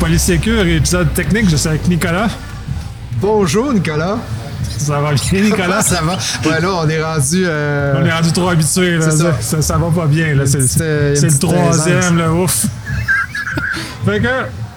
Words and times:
Polysécure, 0.00 0.66
épisode 0.66 1.12
technique. 1.14 1.48
Je 1.50 1.56
suis 1.56 1.68
avec 1.68 1.86
Nicolas. 1.88 2.28
Bonjour 3.20 3.72
Nicolas. 3.72 4.18
Ça 4.78 5.00
va 5.00 5.12
bien, 5.14 5.40
Nicolas? 5.42 5.80
ça 5.82 6.00
va. 6.02 6.18
Ouais, 6.48 6.60
là, 6.60 6.68
on 6.82 6.88
est 6.88 7.02
rendu. 7.02 7.44
euh, 7.46 7.94
On 8.00 8.04
est 8.04 8.12
rendu 8.12 8.32
trop 8.32 8.48
habitué. 8.48 9.00
Ça. 9.00 9.32
Ça, 9.40 9.62
ça 9.62 9.78
va 9.78 9.88
pas 9.90 10.06
bien. 10.06 10.34
Là. 10.34 10.46
C'est, 10.46 10.58
petite, 10.58 10.80
euh, 10.80 11.14
c'est 11.14 11.22
le 11.22 11.28
petite 11.28 11.40
troisième, 11.42 12.18
là, 12.18 12.32
ouf. 12.32 12.66
fait 14.04 14.20
que, 14.20 14.28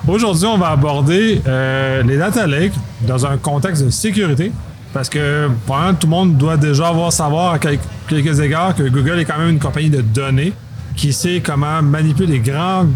aujourd'hui, 0.08 0.46
on 0.48 0.58
va 0.58 0.70
aborder 0.70 1.42
euh, 1.48 2.02
les 2.04 2.18
data 2.18 2.48
lakes 2.48 2.74
dans 3.02 3.26
un 3.26 3.38
contexte 3.38 3.84
de 3.86 3.90
sécurité. 3.90 4.52
Parce 4.94 5.10
que, 5.10 5.50
probablement, 5.66 5.94
tout 5.96 6.08
le 6.08 6.12
monde 6.12 6.38
doit 6.38 6.58
déjà 6.58 6.88
avoir 6.88 7.12
savoir 7.12 7.54
à 7.54 7.60
quel- 7.60 7.78
quelques 8.08 8.40
égards 8.40 8.74
que 8.74 8.84
Google 8.84 9.20
est 9.20 9.26
quand 9.26 9.38
même 9.38 9.50
une 9.50 9.60
compagnie 9.60 9.90
de 9.90 10.02
données 10.02 10.54
qui 10.96 11.14
sait 11.14 11.42
comment 11.46 11.82
manipuler 11.82 12.40
des 12.40 12.52
grandes 12.52 12.94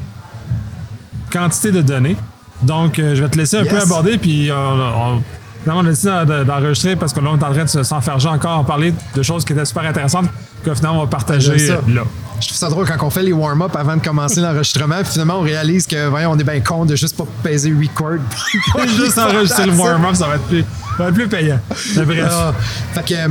quantités 1.34 1.72
de 1.72 1.82
données. 1.82 2.16
Donc, 2.62 3.00
euh, 3.00 3.16
je 3.16 3.24
vais 3.24 3.30
te 3.30 3.38
laisser 3.38 3.58
un 3.58 3.64
Yes. 3.64 3.74
peu 3.74 3.82
aborder, 3.82 4.18
puis 4.18 4.50
euh, 4.50 4.56
on, 4.56 5.22
finalement, 5.64 5.82
on 5.82 5.86
a 5.86 5.90
décidé 5.90 6.12
d'en- 6.26 6.44
d'enregistrer 6.46 6.96
parce 6.96 7.12
que 7.12 7.20
là, 7.20 7.30
on 7.34 7.38
est 7.38 7.44
en 7.44 7.52
train 7.52 7.64
de 7.64 7.70
se- 7.70 7.84
s'enferger 7.84 8.30
encore 8.30 8.60
en 8.60 8.64
parler 8.64 8.94
de 9.16 9.22
choses 9.24 9.44
qui 9.44 9.54
étaient 9.54 9.66
super 9.66 9.84
intéressantes 9.84 10.28
que 10.64 10.74
finalement, 10.74 11.00
on 11.00 11.04
va 11.04 11.10
partager 11.10 11.58
ça. 11.60 11.74
là. 11.88 12.04
Je 12.40 12.48
trouve 12.48 12.58
ça 12.58 12.70
drôle 12.70 12.86
quand 12.88 13.06
on 13.06 13.10
fait 13.10 13.24
les 13.24 13.34
warm-up 13.34 13.76
avant 13.76 13.96
de 13.98 14.02
commencer 14.02 14.40
l'enregistrement, 14.42 14.96
puis 15.02 15.12
finalement 15.12 15.38
on 15.40 15.42
réalise 15.44 15.86
que, 15.88 16.08
voyons, 16.08 16.32
on 16.32 16.38
est 16.38 16.44
bien 16.44 16.60
con 16.62 16.86
de 16.86 16.96
juste 16.96 17.16
pas 17.18 17.26
peser 17.42 17.74
record. 17.74 18.20
Juste 18.98 19.18
enregistrer 19.18 19.66
le 19.66 19.74
warm-up, 19.74 20.16
ça 20.16 20.28
va 20.28 20.36
être 20.36 20.44
plus, 20.48 20.64
va 20.98 21.08
être 21.08 21.14
plus 21.14 21.28
payant. 21.28 21.60
Mais 21.98 22.06
bref. 22.06 22.28
Ah. 22.32 22.54
fait 22.94 23.04
que, 23.06 23.14
euh, 23.14 23.28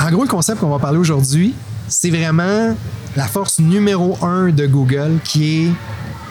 en 0.00 0.10
gros, 0.10 0.22
le 0.22 0.28
concept 0.28 0.60
qu'on 0.60 0.70
va 0.70 0.78
parler 0.78 0.98
aujourd'hui, 0.98 1.54
c'est 1.88 2.10
vraiment 2.10 2.74
la 3.16 3.24
force 3.26 3.58
numéro 3.60 4.18
un 4.22 4.48
de 4.50 4.66
Google 4.66 5.18
qui 5.24 5.66
est 5.66 5.70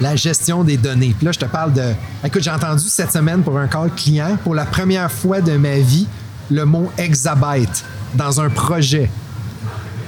la 0.02 0.16
gestion 0.16 0.64
des 0.64 0.78
données. 0.78 1.14
Puis 1.18 1.26
là, 1.26 1.32
je 1.32 1.40
te 1.40 1.46
parle 1.46 1.74
de. 1.74 1.94
Écoute, 2.24 2.44
j'ai 2.44 2.52
entendu 2.52 2.84
cette 2.88 3.12
semaine 3.12 3.44
pour 3.44 3.58
un 3.58 3.68
call 3.68 3.92
client, 3.92 4.38
pour 4.44 4.56
la 4.56 4.66
première 4.66 5.12
fois 5.12 5.42
de 5.42 5.58
ma 5.58 5.76
vie, 5.76 6.08
le 6.52 6.66
mot 6.66 6.92
exabyte 6.98 7.84
dans 8.14 8.42
un 8.42 8.50
projet. 8.50 9.10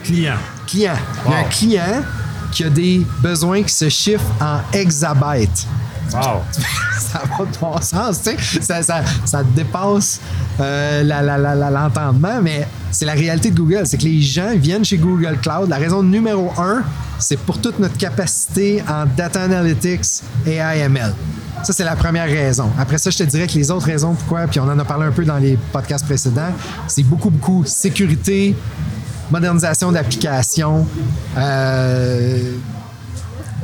client. 0.03 0.35
Client. 0.65 0.95
Il 1.25 1.31
y 1.31 1.35
a 1.35 1.39
un 1.39 1.43
client 1.43 2.03
qui 2.51 2.63
a 2.63 2.69
des 2.69 3.05
besoins 3.21 3.63
qui 3.63 3.73
se 3.73 3.89
chiffrent 3.89 4.31
en 4.41 4.59
exabytes. 4.73 5.67
Wow. 6.13 6.41
ça 6.99 7.21
va 7.37 7.45
de 7.45 7.57
bon 7.59 7.81
sens, 7.81 8.21
tu 8.21 8.31
sais. 8.37 8.61
Ça, 8.61 8.81
ça, 8.81 9.01
ça 9.25 9.43
dépasse 9.43 10.19
euh, 10.59 11.03
l'entendement, 11.03 12.41
mais 12.41 12.67
c'est 12.91 13.05
la 13.05 13.13
réalité 13.13 13.51
de 13.51 13.55
Google. 13.55 13.85
C'est 13.85 13.97
que 13.97 14.03
les 14.03 14.21
gens 14.21 14.51
viennent 14.55 14.85
chez 14.85 14.97
Google 14.97 15.37
Cloud. 15.41 15.69
La 15.69 15.77
raison 15.77 16.03
numéro 16.03 16.51
un, 16.57 16.83
c'est 17.19 17.37
pour 17.37 17.59
toute 17.59 17.79
notre 17.79 17.97
capacité 17.97 18.83
en 18.87 19.05
data 19.05 19.43
analytics 19.43 20.23
et 20.45 20.59
AML. 20.59 21.13
Ça, 21.63 21.73
c'est 21.73 21.83
la 21.83 21.95
première 21.95 22.27
raison. 22.27 22.69
Après 22.77 22.97
ça, 22.97 23.09
je 23.09 23.17
te 23.17 23.23
dirais 23.23 23.47
que 23.47 23.53
les 23.53 23.71
autres 23.71 23.87
raisons 23.87 24.13
pourquoi, 24.13 24.47
puis 24.47 24.59
on 24.59 24.69
en 24.69 24.77
a 24.77 24.85
parlé 24.85 25.05
un 25.05 25.11
peu 25.11 25.25
dans 25.25 25.37
les 25.37 25.57
podcasts 25.71 26.05
précédents, 26.05 26.53
c'est 26.87 27.03
beaucoup, 27.03 27.31
beaucoup 27.31 27.65
sécurité, 27.65 28.55
modernisation 29.31 29.91
d'applications, 29.91 30.87
euh, 31.35 32.53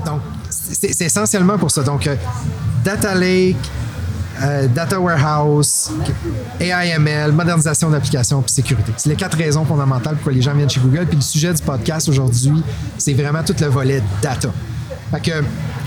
donc, 0.05 0.21
c'est 0.49 1.01
essentiellement 1.01 1.57
pour 1.57 1.71
ça. 1.71 1.83
Donc, 1.83 2.07
euh, 2.07 2.15
Data 2.83 3.15
Lake, 3.15 3.57
euh, 4.41 4.67
Data 4.67 4.99
Warehouse, 4.99 5.91
AIML, 6.59 7.31
modernisation 7.31 7.89
d'applications 7.89 8.41
puis 8.41 8.51
sécurité. 8.51 8.91
C'est 8.97 9.09
les 9.09 9.15
quatre 9.15 9.37
raisons 9.37 9.65
fondamentales 9.65 10.15
pourquoi 10.15 10.33
les 10.33 10.41
gens 10.41 10.53
viennent 10.53 10.69
chez 10.69 10.79
Google. 10.79 11.05
Puis 11.05 11.17
le 11.17 11.21
sujet 11.21 11.53
du 11.53 11.61
podcast 11.61 12.09
aujourd'hui, 12.09 12.63
c'est 12.97 13.13
vraiment 13.13 13.43
tout 13.43 13.55
le 13.59 13.67
volet 13.67 14.01
data. 14.21 14.49
Fait 15.11 15.19
que 15.19 15.43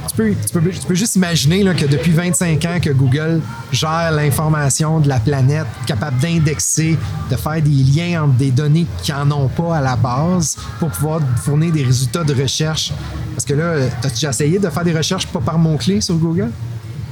tu 0.08 0.16
peux, 0.16 0.30
tu 0.30 0.52
peux, 0.52 0.70
tu 0.70 0.86
peux 0.86 0.94
juste 0.94 1.16
imaginer 1.16 1.64
que 1.74 1.86
depuis 1.86 2.12
25 2.12 2.64
ans 2.64 2.78
que 2.80 2.90
Google 2.90 3.40
gère 3.72 4.12
l'information 4.12 5.00
de 5.00 5.08
la 5.08 5.18
planète, 5.18 5.66
capable 5.86 6.18
d'indexer, 6.20 6.96
de 7.28 7.36
faire 7.36 7.60
des 7.60 7.70
liens 7.70 8.22
entre 8.22 8.34
des 8.34 8.52
données 8.52 8.86
qui 9.02 9.10
n'en 9.10 9.30
ont 9.32 9.48
pas 9.48 9.78
à 9.78 9.80
la 9.80 9.96
base 9.96 10.56
pour 10.78 10.90
pouvoir 10.90 11.20
fournir 11.42 11.72
des 11.72 11.82
résultats 11.82 12.22
de 12.22 12.40
recherche. 12.40 12.92
Parce 13.34 13.44
que 13.44 13.54
là, 13.54 13.74
as-tu 14.04 14.14
déjà 14.14 14.30
essayé 14.30 14.58
de 14.60 14.70
faire 14.70 14.84
des 14.84 14.96
recherches 14.96 15.26
pas 15.26 15.40
par 15.40 15.58
mots-clés 15.58 16.00
sur 16.00 16.14
Google? 16.14 16.50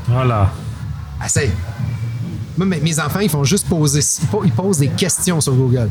Voilà. 0.07 0.53
Essaye. 1.25 1.51
Moi, 2.57 2.67
mes 2.67 3.01
enfants, 3.01 3.21
ils 3.21 3.29
font 3.31 3.45
juste 3.45 3.67
poser, 3.69 4.01
ils 4.23 4.29
po- 4.29 4.43
ils 4.45 4.53
posent 4.53 4.79
des 4.79 4.89
questions 4.89 5.41
sur 5.41 5.55
Google. 5.55 5.89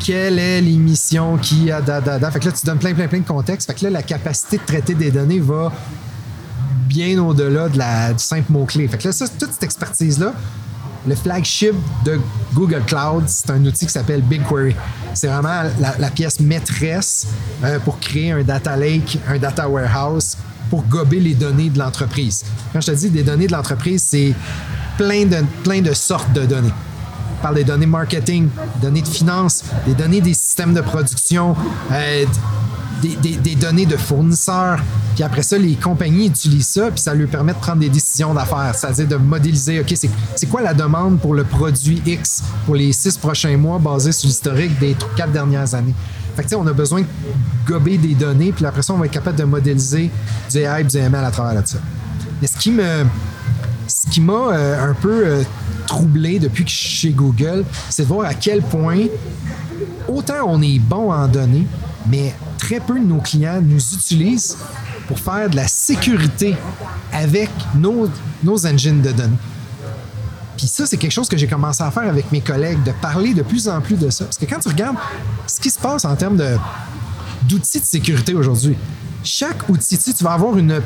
Quelle 0.00 0.38
est 0.38 0.60
l'émission 0.60 1.36
qui 1.38 1.70
a 1.70 1.80
da? 1.80 2.00
Fait 2.30 2.40
que 2.40 2.46
là, 2.46 2.52
tu 2.52 2.66
donnes 2.66 2.78
plein, 2.78 2.92
plein, 2.92 3.06
plein 3.06 3.20
de 3.20 3.26
contexte. 3.26 3.68
Fait 3.68 3.74
que 3.78 3.84
là, 3.84 3.90
la 3.90 4.02
capacité 4.02 4.58
de 4.58 4.62
traiter 4.64 4.94
des 4.94 5.10
données 5.12 5.38
va 5.38 5.72
bien 6.88 7.22
au-delà 7.22 7.68
de 7.68 7.78
la, 7.78 8.12
du 8.12 8.22
simple 8.22 8.50
mot-clé. 8.50 8.88
Fait 8.88 8.98
que 8.98 9.08
là, 9.08 9.14
toute 9.38 9.52
cette 9.52 9.62
expertise-là, 9.62 10.32
le 11.06 11.14
flagship 11.14 11.74
de 12.04 12.18
Google 12.54 12.82
Cloud, 12.86 13.24
c'est 13.26 13.50
un 13.50 13.64
outil 13.64 13.86
qui 13.86 13.92
s'appelle 13.92 14.22
BigQuery. 14.22 14.74
C'est 15.14 15.28
vraiment 15.28 15.62
la, 15.80 15.96
la 15.98 16.10
pièce 16.10 16.40
maîtresse 16.40 17.26
euh, 17.64 17.78
pour 17.80 17.98
créer 18.00 18.32
un 18.32 18.42
data 18.42 18.76
lake, 18.76 19.18
un 19.28 19.38
data 19.38 19.68
warehouse 19.68 20.36
pour 20.72 20.84
gober 20.84 21.20
les 21.20 21.34
données 21.34 21.68
de 21.68 21.78
l'entreprise. 21.78 22.44
Quand 22.72 22.80
je 22.80 22.86
te 22.92 22.96
dis 22.96 23.10
des 23.10 23.22
données 23.22 23.46
de 23.46 23.52
l'entreprise, 23.52 24.02
c'est 24.02 24.32
plein 24.96 25.26
de, 25.26 25.44
plein 25.62 25.82
de 25.82 25.92
sortes 25.92 26.32
de 26.32 26.46
données. 26.46 26.72
On 27.38 27.42
parle 27.42 27.56
des 27.56 27.64
données 27.64 27.84
marketing, 27.84 28.48
des 28.76 28.86
données 28.86 29.02
de 29.02 29.08
finance, 29.08 29.64
des 29.86 29.92
données 29.92 30.22
des 30.22 30.32
systèmes 30.32 30.72
de 30.72 30.80
production, 30.80 31.54
euh, 31.90 32.24
des, 33.02 33.36
des- 33.36 33.54
données 33.54 33.84
de 33.84 33.98
fournisseurs. 33.98 34.78
Puis 35.14 35.22
après 35.22 35.42
ça, 35.42 35.58
les 35.58 35.74
compagnies 35.74 36.28
utilisent 36.28 36.68
ça, 36.68 36.90
puis 36.90 37.00
ça 37.00 37.12
leur 37.12 37.28
permet 37.28 37.52
de 37.52 37.58
prendre 37.58 37.80
des 37.80 37.90
décisions 37.90 38.32
d'affaires, 38.32 38.74
c'est-à-dire 38.74 39.08
de 39.08 39.16
modéliser, 39.16 39.78
OK, 39.80 39.92
c'est, 40.36 40.46
quoi 40.46 40.62
la 40.62 40.72
demande 40.72 41.20
pour 41.20 41.34
le 41.34 41.44
produit 41.44 42.00
X 42.06 42.42
pour 42.64 42.76
les 42.76 42.94
six 42.94 43.18
prochains 43.18 43.58
mois 43.58 43.78
basé 43.78 44.10
sur 44.10 44.26
l'historique 44.26 44.78
des 44.78 44.96
quatre 45.18 45.32
dernières 45.32 45.74
années? 45.74 45.94
Fait 46.36 46.44
que, 46.44 46.54
on 46.54 46.66
a 46.66 46.72
besoin 46.72 47.02
de 47.02 47.06
gober 47.66 47.98
des 47.98 48.14
données, 48.14 48.52
puis 48.52 48.64
après 48.64 48.82
ça, 48.82 48.94
on 48.94 48.98
va 48.98 49.06
être 49.06 49.12
capable 49.12 49.38
de 49.38 49.44
modéliser 49.44 50.10
du 50.50 50.58
AI 50.58 50.80
et 50.80 50.84
du 50.84 50.96
ML 50.96 51.24
à 51.24 51.30
travers 51.30 51.62
de 51.62 51.66
ça. 51.66 51.78
Mais 52.40 52.48
ce 52.48 52.56
qui 52.56 52.70
me, 52.70 53.04
ce 53.86 54.08
qui 54.08 54.20
m'a 54.20 54.32
euh, 54.32 54.90
un 54.90 54.94
peu 54.94 55.26
euh, 55.26 55.42
troublé 55.86 56.38
depuis 56.38 56.64
que 56.64 56.70
je 56.70 56.76
suis 56.76 56.88
chez 56.88 57.10
Google, 57.10 57.64
c'est 57.90 58.02
de 58.02 58.08
voir 58.08 58.26
à 58.26 58.34
quel 58.34 58.62
point 58.62 59.06
autant 60.08 60.44
on 60.46 60.62
est 60.62 60.78
bon 60.78 61.12
en 61.12 61.28
données, 61.28 61.66
mais 62.08 62.34
très 62.58 62.80
peu 62.80 62.98
de 62.98 63.04
nos 63.04 63.18
clients 63.18 63.60
nous 63.62 63.94
utilisent 63.94 64.56
pour 65.06 65.18
faire 65.18 65.50
de 65.50 65.56
la 65.56 65.68
sécurité 65.68 66.56
avec 67.12 67.50
nos, 67.74 68.08
nos 68.42 68.66
engines 68.66 69.02
de 69.02 69.12
données. 69.12 69.36
Puis 70.56 70.66
ça, 70.66 70.86
c'est 70.86 70.96
quelque 70.96 71.12
chose 71.12 71.28
que 71.28 71.36
j'ai 71.36 71.46
commencé 71.46 71.82
à 71.82 71.90
faire 71.90 72.08
avec 72.08 72.30
mes 72.30 72.40
collègues, 72.40 72.82
de 72.82 72.92
parler 72.92 73.34
de 73.34 73.42
plus 73.42 73.68
en 73.68 73.80
plus 73.80 73.96
de 73.96 74.10
ça. 74.10 74.24
Parce 74.24 74.38
que 74.38 74.44
quand 74.44 74.60
tu 74.60 74.68
regardes 74.68 74.96
ce 75.46 75.60
qui 75.60 75.70
se 75.70 75.78
passe 75.78 76.04
en 76.04 76.14
termes 76.14 76.36
de, 76.36 76.56
d'outils 77.48 77.80
de 77.80 77.84
sécurité 77.84 78.34
aujourd'hui, 78.34 78.76
chaque 79.24 79.68
outil, 79.68 79.98
tu 79.98 80.24
vas 80.24 80.32
avoir 80.32 80.56
une 80.58 80.82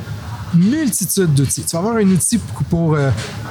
multitude 0.55 1.35
d'outils. 1.35 1.63
Tu 1.63 1.73
vas 1.73 1.79
avoir 1.81 1.97
un 1.97 2.07
outil 2.11 2.39
pour, 2.39 2.63
pour, 2.65 2.95
euh, 2.95 3.11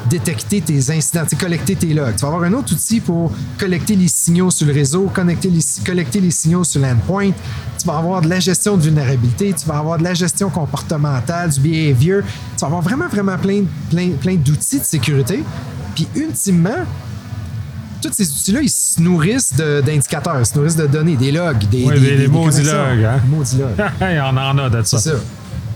détecter 0.10 0.62
tes 0.62 0.92
incidents, 0.92 1.24
collecter 1.40 1.76
tes 1.76 1.94
logs. 1.94 2.16
Tu 2.16 2.22
vas 2.22 2.28
avoir 2.30 2.44
un 2.44 2.54
autre 2.54 2.74
outil 2.74 3.00
pour 3.00 3.32
collecter 3.58 3.96
les 3.96 4.08
signaux 4.08 4.52
sur 4.52 4.68
le 4.68 4.74
réseau, 4.74 5.10
connecter 5.14 5.50
les, 5.50 5.60
collecter 5.86 6.20
les 6.22 6.32
signaux 6.32 6.64
sur 6.64 6.82
l'endpoint. 6.82 7.32
Tu 7.80 7.86
vas 7.88 7.98
avoir 7.98 8.22
de 8.22 8.28
la 8.30 8.40
gestion 8.40 8.78
de 8.78 8.84
vulnérabilité, 8.84 9.54
tu 9.54 9.66
vas 9.68 9.78
avoir 9.80 9.98
de 9.98 10.04
la 10.04 10.14
gestion 10.14 10.50
comportementale, 10.50 11.50
du 11.52 11.60
behavior. 11.60 12.22
Tu 12.56 12.62
vas 12.62 12.68
avoir 12.68 12.82
vraiment, 12.82 13.08
vraiment 13.08 13.38
plein, 13.38 13.64
plein, 13.90 14.10
plein 14.20 14.36
d'outils 14.36 14.80
de 14.80 14.86
sécurité. 14.86 15.44
Puis 15.94 16.08
ultimement, 16.16 16.86
tous 18.02 18.12
ces 18.14 18.30
outils-là, 18.30 18.62
ils 18.62 18.70
se 18.70 19.02
nourrissent 19.02 19.54
d'indicateurs, 19.56 20.40
ils 20.40 20.46
se 20.46 20.56
nourrissent 20.58 20.76
de 20.76 20.86
données, 20.88 21.16
des 21.16 21.32
logs, 21.32 21.68
des, 21.70 21.84
Ouais, 21.86 21.94
des, 21.96 22.00
des- 22.00 22.06
des- 22.08 22.12
des 22.18 22.22
des 22.24 22.28
maudits 22.28 22.50
connexions. 22.58 22.78
logs, 22.96 23.03
hein? 23.03 23.20
Maudits 23.28 23.58
logs. 23.58 23.86
Il 24.02 24.16
y 24.16 24.20
en 24.20 24.38
a 24.58 24.70
de 24.70 24.84
ça. 24.84 24.98
C'est 25.00 25.09
ça. 25.09 25.16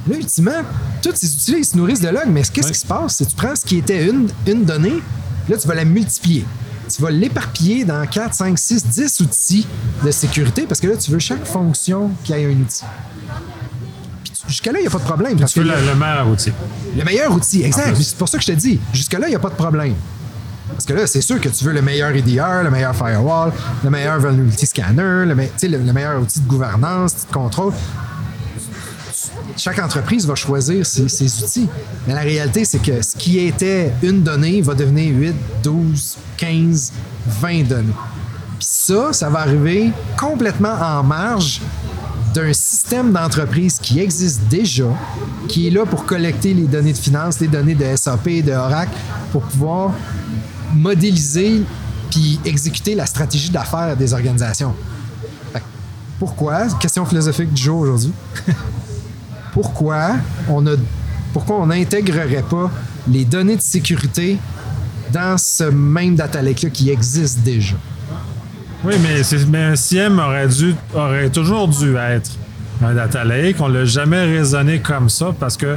Là, 0.07 0.15
ultimement, 0.17 0.61
tous 1.01 1.15
ces 1.15 1.27
outils-là, 1.33 1.57
ils 1.59 1.65
se 1.65 1.77
nourrissent 1.77 2.01
de 2.01 2.09
logs, 2.09 2.27
mais 2.29 2.41
qu'est-ce 2.41 2.67
Ouais. 2.67 2.73
qui 2.73 2.79
se 2.79 2.85
passe? 2.85 3.15
C'est 3.17 3.25
que 3.25 3.29
tu 3.31 3.35
prends 3.35 3.55
ce 3.55 3.65
qui 3.65 3.77
était 3.77 4.07
une, 4.09 4.27
une 4.47 4.63
donnée, 4.65 5.01
là, 5.47 5.57
tu 5.57 5.67
vas 5.67 5.75
la 5.75 5.85
multiplier. 5.85 6.45
Tu 6.93 7.01
vas 7.01 7.11
l'éparpiller 7.11 7.83
dans 7.85 8.03
4, 8.07 8.33
5, 8.33 8.57
6, 8.57 8.85
10 8.87 9.19
outils 9.21 9.67
de 10.03 10.09
sécurité 10.09 10.63
parce 10.67 10.79
que 10.79 10.87
là, 10.87 10.97
tu 10.97 11.11
veux 11.11 11.19
chaque 11.19 11.45
fonction 11.45 12.09
qui 12.23 12.33
ait 12.33 12.45
un 12.45 12.49
outil. 12.61 12.83
Jusqu'à-là, 14.47 14.79
il 14.79 14.81
n'y 14.83 14.87
a 14.87 14.91
pas 14.91 14.97
de 14.97 15.03
problème. 15.03 15.37
parce 15.37 15.53
Tu 15.53 15.59
veux 15.59 15.65
que 15.69 15.71
le, 15.79 15.85
le 15.85 15.95
meilleur 15.95 16.27
outil. 16.27 16.51
le 16.97 17.03
meilleur 17.03 17.31
outil, 17.31 17.61
exact. 17.63 17.95
C'est 18.01 18.15
pour 18.17 18.27
ça 18.27 18.37
que 18.39 18.43
je 18.43 18.51
te 18.51 18.57
dis, 18.57 18.79
jusque-là, 18.93 19.27
il 19.27 19.31
n'y 19.31 19.35
a 19.35 19.39
pas 19.39 19.49
de 19.49 19.55
problème. 19.55 19.93
Parce 20.71 20.85
que 20.85 20.93
là, 20.93 21.05
c'est 21.05 21.21
sûr 21.21 21.39
que 21.39 21.49
tu 21.49 21.63
veux 21.65 21.73
le 21.73 21.81
meilleur 21.83 22.09
EDR, 22.15 22.63
le 22.63 22.71
meilleur 22.71 22.95
firewall, 22.95 23.51
le 23.83 23.89
meilleur 23.89 24.19
vulnerability 24.19 24.65
scanner, 24.65 25.25
le, 25.27 25.35
me- 25.35 25.43
tu 25.45 25.51
sais, 25.57 25.67
le- 25.67 25.79
le 25.79 25.93
meilleur 25.93 26.19
outil 26.21 26.39
de 26.39 26.47
gouvernance, 26.47 27.13
de 27.27 27.33
contrôle. 27.33 27.73
Chaque 29.57 29.79
entreprise 29.79 30.25
va 30.25 30.35
choisir 30.35 30.85
ses, 30.85 31.43
outils. 31.43 31.67
Mais 32.07 32.13
la 32.13 32.21
réalité, 32.21 32.65
c'est 32.65 32.79
que 32.79 33.01
ce 33.01 33.15
qui 33.15 33.39
était 33.39 33.91
une 34.01 34.23
donnée 34.23 34.61
va 34.61 34.73
devenir 34.73 35.13
8, 35.15 35.35
12, 35.63 36.17
15, 36.37 36.93
20 37.41 37.63
données. 37.67 37.93
Puis 38.57 38.67
ça, 38.69 39.13
ça 39.13 39.29
va 39.29 39.39
arriver 39.39 39.91
complètement 40.17 40.73
en 40.81 41.03
marge 41.03 41.61
d'un 42.33 42.53
système 42.53 43.11
d'entreprise 43.11 43.79
qui 43.79 43.99
existe 43.99 44.41
déjà, 44.49 44.87
qui 45.47 45.67
est 45.67 45.71
là 45.71 45.85
pour 45.85 46.05
collecter 46.05 46.53
les 46.53 46.67
données 46.67 46.93
de 46.93 46.97
finances, 46.97 47.39
les 47.39 47.47
données 47.47 47.75
de 47.75 47.85
SAP, 47.95 48.43
de 48.43 48.51
Oracle, 48.51 48.91
pour 49.31 49.41
pouvoir 49.43 49.93
modéliser 50.73 51.63
puis 52.11 52.39
exécuter 52.45 52.95
la 52.95 53.05
stratégie 53.05 53.49
d'affaires 53.49 53.95
des 53.95 54.13
organisations. 54.13 54.73
Pourquoi, 56.19 56.67
question 56.79 57.05
philosophique 57.05 57.53
du 57.53 57.61
jour 57.61 57.79
aujourd'hui, 57.79 58.11
pourquoi 59.53 60.11
on 60.49 60.65
a 60.67 60.71
pourquoi 61.33 61.57
on 61.57 61.67
n'intégrerait 61.67 62.43
pas 62.49 62.71
les 63.07 63.23
données 63.25 63.55
de 63.55 63.61
sécurité 63.61 64.37
dans 65.13 65.37
ce 65.37 65.63
même 65.65 66.15
data 66.15 66.41
lake-là 66.41 66.69
qui 66.69 66.89
existe 66.89 67.39
déjà? 67.39 67.75
Oui, 68.83 68.93
mais, 69.01 69.57
un 69.59 69.75
SIEM 69.75 70.19
aurait, 70.19 70.47
dû, 70.47 70.73
aurait 70.95 71.29
toujours 71.29 71.67
dû 71.67 71.95
être 71.97 72.31
un 72.83 72.93
data 72.93 73.23
lake. 73.25 73.57
On 73.59 73.67
l'a 73.67 73.85
jamais 73.85 74.23
raisonné 74.23 74.79
comme 74.79 75.09
ça 75.09 75.27
parce 75.37 75.57
que 75.57 75.75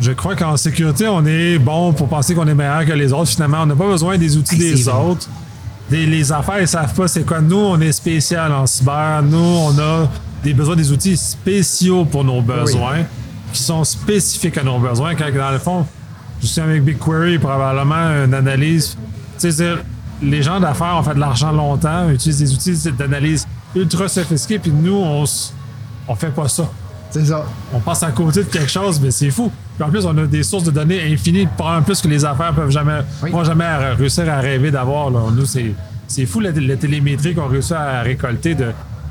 je 0.00 0.12
crois 0.12 0.36
qu'en 0.36 0.56
sécurité, 0.56 1.08
on 1.08 1.24
est 1.24 1.58
bon 1.58 1.92
pour 1.92 2.08
penser 2.08 2.34
qu'on 2.34 2.46
est 2.46 2.54
meilleur 2.54 2.84
que 2.84 2.92
les 2.92 3.12
autres. 3.12 3.30
Finalement, 3.30 3.62
on 3.62 3.66
n'a 3.66 3.74
pas 3.74 3.88
besoin 3.88 4.18
des 4.18 4.36
outils 4.36 4.54
Hey, 4.54 4.74
des 4.74 4.88
autres. 4.88 5.28
Des- 5.88 6.06
les 6.06 6.30
affaires, 6.30 6.60
ils 6.60 6.68
savent 6.68 6.94
pas 6.94 7.08
c'est 7.08 7.24
quoi. 7.24 7.40
Nous, 7.40 7.56
on 7.56 7.80
est 7.80 7.92
spécial 7.92 8.52
en 8.52 8.66
cyber. 8.66 9.22
Nous, 9.22 9.36
on 9.38 9.78
a 9.78 10.08
des 10.42 10.54
besoins 10.54 10.76
des 10.76 10.90
outils 10.92 11.16
spéciaux 11.16 12.04
pour 12.04 12.24
nos 12.24 12.40
besoins, 12.40 12.98
qui 13.52 13.62
sont 13.62 13.84
spécifiques 13.84 14.56
à 14.58 14.62
nos 14.62 14.78
besoins. 14.78 15.14
Quand, 15.14 15.26
dans 15.34 15.50
le 15.50 15.58
fond, 15.58 15.86
je 16.40 16.46
suis 16.46 16.60
avec 16.60 16.84
BigQuery, 16.84 17.38
probablement 17.38 18.24
une 18.24 18.34
analyse. 18.34 18.96
Tu 19.38 19.50
sais, 19.50 19.52
c'est- 19.52 19.74
les 20.22 20.42
gens 20.42 20.60
d'affaires 20.60 20.96
ont 20.98 21.02
fait 21.02 21.14
de 21.14 21.20
l'argent 21.20 21.50
longtemps, 21.52 22.08
utilisent 22.10 22.38
des 22.38 22.52
outils 22.52 22.92
d'analyse 22.96 23.46
ultra 23.74 24.06
sophistiqués, 24.08 24.58
puis 24.58 24.70
nous, 24.70 24.94
on, 24.96 25.24
on 26.08 26.14
fait 26.14 26.30
pas 26.30 26.48
ça. 26.48 26.70
C'est 27.10 27.24
ça. 27.26 27.44
On 27.72 27.80
passe 27.80 28.02
à 28.04 28.10
côté 28.12 28.40
de 28.44 28.48
quelque 28.48 28.70
chose, 28.70 29.00
mais 29.00 29.10
c'est 29.10 29.30
fou. 29.30 29.50
Puis 29.76 29.84
en 29.84 29.90
plus, 29.90 30.04
on 30.06 30.16
a 30.16 30.26
des 30.26 30.42
sources 30.44 30.64
de 30.64 30.70
données 30.70 31.12
infinies, 31.12 31.46
probablement 31.56 31.84
plus 31.84 32.00
que 32.00 32.08
les 32.08 32.24
affaires 32.24 32.54
peuvent 32.54 32.70
jamais, 32.70 33.00
Oui. 33.22 33.30
vont 33.30 33.42
jamais 33.42 33.66
réussir 33.98 34.30
à 34.30 34.38
rêver 34.40 34.70
d'avoir. 34.70 35.10
Nous, 35.10 35.44
c'est, 35.46 35.72
c'est 36.06 36.26
fou 36.26 36.38
la, 36.40 36.52
la 36.52 36.76
télémétrie 36.76 37.34
qu'on 37.34 37.48
réussit 37.48 37.72
à 37.72 38.02
récolter 38.02 38.54
de, 38.54 38.66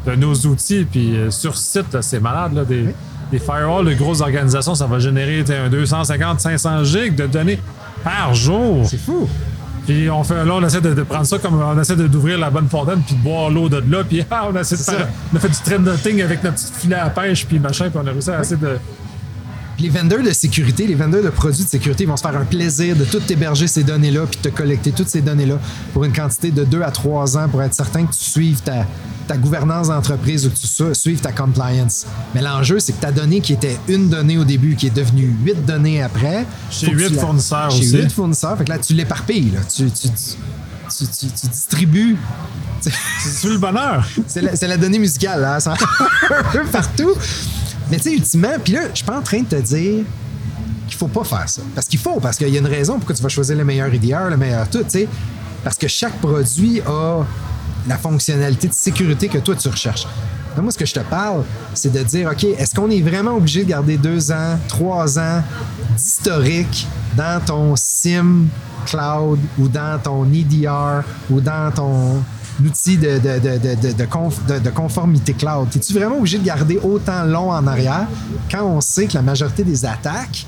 de 0.06 0.16
nos 0.16 0.34
outils. 0.34 0.86
Puis 0.90 1.16
euh, 1.16 1.32
sur 1.32 1.58
site, 1.58 1.98
c'est 2.02 2.20
malade. 2.20 2.54
Là, 2.54 2.64
des, 2.66 2.94
des 3.32 3.40
firewalls 3.40 3.86
de 3.86 3.94
grosses 3.94 4.22
organisations, 4.22 4.76
ça 4.76 4.88
va 4.88 5.00
générer 5.00 5.44
un 5.50 5.70
250, 5.70 6.40
500 6.40 6.84
gigs 6.84 7.16
de 7.16 7.28
données 7.28 7.60
par 8.04 8.34
jour. 8.34 8.86
C'est 8.88 8.98
fou. 9.00 9.28
Puis 9.86 10.10
on 10.10 10.24
fait 10.24 10.46
là, 10.46 10.54
on 10.54 10.64
essaie 10.64 10.82
de, 10.82 10.94
de 10.94 11.02
prendre 11.04 11.26
ça 11.26 11.40
comme 11.40 11.60
on 11.60 11.80
essaie 11.82 11.96
de- 11.96 12.08
d'ouvrir 12.08 12.38
la 12.38 12.52
bonne 12.52 12.70
fontaine 12.70 13.02
puis 13.02 13.16
de 13.16 13.22
boire 13.22 13.50
l'eau 13.50 13.70
de 13.70 13.84
là. 13.90 14.04
Puis 14.04 14.24
ah, 14.32 14.48
on 14.52 14.56
essaie 14.56 14.78
de 14.78 14.82
faire, 14.82 15.08
on 15.34 15.38
a 15.38 15.40
fait 15.40 15.50
du 15.50 16.22
avec 16.22 16.44
notre 16.44 16.56
petit 16.58 16.72
filet 16.74 16.96
à 16.96 17.10
pêche 17.10 17.46
puis 17.48 17.60
machin, 17.60 17.90
puis 17.90 18.00
on 18.04 18.06
a 18.06 18.12
réussi 18.12 18.30
à 18.30 18.42
essayer 18.42 18.58
de 18.58 18.78
les 19.80 19.90
vendeurs 19.90 20.24
de 20.24 20.32
sécurité, 20.32 20.86
les 20.88 20.96
vendeurs 20.96 21.24
de 21.24 21.30
produits 21.30 21.64
de 21.64 21.70
sécurité 21.70 22.06
vont 22.06 22.18
se 22.18 22.22
faire 22.22 22.36
un 22.38 22.46
plaisir 22.46 22.96
de 22.96 23.06
tout 23.06 23.22
héberger 23.30 23.68
ces 23.68 23.84
données-là 23.84 24.26
puis 24.30 24.40
de 24.44 24.50
te 24.50 24.56
collecter 24.56 24.92
toutes 24.92 25.10
ces 25.10 25.22
données-là 25.22 25.56
pour 25.94 26.04
une 26.04 26.14
quantité 26.14 26.52
de 26.52 26.64
2 26.64 26.82
à 26.82 26.92
3 26.92 27.38
ans 27.38 27.48
pour 27.50 27.62
être 27.64 27.74
certain 27.74 28.06
que 28.06 28.14
tu 28.14 28.24
suives 28.24 28.62
ta, 28.62 28.86
ta 29.28 29.38
gouvernance 29.38 29.88
d'entreprise 29.88 30.46
ou 30.46 30.50
que 30.50 30.58
tu 30.58 30.68
su- 30.68 30.94
suives 30.96 31.20
ta 31.22 31.32
compliance. 31.32 32.06
Mais 32.36 32.42
l'enjeu, 32.42 32.80
c'est 32.80 32.94
que 32.94 33.02
ta 33.02 33.12
donnée 33.12 33.42
qui 33.42 33.54
était 33.54 33.78
une 33.88 34.10
donnée 34.10 34.38
au 34.38 34.44
début, 34.44 34.76
qui 34.76 34.88
est 34.88 34.96
devenue 34.96 35.36
8 35.44 35.66
données 35.66 36.02
après. 36.02 36.46
Chez 36.72 36.88
faut 36.88 36.92
que 36.92 36.98
huit 36.98 37.08
tu 37.10 37.14
la- 37.16 37.22
fournisseurs 37.22 37.72
chez 37.72 37.80
aussi. 37.80 37.98
8 37.98 38.12
fournisseurs. 38.12 38.58
Fait 38.58 38.64
que 38.66 38.70
là, 38.70 38.80
tu 38.80 38.94
l'éparpilles. 38.94 39.52
là. 39.52 39.60
Tu, 39.74 39.90
tu, 39.92 40.10
tu, 40.10 41.06
tu, 41.08 41.48
distribues. 41.48 42.18
C'est 42.82 43.48
le 43.50 43.58
bonheur. 43.58 44.08
C'est 44.28 44.68
la, 44.68 44.78
donnée 44.78 45.00
musicale, 45.00 45.42
là. 45.42 45.60
Ça 45.60 45.74
un 46.30 46.44
peu 46.52 46.64
partout. 46.66 47.12
Mais 47.90 47.98
tu 47.98 48.04
sais, 48.04 48.14
ultimement, 48.14 48.54
puis 48.64 48.74
là, 48.74 48.82
je 48.92 48.98
suis 48.98 49.06
pas 49.06 49.18
en 49.18 49.22
train 49.22 49.42
de 49.42 49.48
te 49.48 49.56
dire 49.56 50.04
qu'il 50.88 50.98
faut 50.98 51.08
pas 51.08 51.24
faire 51.24 51.48
ça. 51.48 51.62
Parce 51.76 51.88
qu'il 51.88 52.00
faut, 52.00 52.20
parce 52.20 52.38
qu'il 52.38 52.50
y 52.50 52.56
a 52.56 52.60
une 52.60 52.68
raison 52.68 52.98
pourquoi 52.98 53.16
tu 53.16 53.24
vas 53.24 53.30
choisir 53.30 53.56
le 53.56 53.66
meilleur 53.66 53.94
EDR, 53.94 54.30
le 54.30 54.38
meilleur 54.38 54.70
tout, 54.70 54.84
tu 54.84 54.90
sais. 54.90 55.08
Parce 55.64 55.78
que 55.78 55.88
chaque 55.88 56.18
produit 56.20 56.82
a 56.82 57.24
la 57.88 57.98
fonctionnalité 57.98 58.68
de 58.68 58.74
sécurité 58.74 59.28
que 59.28 59.40
toi, 59.40 59.56
tu 59.56 59.68
recherches. 59.68 60.08
Donc, 60.56 60.64
moi, 60.64 60.72
ce 60.72 60.78
que 60.78 60.86
je 60.86 60.94
te 60.94 61.00
parle, 61.00 61.44
c'est 61.74 61.92
de 61.92 62.04
dire, 62.04 62.30
OK, 62.32 62.44
est-ce 62.44 62.74
qu'on 62.74 62.90
est 62.90 63.02
vraiment 63.02 63.36
obligé 63.36 63.64
de 63.64 63.70
garder 63.70 63.98
deux 63.98 64.32
ans, 64.32 64.58
trois 64.68 65.20
ans 65.20 65.44
d'historique 65.96 66.88
dans 67.16 67.42
ton 67.46 67.76
SIM 67.76 68.48
cloud 68.86 69.40
ou 69.58 69.68
dans 69.68 70.00
ton 70.02 70.26
EDR 70.26 71.04
ou 71.30 71.42
dans 71.42 71.72
ton 71.72 72.24
outil 72.66 72.98
de, 72.98 73.18
de, 73.20 73.40
de, 73.40 73.58
de, 73.58 73.76
de- 73.88 73.94
de 73.94 74.04
conf- 74.06 74.46
de- 74.48 74.60
de 74.60 74.70
conformité 74.70 75.34
cloud? 75.34 75.68
Es-tu 75.76 75.94
vraiment 75.94 76.18
obligé 76.18 76.38
de 76.40 76.46
garder 76.46 76.78
autant 76.78 77.24
long 77.24 77.52
en 77.52 77.66
arrière 77.68 78.08
quand 78.52 78.64
on 78.64 78.82
sait 78.82 79.08
que 79.08 79.14
la 79.16 79.22
majorité 79.22 79.64
des 79.64 79.86
attaques, 79.86 80.46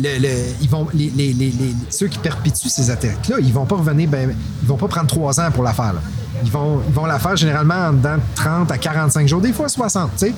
le- 0.00 0.18
le- 0.20 0.28
ils 0.60 0.68
vont, 0.68 0.86
les, 0.94 1.10
les- 1.10 1.32
les- 1.32 1.52
ceux 1.90 2.06
qui 2.08 2.18
perpétuent 2.18 2.68
ces 2.68 2.90
attaques-là, 2.90 3.36
ils 3.40 3.52
vont 3.52 3.66
pas 3.66 3.76
revenir, 3.76 4.08
ben, 4.08 4.34
ils 4.62 4.68
vont 4.68 4.76
pas 4.76 4.88
prendre 4.88 5.06
trois 5.06 5.38
ans 5.40 5.50
pour 5.50 5.62
la 5.64 5.72
faire. 5.72 5.92
là. 5.92 6.00
Ils 6.44 6.50
vont, 6.50 6.80
ils 6.88 6.94
vont 6.94 7.06
la 7.06 7.18
faire 7.18 7.36
généralement 7.36 7.92
de 7.92 8.08
30 8.34 8.70
à 8.72 8.78
45 8.78 9.28
jours, 9.28 9.40
des 9.40 9.52
fois 9.52 9.68
60, 9.68 10.10
tu 10.12 10.26
sais. 10.26 10.34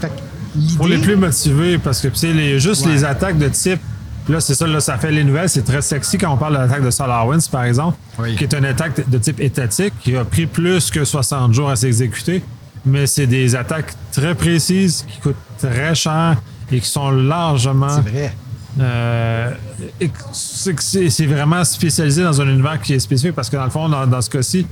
Fait 0.00 0.08
que 0.08 0.76
Pour 0.76 0.86
les 0.86 0.98
plus 0.98 1.16
motivés, 1.16 1.76
parce 1.78 2.00
que 2.00 2.08
les, 2.28 2.58
juste 2.60 2.86
Ouais. 2.86 2.92
les 2.92 3.04
attaques 3.04 3.36
de 3.38 3.48
type. 3.48 3.80
Là, 4.28 4.40
c'est 4.40 4.54
ça, 4.54 4.66
là, 4.66 4.80
ça 4.80 4.98
fait 4.98 5.10
les 5.10 5.24
nouvelles. 5.24 5.48
C'est 5.48 5.62
très 5.64 5.80
sexy 5.82 6.18
quand 6.18 6.32
on 6.32 6.36
parle 6.36 6.54
de 6.54 6.58
l'attaque 6.58 6.82
de 6.84 6.90
SolarWinds, 6.90 7.48
par 7.50 7.64
exemple, 7.64 7.96
Oui. 8.18 8.36
qui 8.36 8.44
est 8.44 8.54
une 8.54 8.64
attaque 8.66 9.08
de 9.08 9.18
type 9.18 9.40
étatique 9.40 9.94
qui 10.00 10.16
a 10.16 10.24
pris 10.24 10.46
plus 10.46 10.90
que 10.90 11.04
60 11.04 11.54
jours 11.54 11.70
à 11.70 11.76
s'exécuter. 11.76 12.42
Mais 12.84 13.06
c'est 13.06 13.26
des 13.26 13.56
attaques 13.56 13.92
très 14.12 14.34
précises 14.34 15.04
qui 15.08 15.18
coûtent 15.20 15.36
très 15.58 15.94
cher 15.94 16.36
et 16.70 16.78
qui 16.80 16.88
sont 16.88 17.10
largement. 17.10 17.88
C'est 17.88 18.10
vrai. 18.10 18.34
Euh, 18.80 19.50
c'est 20.32 21.26
vraiment 21.26 21.64
spécialisé 21.64 22.22
dans 22.22 22.40
un 22.40 22.48
univers 22.48 22.80
qui 22.80 22.94
est 22.94 22.98
spécifique 23.00 23.34
parce 23.34 23.50
que 23.50 23.56
dans 23.56 23.64
le 23.64 23.70
fond, 23.70 23.88
dans, 23.88 24.06
dans 24.06 24.20
ce 24.20 24.30
cas-ci, 24.30 24.66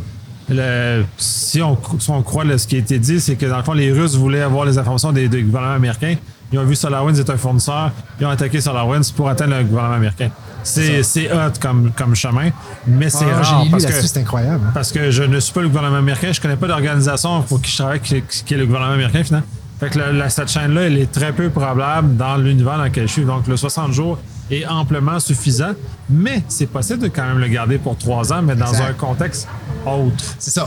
le- 0.49 1.05
si, 1.19 1.61
on, 1.61 1.77
si 1.99 2.11
on 2.11 2.23
croit 2.23 2.45
là, 2.45 2.57
ce 2.59 2.67
qui 2.67 2.77
a 2.77 2.79
été 2.79 2.99
dit, 2.99 3.21
c'est 3.21 3.35
que 3.37 3.47
dans 3.47 3.57
le 3.57 3.65
fond, 3.65 3.73
les 3.73 3.91
Russes 3.93 4.15
voulaient 4.15 4.43
avoir 4.43 4.65
les 4.65 4.79
informations 4.79 5.13
des, 5.13 5.29
des 5.29 5.43
gouvernements 5.43 5.75
américains. 5.75 6.17
Ils 6.53 6.59
ont 6.59 6.65
vu 6.65 6.77
SolarWinds 6.77 7.19
est 7.19 7.29
un 7.31 7.37
fournisseur. 7.37 7.91
Ils 8.21 8.27
ont 8.27 8.31
attaqué 8.31 8.61
SolarWinds 8.61 9.11
pour 9.17 9.29
atteindre 9.29 9.57
le 9.59 9.65
gouvernement 9.65 9.97
américain. 9.97 10.31
C'est 10.63 11.03
c'est 11.05 11.31
hot 11.33 11.53
comme, 11.61 11.93
comme 11.93 12.15
chemin, 12.17 12.51
mais 12.87 13.09
c'est 13.09 13.25
Ah, 13.33 13.41
rare 13.43 13.65
parce 13.71 13.87
que, 13.87 13.93
c'est 13.93 14.19
incroyable. 14.21 14.65
parce 14.75 14.91
que 14.91 15.11
je 15.13 15.23
ne 15.23 15.39
suis 15.39 15.53
pas 15.53 15.63
le 15.63 15.69
gouvernement 15.69 15.99
américain. 15.99 16.33
Je 16.33 16.41
connais 16.41 16.57
pas 16.57 16.67
d'organisation 16.67 17.43
pour 17.43 17.61
qui 17.61 17.71
je 17.71 17.77
travaille 17.79 18.01
qui, 18.01 18.21
qui 18.23 18.55
est 18.55 18.57
le 18.57 18.67
gouvernement 18.67 18.95
américain, 18.95 19.23
finalement. 19.23 19.47
Fait 19.79 19.91
que 19.91 19.99
la- 19.99 20.11
la- 20.13 20.29
cette 20.31 20.49
chaîne-là, 20.49 20.83
elle 20.83 20.97
est 20.99 21.13
très 21.13 21.33
peu 21.33 21.51
probable 21.51 22.17
dans 22.17 22.37
l'univers 22.37 22.79
dans 22.79 22.85
lequel 22.85 23.07
je 23.07 23.13
suis. 23.13 23.25
Donc, 23.25 23.47
le 23.47 23.57
60 23.57 23.93
jours 23.93 24.19
est 24.51 24.65
amplement 24.67 25.21
suffisant, 25.21 25.73
mais 26.09 26.43
c'est 26.49 26.67
possible 26.67 27.01
de 27.01 27.09
quand 27.09 27.25
même 27.27 27.39
le 27.39 27.49
garder 27.49 27.77
pour 27.79 27.97
trois 27.99 28.33
ans, 28.33 28.41
mais 28.43 28.55
dans 28.57 28.67
Exact. 28.69 28.91
un 28.91 28.93
contexte 28.95 29.47
autre. 29.85 30.25
C'est 30.39 30.51
ça. 30.53 30.67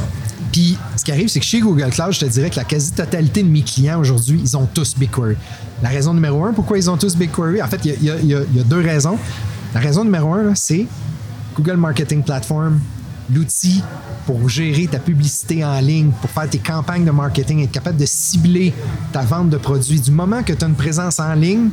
Puis, 0.51 0.77
ce 0.95 1.03
qui 1.03 1.11
arrive, 1.11 1.27
c'est 1.27 1.39
que 1.39 1.45
chez 1.45 1.59
Google 1.59 1.89
Cloud, 1.91 2.11
je 2.13 2.19
te 2.21 2.25
dirais 2.25 2.49
que 2.49 2.55
la 2.55 2.63
quasi-totalité 2.63 3.43
de 3.43 3.49
mes 3.49 3.61
clients 3.61 3.99
aujourd'hui, 3.99 4.39
ils 4.43 4.57
ont 4.57 4.65
tous 4.73 4.95
BigQuery. 4.97 5.35
La 5.83 5.89
raison 5.89 6.13
numéro 6.13 6.43
un, 6.43 6.53
pourquoi 6.53 6.77
ils 6.77 6.89
ont 6.89 6.97
tous 6.97 7.15
BigQuery, 7.15 7.61
en 7.61 7.67
fait, 7.67 7.81
il 7.85 8.03
y 8.03 8.33
a- 8.33 8.63
deux 8.65 8.81
raisons. 8.81 9.17
La 9.73 9.79
raison 9.79 10.03
numéro 10.03 10.33
un, 10.33 10.55
c'est 10.55 10.87
Google 11.55 11.77
Marketing 11.77 12.23
Platform, 12.23 12.79
l'outil 13.31 13.83
pour 14.25 14.49
gérer 14.49 14.87
ta 14.87 14.97
publicité 14.99 15.63
en 15.63 15.79
ligne, 15.79 16.11
pour 16.21 16.29
faire 16.31 16.49
tes 16.49 16.57
campagnes 16.57 17.05
de 17.05 17.11
marketing, 17.11 17.61
être 17.63 17.71
capable 17.71 17.97
de 17.97 18.05
cibler 18.07 18.73
ta 19.11 19.21
vente 19.21 19.49
de 19.49 19.57
produits. 19.57 19.99
Du 19.99 20.11
moment 20.11 20.41
que 20.43 20.53
tu 20.53 20.63
as 20.63 20.67
une 20.67 20.75
présence 20.75 21.19
en 21.19 21.33
ligne, 21.33 21.69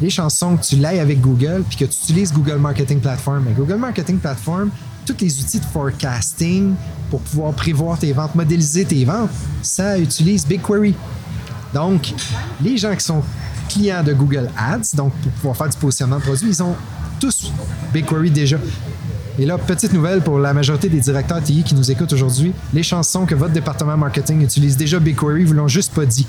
les 0.00 0.10
chansons 0.10 0.56
que 0.56 0.64
tu 0.64 0.76
l'aies 0.76 1.00
avec 1.00 1.20
Google 1.20 1.64
puis 1.68 1.76
que 1.78 1.84
tu 1.84 1.96
utilises 2.04 2.32
Google 2.32 2.58
Marketing 2.58 3.00
Platform. 3.00 3.42
Mais 3.46 3.52
Google 3.52 3.76
Marketing 3.76 4.18
Platform, 4.18 4.70
tous 5.14 5.24
les 5.24 5.40
outils 5.40 5.60
de 5.60 5.64
forecasting 5.64 6.74
pour 7.10 7.20
pouvoir 7.20 7.52
prévoir 7.54 7.98
tes 7.98 8.12
ventes, 8.12 8.34
modéliser 8.34 8.84
tes 8.84 9.04
ventes, 9.04 9.30
ça 9.62 9.98
utilise 9.98 10.46
BigQuery. 10.46 10.94
Donc, 11.72 12.12
les 12.62 12.76
gens 12.76 12.94
qui 12.94 13.04
sont 13.04 13.22
clients 13.68 14.02
de 14.02 14.12
Google 14.12 14.50
Ads, 14.56 14.94
donc 14.94 15.12
pour 15.14 15.32
pouvoir 15.32 15.56
faire 15.56 15.68
du 15.68 15.76
positionnement 15.78 16.16
de 16.16 16.22
produits, 16.22 16.48
ils 16.48 16.62
ont 16.62 16.74
tous 17.18 17.52
BigQuery 17.92 18.30
déjà. 18.30 18.58
Et 19.38 19.46
là, 19.46 19.56
petite 19.56 19.92
nouvelle 19.92 20.20
pour 20.20 20.38
la 20.38 20.52
majorité 20.52 20.88
des 20.88 21.00
directeurs 21.00 21.42
TI 21.42 21.62
qui 21.62 21.74
nous 21.74 21.90
écoutent 21.90 22.12
aujourd'hui, 22.12 22.52
les 22.74 22.82
chansons 22.82 23.24
que 23.24 23.34
votre 23.34 23.52
département 23.52 23.96
marketing 23.96 24.42
utilise 24.42 24.76
déjà 24.76 24.98
BigQuery, 24.98 25.44
vous 25.44 25.54
l'ont 25.54 25.68
juste 25.68 25.94
pas 25.94 26.04
dit. 26.04 26.26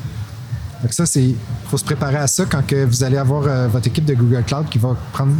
Donc 0.82 0.94
ça, 0.94 1.06
c'est 1.06 1.36
faut 1.70 1.78
se 1.78 1.84
préparer 1.84 2.16
à 2.16 2.28
ça 2.28 2.46
quand 2.46 2.66
que 2.66 2.86
vous 2.86 3.04
allez 3.04 3.18
avoir 3.18 3.44
euh, 3.46 3.68
votre 3.68 3.88
équipe 3.88 4.06
de 4.06 4.14
Google 4.14 4.44
Cloud 4.44 4.68
qui 4.70 4.78
va 4.78 4.96
prendre 5.12 5.34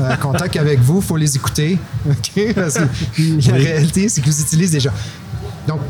euh, 0.00 0.16
contact 0.22 0.56
avec 0.56 0.80
vous. 0.80 1.00
faut 1.00 1.16
les 1.16 1.36
écouter. 1.36 1.78
OK? 2.08 2.54
Parce 2.54 2.74
que 2.74 3.50
la 3.50 3.54
réalité, 3.54 4.08
c'est 4.08 4.20
qu'ils 4.20 4.32
vous 4.32 4.40
utilisent 4.40 4.70
déjà. 4.70 4.92
Donc, 5.66 5.80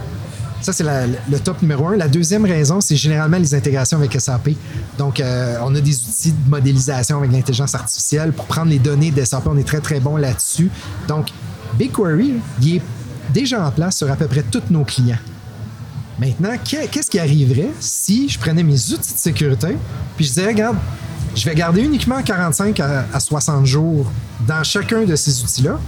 ça, 0.64 0.72
c'est 0.72 0.84
le 0.84 1.38
top 1.40 1.60
numéro 1.60 1.88
un. 1.88 1.96
La 1.96 2.08
deuxième 2.08 2.46
raison, 2.46 2.80
c'est 2.80 2.96
généralement 2.96 3.36
les 3.36 3.54
intégrations 3.54 3.98
avec 3.98 4.18
SAP. 4.18 4.50
Donc, 4.96 5.20
euh, 5.20 5.58
on 5.62 5.74
a 5.74 5.80
des 5.80 5.94
outils 5.94 6.32
de 6.32 6.50
modélisation 6.50 7.18
avec 7.18 7.32
l'intelligence 7.32 7.74
artificielle 7.74 8.32
pour 8.32 8.46
prendre 8.46 8.70
les 8.70 8.78
données 8.78 9.10
de 9.10 9.22
SAP. 9.22 9.46
On 9.46 9.58
est 9.58 9.66
très, 9.66 9.80
très 9.80 10.00
bon 10.00 10.16
là-dessus. 10.16 10.70
Donc, 11.06 11.28
BigQuery, 11.78 12.34
il 12.62 12.76
est 12.76 12.82
déjà 13.34 13.66
en 13.66 13.70
place 13.70 13.98
sur 13.98 14.10
à 14.10 14.16
peu 14.16 14.26
près 14.26 14.42
tous 14.42 14.62
nos 14.70 14.84
clients. 14.84 15.18
Maintenant, 16.18 16.54
qu'est- 16.62 16.86
qu'est-ce 16.88 17.10
qui 17.10 17.18
arriverait 17.18 17.70
si 17.80 18.28
je 18.28 18.38
prenais 18.38 18.62
mes 18.62 18.74
outils 18.92 19.12
de 19.14 19.18
sécurité 19.18 19.76
puis 20.16 20.24
je 20.24 20.30
disais, 20.30 20.46
regarde, 20.46 20.76
je 21.34 21.44
vais 21.44 21.54
garder 21.56 21.80
uniquement 21.82 22.22
45 22.22 22.78
à, 22.80 23.04
à 23.12 23.18
60 23.18 23.66
jours 23.66 24.10
dans 24.46 24.62
chacun 24.62 25.04
de 25.04 25.16
ces 25.16 25.42
outils-là, 25.42 25.80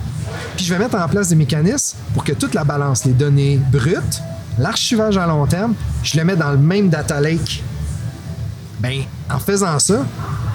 puis 0.57 0.65
je 0.65 0.75
vais 0.75 0.81
mettre 0.81 0.97
en 0.97 1.07
place 1.09 1.29
des 1.29 1.37
mécanismes 1.37 1.97
pour 2.13 2.25
que 2.25 2.33
toute 2.33 2.55
la 2.55 2.65
balance, 2.65 3.05
les 3.05 3.13
données 3.13 3.61
brutes, 3.71 4.21
l'archivage 4.59 5.17
à 5.17 5.27
long 5.27 5.47
terme, 5.47 5.75
je 6.03 6.17
le 6.19 6.25
mets 6.25 6.35
dans 6.35 6.51
le 6.51 6.59
même 6.59 6.89
data 6.89 7.21
lake 7.21 7.63
ben, 8.81 9.03
en 9.31 9.39
faisant 9.39 9.79
ça, 9.79 10.05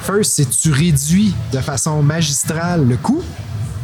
first, 0.02 0.34
c'est 0.34 0.50
tu 0.50 0.72
réduis 0.72 1.34
de 1.54 1.60
façon 1.60 2.02
magistrale 2.04 2.86
le 2.88 2.98
coût 2.98 3.22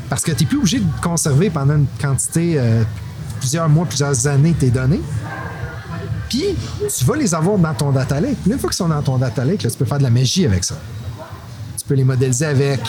parce 0.10 0.22
que 0.24 0.32
tu 0.32 0.44
n'es 0.44 0.50
plus 0.50 0.58
obligé 0.58 0.80
de 0.80 0.86
conserver 1.02 1.50
pendant 1.50 1.76
une 1.76 1.88
quantité, 2.02 2.56
euh, 2.58 2.84
plusieurs 3.40 3.68
mois, 3.70 3.86
plusieurs 3.86 4.28
années 4.28 4.54
tes 4.54 4.70
données. 4.70 5.02
Puis, 6.30 6.56
tu 6.98 7.06
vas 7.06 7.16
les 7.16 7.34
avoir 7.34 7.58
dans 7.58 7.74
ton 7.74 7.92
data 7.92 8.20
lake. 8.20 8.38
Une 8.46 8.58
fois 8.60 8.70
qu'ils 8.70 8.78
sont 8.78 8.88
dans 8.90 9.02
ton 9.02 9.18
data 9.18 9.44
lake, 9.46 9.60
tu 9.60 9.70
peux 9.78 9.86
faire 9.86 9.98
de 10.00 10.04
la 10.04 10.10
magie 10.10 10.46
avec 10.46 10.64
ça. 10.64 10.76
Tu 11.78 11.86
peux 11.88 11.96
les 11.96 12.04
modéliser 12.04 12.46
avec 12.46 12.82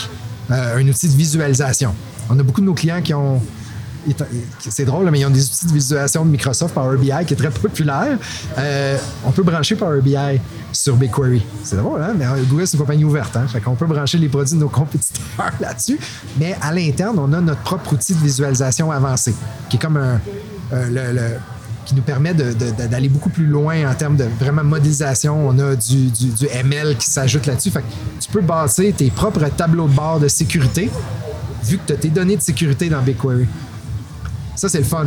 euh, 0.50 0.76
un 0.78 0.88
outil 0.88 1.08
de 1.08 1.14
visualisation. 1.16 1.94
On 2.30 2.38
a 2.38 2.42
beaucoup 2.42 2.60
de 2.60 2.66
nos 2.66 2.74
clients 2.74 3.00
qui 3.02 3.14
ont 3.14 3.40
c'est 4.60 4.84
drôle, 4.84 5.10
mais 5.10 5.20
ils 5.20 5.26
ont 5.26 5.30
des 5.30 5.44
outils 5.44 5.66
de 5.66 5.72
visualisation 5.72 6.24
de 6.24 6.30
Microsoft 6.30 6.72
Power 6.72 6.96
BI 6.96 7.10
qui 7.26 7.34
est 7.34 7.36
très 7.36 7.50
populaire. 7.50 8.16
Euh, 8.56 8.96
on 9.26 9.32
peut 9.32 9.42
brancher 9.42 9.74
Power 9.76 10.00
BI 10.00 10.16
sur 10.72 10.96
BigQuery. 10.96 11.42
C'est 11.64 11.76
drôle, 11.76 12.00
hein? 12.02 12.14
Mais 12.16 12.24
euh, 12.24 12.42
Google, 12.48 12.66
c'est 12.66 12.74
une 12.78 12.80
compagnie 12.80 13.04
ouverte. 13.04 13.36
Hein? 13.36 13.46
Fait 13.48 13.60
peut 13.60 13.86
brancher 13.86 14.16
les 14.18 14.28
produits 14.28 14.54
de 14.54 14.60
nos 14.60 14.68
compétiteurs 14.70 15.52
là-dessus. 15.60 15.98
Mais 16.38 16.56
à 16.62 16.72
l'interne, 16.72 17.18
on 17.18 17.30
a 17.32 17.40
notre 17.40 17.60
propre 17.62 17.92
outil 17.92 18.14
de 18.14 18.20
visualisation 18.20 18.90
avancé, 18.90 19.34
qui 19.68 19.76
est 19.76 19.80
comme 19.80 19.96
un. 19.98 20.20
le- 20.72 21.36
qui 21.88 21.94
nous 21.94 22.02
permet 22.02 22.34
d'aller 22.34 23.08
beaucoup 23.08 23.30
plus 23.30 23.46
loin 23.46 23.90
en 23.90 23.94
termes 23.94 24.16
de 24.16 24.24
vraiment 24.38 24.62
modélisation. 24.62 25.48
On 25.48 25.58
a 25.58 25.74
du, 25.74 26.10
ML 26.52 26.98
qui 26.98 27.06
s'ajoute 27.06 27.46
là-dessus. 27.46 27.70
Fait 27.70 27.80
que 27.80 27.86
tu 28.20 28.30
peux 28.30 28.42
bâtir 28.42 28.94
tes 28.94 29.10
propres 29.10 29.48
tableaux 29.56 29.88
de 29.88 29.94
bord 29.94 30.20
de 30.20 30.28
sécurité 30.28 30.90
vu 31.64 31.78
que 31.78 31.86
tu 31.86 31.92
as 31.94 31.96
tes 31.96 32.10
données 32.10 32.36
de 32.36 32.42
sécurité 32.42 32.90
dans 32.90 33.00
BigQuery. 33.00 33.46
Ça, 34.54 34.68
c'est 34.68 34.78
le 34.78 34.84
fun. 34.84 35.06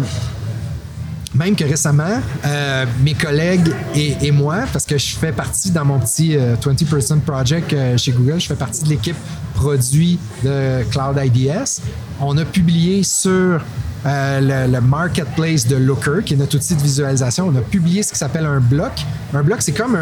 Même 1.35 1.55
que 1.55 1.63
récemment, 1.65 2.19
euh, 2.45 2.85
mes 3.03 3.13
collègues 3.13 3.71
et, 3.93 4.31
moi, 4.31 4.63
parce 4.73 4.85
que 4.85 4.97
je 4.97 5.15
fais 5.15 5.31
partie 5.31 5.69
dans 5.69 5.85
mon 5.85 5.99
petit 5.99 6.35
euh, 6.35 6.55
20% 6.55 7.19
project 7.19 7.73
euh, 7.73 7.95
chez 7.95 8.11
Google, 8.11 8.39
je 8.39 8.47
fais 8.47 8.55
partie 8.55 8.83
de 8.83 8.89
l'équipe 8.89 9.15
produit 9.61 10.17
de 10.43 10.81
Cloud 10.89 11.21
IDS, 11.23 11.81
on 12.19 12.35
a 12.37 12.45
publié 12.45 13.03
sur 13.03 13.61
euh, 14.07 14.67
le, 14.67 14.81
marketplace 14.81 15.67
de 15.67 15.75
Looker, 15.75 16.23
qui 16.25 16.33
est 16.33 16.37
notre 16.37 16.55
outil 16.55 16.75
de 16.75 16.81
visualisation, 16.81 17.47
on 17.47 17.55
a 17.55 17.61
publié 17.61 18.01
ce 18.01 18.11
qui 18.11 18.17
s'appelle 18.17 18.47
un 18.47 18.59
bloc. 18.59 18.91
Un 19.35 19.43
bloc, 19.43 19.61
c'est 19.61 19.71
comme 19.71 19.95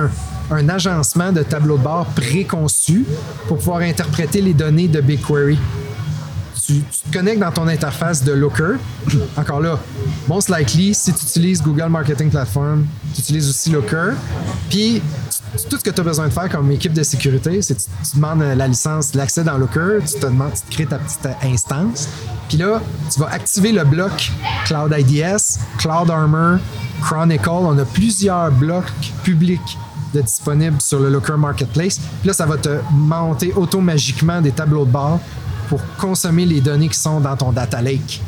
un, 0.49 0.69
agencement 0.69 1.33
de 1.33 1.43
tableau 1.43 1.77
de 1.77 1.83
bord 1.83 2.05
préconçu 2.05 3.05
pour 3.49 3.57
pouvoir 3.57 3.81
interpréter 3.81 4.41
les 4.41 4.53
données 4.53 4.87
de 4.87 5.01
BigQuery 5.01 5.59
tu, 6.65 6.73
tu 6.75 7.09
te 7.09 7.17
connectes 7.17 7.39
dans 7.39 7.51
ton 7.51 7.67
interface 7.67 8.23
de 8.23 8.31
Looker. 8.31 8.75
Encore 9.37 9.59
là, 9.59 9.79
most 10.27 10.49
likely, 10.49 10.93
si 10.93 11.11
tu 11.13 11.23
utilises 11.23 11.61
Google 11.61 11.89
Marketing 11.89 12.29
Platform, 12.29 12.85
tu 13.13 13.21
utilises 13.21 13.49
aussi 13.49 13.71
Looker. 13.71 14.13
Puis, 14.69 15.01
tout 15.69 15.77
ce 15.77 15.83
que 15.83 15.89
tu 15.89 16.01
as 16.01 16.03
besoin 16.03 16.27
de 16.27 16.33
faire 16.33 16.49
comme 16.49 16.71
équipe 16.71 16.93
de 16.93 17.03
sécurité, 17.03 17.61
c'est 17.61 17.75
que 17.75 17.81
tu, 17.81 18.15
demandes 18.15 18.41
la 18.41 18.67
licence, 18.67 19.15
l'accès 19.15 19.43
dans 19.43 19.57
Looker, 19.57 19.99
tu 20.05 20.19
te 20.19 20.25
demandes, 20.25 20.53
tu 20.53 20.61
te 20.61 20.71
crées 20.71 20.85
ta 20.85 20.97
petite 20.97 21.27
instance. 21.43 22.07
Puis 22.47 22.57
là, 22.57 22.81
tu 23.11 23.19
vas 23.19 23.29
activer 23.31 23.71
le 23.71 23.83
bloc 23.83 24.31
Cloud 24.65 24.93
IDS, 24.97 25.59
Cloud 25.77 26.09
Armor, 26.09 26.59
Chronicle. 27.01 27.49
On 27.49 27.77
a 27.77 27.85
plusieurs 27.85 28.51
blocs 28.51 28.91
publics 29.23 29.77
de 30.13 30.21
disponibles 30.21 30.81
sur 30.81 30.99
le 30.99 31.09
Looker 31.09 31.37
Marketplace. 31.37 31.99
Puis 32.21 32.27
là, 32.27 32.33
ça 32.33 32.45
va 32.45 32.57
te 32.57 32.79
monter 32.91 33.53
automagiquement 33.53 34.41
des 34.41 34.51
tableaux 34.51 34.85
de 34.85 34.91
bord 34.91 35.19
pour 35.67 35.79
consommer 35.97 36.45
les 36.45 36.61
données 36.61 36.89
qui 36.89 36.97
sont 36.97 37.19
dans 37.19 37.35
ton 37.35 37.51
data 37.51 37.81
lake. 37.81 38.21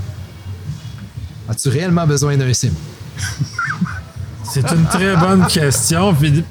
As-tu 1.50 1.70
réellement 1.70 2.06
besoin 2.06 2.38
d'un 2.38 2.54
SIM? 2.54 2.72
C'est 4.44 4.70
une 4.72 4.86
très 4.86 5.16
bonne 5.16 5.48
question. 5.48 6.14
Puis 6.14 6.44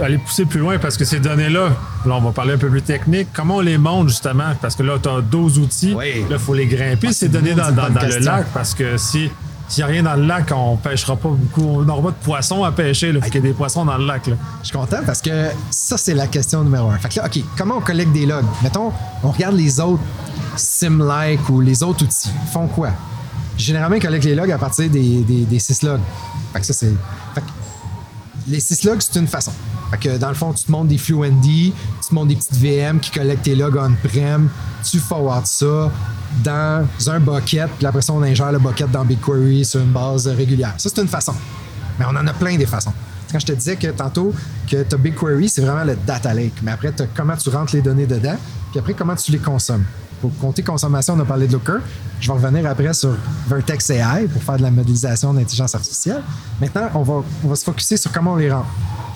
aller 0.00 0.18
pousser 0.18 0.44
plus 0.46 0.60
loin 0.60 0.78
parce 0.78 0.96
que 0.96 1.04
ces 1.04 1.20
données-là, 1.20 1.68
là, 2.06 2.14
on 2.14 2.20
va 2.20 2.30
parler 2.32 2.54
un 2.54 2.58
peu 2.58 2.68
plus 2.68 2.82
technique. 2.82 3.28
Comment 3.34 3.56
on 3.56 3.60
les 3.60 3.78
monte 3.78 4.08
justement? 4.08 4.54
Parce 4.60 4.74
que 4.76 4.82
là, 4.82 4.94
tu 5.02 5.08
as 5.08 5.20
12 5.20 5.58
outils. 5.58 5.94
Oui. 5.96 6.20
Là, 6.30 6.36
il 6.36 6.38
faut 6.38 6.54
les 6.54 6.66
grimper, 6.66 7.08
Ah, 7.10 7.12
ces 7.12 7.28
données 7.28 7.54
dans, 7.54 7.70
dans- 7.70 7.82
bonne 7.84 7.94
dans 7.94 8.00
le 8.06 8.18
lac. 8.18 8.46
Parce 8.54 8.74
que 8.74 8.96
si. 8.96 9.30
S'il 9.68 9.84
n'y 9.84 9.90
a 9.90 9.92
rien 9.94 10.02
dans 10.02 10.16
le 10.16 10.26
lac, 10.26 10.52
on 10.54 10.76
pêchera 10.76 11.16
pas 11.16 11.30
beaucoup. 11.30 11.62
On 11.78 11.82
n'aura 11.82 12.02
pas 12.02 12.10
de 12.10 12.22
poissons 12.22 12.62
à 12.62 12.72
pêcher. 12.72 13.08
Il 13.08 13.14
faut 13.14 13.20
qu'il 13.30 13.34
y 13.36 13.38
ait 13.38 13.40
des 13.40 13.52
poissons 13.54 13.86
dans 13.86 13.96
le 13.96 14.04
lac. 14.04 14.26
Là. 14.26 14.34
Je 14.60 14.66
suis 14.68 14.76
content 14.76 14.98
parce 15.06 15.22
que 15.22 15.48
ça, 15.70 15.96
c'est 15.96 16.12
la 16.12 16.26
question 16.26 16.62
numéro 16.62 16.90
un. 16.90 16.98
Fait 16.98 17.08
que 17.08 17.16
là, 17.20 17.24
OK, 17.26 17.42
comment 17.56 17.76
on 17.76 17.80
collecte 17.80 18.12
des 18.12 18.26
logs? 18.26 18.44
Mettons, 18.62 18.92
on 19.22 19.30
regarde 19.30 19.54
les 19.56 19.80
autres 19.80 20.02
SimLike 20.56 21.48
ou 21.48 21.60
les 21.62 21.82
autres 21.82 22.04
outils. 22.04 22.30
Ils 22.44 22.50
font 22.52 22.66
quoi? 22.66 22.90
Généralement, 23.56 23.96
ils 23.96 24.02
collectent 24.02 24.24
les 24.26 24.34
logs 24.34 24.50
à 24.50 24.58
partir 24.58 24.90
des, 24.90 25.22
des, 25.22 25.44
des 25.44 25.58
syslogs. 25.58 26.00
Fait 26.52 26.60
que 26.60 26.66
ça, 26.66 26.72
c'est. 26.74 26.92
Fait 27.34 27.40
que 27.40 27.46
les 28.48 28.60
syslogs, 28.60 29.00
c'est 29.00 29.18
une 29.18 29.28
façon. 29.28 29.52
Que 30.00 30.16
dans 30.16 30.28
le 30.28 30.34
fond, 30.34 30.52
tu 30.52 30.64
te 30.64 30.72
montes 30.72 30.88
des 30.88 30.96
FluentD, 30.96 31.44
tu 31.44 32.08
te 32.08 32.14
montes 32.14 32.28
des 32.28 32.36
petites 32.36 32.56
VM 32.56 32.98
qui 32.98 33.10
collectent 33.10 33.42
tes 33.42 33.54
logs 33.54 33.76
on-prem, 33.76 34.48
tu 34.82 34.98
forwards 34.98 35.46
ça 35.46 35.90
dans 36.42 36.88
un 37.08 37.20
bucket, 37.20 37.68
puis 37.76 37.86
après 37.86 38.00
ça, 38.00 38.14
on 38.14 38.22
ingère 38.22 38.52
le 38.52 38.58
bucket 38.58 38.90
dans 38.90 39.04
BigQuery 39.04 39.64
sur 39.66 39.80
une 39.80 39.92
base 39.92 40.26
régulière. 40.28 40.74
Ça, 40.78 40.88
c'est 40.92 41.02
une 41.02 41.08
façon. 41.08 41.34
Mais 41.98 42.06
on 42.06 42.16
en 42.16 42.26
a 42.26 42.32
plein 42.32 42.56
des 42.56 42.64
façons. 42.64 42.92
Quand 43.30 43.38
je 43.38 43.46
te 43.46 43.52
disais 43.52 43.76
que 43.76 43.88
tantôt 43.88 44.32
que 44.66 44.82
tu 44.82 44.94
as 44.94 44.98
BigQuery, 44.98 45.48
c'est 45.48 45.60
vraiment 45.60 45.84
le 45.84 45.94
data 46.06 46.32
lake. 46.32 46.54
Mais 46.62 46.70
après, 46.70 46.92
t'as 46.92 47.06
comment 47.14 47.36
tu 47.36 47.50
rentres 47.50 47.74
les 47.74 47.82
données 47.82 48.06
dedans, 48.06 48.36
puis 48.70 48.80
après, 48.80 48.94
comment 48.94 49.14
tu 49.14 49.30
les 49.30 49.38
consommes. 49.38 49.84
Pour 50.22 50.30
compter 50.38 50.62
consommation, 50.62 51.14
on 51.14 51.20
a 51.20 51.24
parlé 51.24 51.48
de 51.48 51.52
Looker. 51.52 51.80
Je 52.20 52.28
vais 52.28 52.32
revenir 52.32 52.70
après 52.70 52.94
sur 52.94 53.16
Vertex 53.48 53.90
AI 53.90 54.28
pour 54.32 54.40
faire 54.40 54.56
de 54.56 54.62
la 54.62 54.70
modélisation 54.70 55.34
d'intelligence 55.34 55.74
artificielle. 55.74 56.22
Maintenant, 56.60 56.88
on 56.94 57.02
va, 57.02 57.24
on 57.44 57.48
va 57.48 57.56
se 57.56 57.64
focuser 57.64 57.96
sur 57.96 58.12
comment 58.12 58.34
on 58.34 58.36
les 58.36 58.50
rend. 58.50 58.64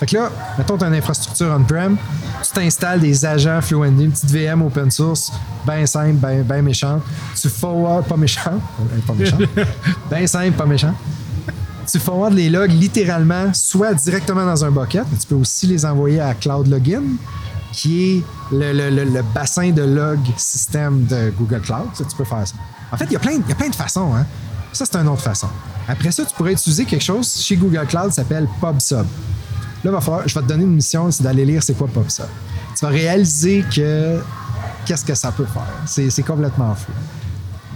Fait 0.01 0.07
que 0.07 0.17
là, 0.17 0.31
mettons, 0.59 0.77
tu 0.77 0.85
as 0.85 0.89
une 0.89 0.95
infrastructure 0.95 1.47
on-prem, 1.57 1.97
tu 2.43 2.53
t'installes 2.53 2.99
des 3.01 3.25
agents 3.25 3.61
Fluentd, 3.63 4.01
une 4.01 4.11
petite 4.11 4.31
VM 4.31 4.63
open 4.63 4.91
source, 4.91 5.33
bien 5.65 5.87
simple, 5.87 6.15
bien 6.15 6.43
ben 6.43 6.63
méchante. 6.63 7.03
Tu 7.41 7.49
forward, 7.49 8.05
pas 8.07 8.17
méchant, 8.17 8.61
euh, 8.81 8.99
pas 9.07 9.15
méchant, 9.15 9.39
bien 10.11 10.27
simple, 10.27 10.57
pas 10.57 10.67
méchant 10.67 10.95
tu 11.91 12.01
forwardes 12.01 12.35
les 12.35 12.51
logs 12.51 12.73
littéralement 12.73 13.55
soit 13.55 13.95
directement 13.95 14.45
dans 14.45 14.65
un 14.65 14.71
bucket, 14.73 15.05
mais 15.11 15.19
tu 15.19 15.27
peux 15.27 15.37
aussi 15.37 15.69
les 15.69 15.87
envoyer 15.87 16.21
à 16.21 16.35
Cloud 16.35 16.67
Login, 16.67 17.03
qui 17.77 18.17
est 18.17 18.25
le, 18.53 18.73
le- 18.73 19.05
le- 19.05 19.23
bassin 19.35 19.71
de 19.71 19.83
log 19.83 20.19
système 20.39 21.05
de 21.05 21.31
Google 21.39 21.61
Cloud. 21.61 21.89
Tu 21.97 22.17
peux 22.17 22.25
faire 22.25 22.47
ça. 22.49 22.55
En 22.91 22.97
fait, 22.97 23.05
il 23.05 23.13
y 23.13 23.17
a 23.17 23.19
plein, 23.19 23.33
il 23.33 23.47
y 23.49 23.53
a 23.53 23.55
plein 23.55 23.69
de 23.69 23.75
façons. 23.75 24.15
Hein? 24.15 24.25
Ça, 24.73 24.85
c'est 24.87 24.97
une 24.97 25.09
autre 25.09 25.23
façon. 25.23 25.49
Après 25.87 26.11
ça, 26.11 26.25
tu 26.25 26.35
pourrais 26.35 26.53
utiliser 26.55 26.85
quelque 26.87 27.05
chose 27.05 27.33
chez 27.37 27.57
Google 27.57 27.87
Cloud 27.87 28.09
qui 28.09 28.15
s'appelle 28.15 28.49
PubSub. 28.61 29.07
Là, 29.85 29.91
va 29.91 30.01
falloir, 30.01 30.27
je 30.27 30.35
vais 30.35 30.41
te 30.41 30.49
donner 30.49 30.65
une 30.65 30.75
mission, 30.75 31.11
c'est 31.11 31.23
d'aller 31.23 31.45
lire 31.45 31.63
c'est 31.63 31.75
quoi 31.75 31.87
PubSub. 31.87 32.27
Tu 32.77 32.85
vas 32.85 32.91
réaliser 32.91 33.65
que 33.75 34.21
qu'est-ce 34.87 35.05
que 35.05 35.15
ça 35.15 35.31
peut 35.31 35.45
faire. 35.47 35.63
C'est 35.85 36.09
c'est 36.11 36.23
complètement 36.23 36.75
fou. 36.75 36.93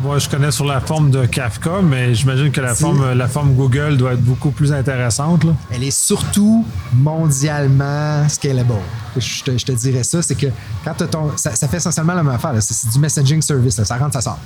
Moi, 0.02 0.18
je 0.18 0.28
connais 0.30 0.50
sur 0.50 0.64
la 0.64 0.80
forme 0.80 1.10
de 1.10 1.26
Kafka, 1.26 1.82
mais 1.82 2.14
j'imagine 2.14 2.50
que 2.50 2.60
la 2.60 2.74
forme, 2.74 3.12
la 3.12 3.28
forme 3.28 3.52
Google 3.54 3.98
doit 3.98 4.14
être 4.14 4.22
beaucoup 4.22 4.50
plus 4.50 4.72
intéressante. 4.72 5.44
Là. 5.44 5.52
elle 5.70 5.84
est 5.84 5.90
surtout 5.90 6.64
mondialement 6.94 8.26
scalable. 8.28 8.74
Je 9.16 9.42
te, 9.42 9.58
je 9.58 9.64
te 9.66 9.72
dirais 9.72 10.02
ça, 10.02 10.22
c'est 10.22 10.36
que 10.36 10.46
quand 10.84 10.94
ton. 11.10 11.36
Ça, 11.36 11.54
ça 11.54 11.68
fait 11.68 11.76
essentiellement 11.76 12.14
la 12.14 12.22
même 12.22 12.34
affaire. 12.34 12.54
C'est 12.60 12.90
du 12.90 12.98
messaging 12.98 13.42
service. 13.42 13.76
là. 13.76 13.84
Ça 13.84 13.96
rentre, 13.98 14.14
ça 14.14 14.22
sort. 14.22 14.38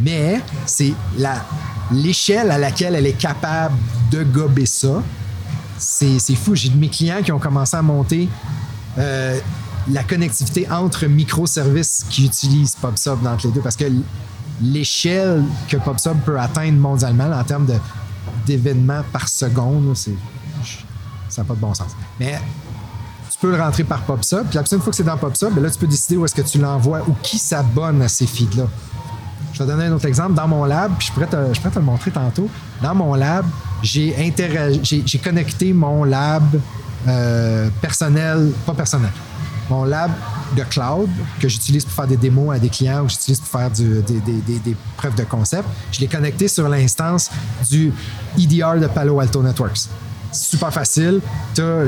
Mais 0.00 0.40
c'est 0.66 0.92
la 1.16 1.44
l'échelle 1.92 2.50
à 2.50 2.58
laquelle 2.58 2.94
elle 2.96 3.06
est 3.06 3.18
capable 3.18 3.76
de 4.10 4.24
gober 4.24 4.66
ça. 4.66 5.02
C'est 5.78 6.18
fou. 6.34 6.54
J'ai 6.54 6.70
de 6.70 6.76
mes 6.76 6.88
clients 6.88 7.22
qui 7.22 7.30
ont 7.30 7.38
commencé 7.38 7.76
à 7.76 7.82
monter 7.82 8.28
euh, 8.98 9.38
la 9.90 10.02
connectivité 10.02 10.66
entre 10.70 11.06
microservices 11.06 12.06
qui 12.08 12.24
utilisent 12.24 12.76
PubSub 12.76 13.22
dans 13.22 13.36
les 13.42 13.50
deux 13.50 13.60
parce 13.60 13.76
que 13.76 13.84
l'échelle 14.62 15.44
que 15.68 15.76
PubSub 15.76 16.18
peut 16.24 16.38
atteindre 16.38 16.78
mondialement 16.78 17.30
en 17.30 17.44
termes 17.44 17.66
d'événements 18.46 19.02
par 19.12 19.28
seconde, 19.28 19.96
c'est 19.96 20.16
ça 21.28 21.42
n'a 21.42 21.48
pas 21.48 21.54
de 21.54 21.60
bon 21.60 21.74
sens. 21.74 21.90
Mais 22.20 22.38
tu 23.30 23.38
peux 23.40 23.50
le 23.50 23.60
rentrer 23.60 23.82
par 23.82 24.02
PubSub. 24.02 24.46
Puis 24.46 24.54
la 24.54 24.62
prochaine 24.62 24.80
fois 24.80 24.90
que 24.90 24.96
c'est 24.96 25.02
dans 25.02 25.16
PubSub, 25.16 25.52
ben 25.52 25.62
là, 25.62 25.70
tu 25.70 25.78
peux 25.78 25.86
décider 25.86 26.16
où 26.16 26.24
est-ce 26.24 26.34
que 26.34 26.42
tu 26.42 26.58
l'envoies 26.58 27.00
ou 27.08 27.14
qui 27.22 27.38
s'abonne 27.38 28.00
à 28.02 28.08
ces 28.08 28.26
feeds-là. 28.26 28.66
Je 29.52 29.62
vais 29.62 29.66
donner 29.66 29.84
un 29.86 29.92
autre 29.92 30.06
exemple. 30.06 30.34
Dans 30.34 30.48
mon 30.48 30.64
lab, 30.64 30.92
puis 30.98 31.08
je 31.08 31.12
pourrais 31.12 31.26
te, 31.26 31.36
je 31.52 31.60
pourrais 31.60 31.72
te 31.72 31.78
le 31.78 31.84
montrer 31.84 32.10
tantôt. 32.10 32.48
Dans 32.82 32.94
mon 32.94 33.14
lab, 33.14 33.46
j'ai 33.82 34.14
j'ai, 34.82 35.02
j'ai 35.04 35.18
connecté 35.18 35.72
mon 35.72 36.04
lab 36.04 36.44
euh, 37.06 37.68
personnel, 37.80 38.52
pas 38.66 38.74
personnel, 38.74 39.10
mon 39.70 39.84
lab 39.84 40.10
de 40.56 40.62
cloud 40.64 41.08
que 41.40 41.48
j'utilise 41.48 41.84
pour 41.84 41.94
faire 41.94 42.06
des 42.06 42.16
démos 42.16 42.54
à 42.54 42.58
des 42.58 42.68
clients 42.68 43.04
ou 43.04 43.08
j'utilise 43.08 43.40
pour 43.40 43.48
faire 43.48 43.70
des, 43.70 44.76
preuves 44.96 45.14
de 45.14 45.24
concept. 45.24 45.64
Je 45.92 46.00
l'ai 46.00 46.06
connecté 46.06 46.48
sur 46.48 46.68
l'instance 46.68 47.30
du 47.70 47.92
EDR 48.38 48.80
de 48.80 48.86
Palo 48.86 49.20
Alto 49.20 49.42
Networks. 49.42 49.88
Super 50.32 50.72
facile. 50.72 51.20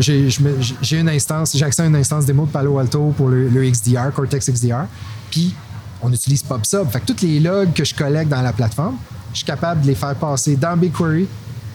J'ai 0.00 0.98
une 0.98 1.08
instance, 1.08 1.56
j'ai 1.56 1.64
accès 1.64 1.82
à 1.82 1.86
une 1.86 1.96
instance 1.96 2.24
démo 2.24 2.46
de 2.46 2.50
Palo 2.50 2.78
Alto 2.78 3.12
pour 3.16 3.28
le, 3.28 3.70
XDR, 3.70 4.12
Cortex 4.14 4.50
XDR. 4.50 4.86
Puis, 5.30 5.54
on 6.00 6.12
utilise 6.12 6.42
PubSub. 6.42 6.88
Fait 6.90 7.00
que 7.00 7.12
tous 7.12 7.26
les 7.26 7.40
logs 7.40 7.72
que 7.72 7.84
je 7.84 7.94
collecte 7.94 8.30
dans 8.30 8.42
la 8.42 8.52
plateforme, 8.52 8.96
je 9.32 9.38
suis 9.38 9.46
capable 9.46 9.82
de 9.82 9.88
les 9.88 9.94
faire 9.94 10.14
passer 10.14 10.56
dans 10.56 10.76
BigQuery, 10.76 11.26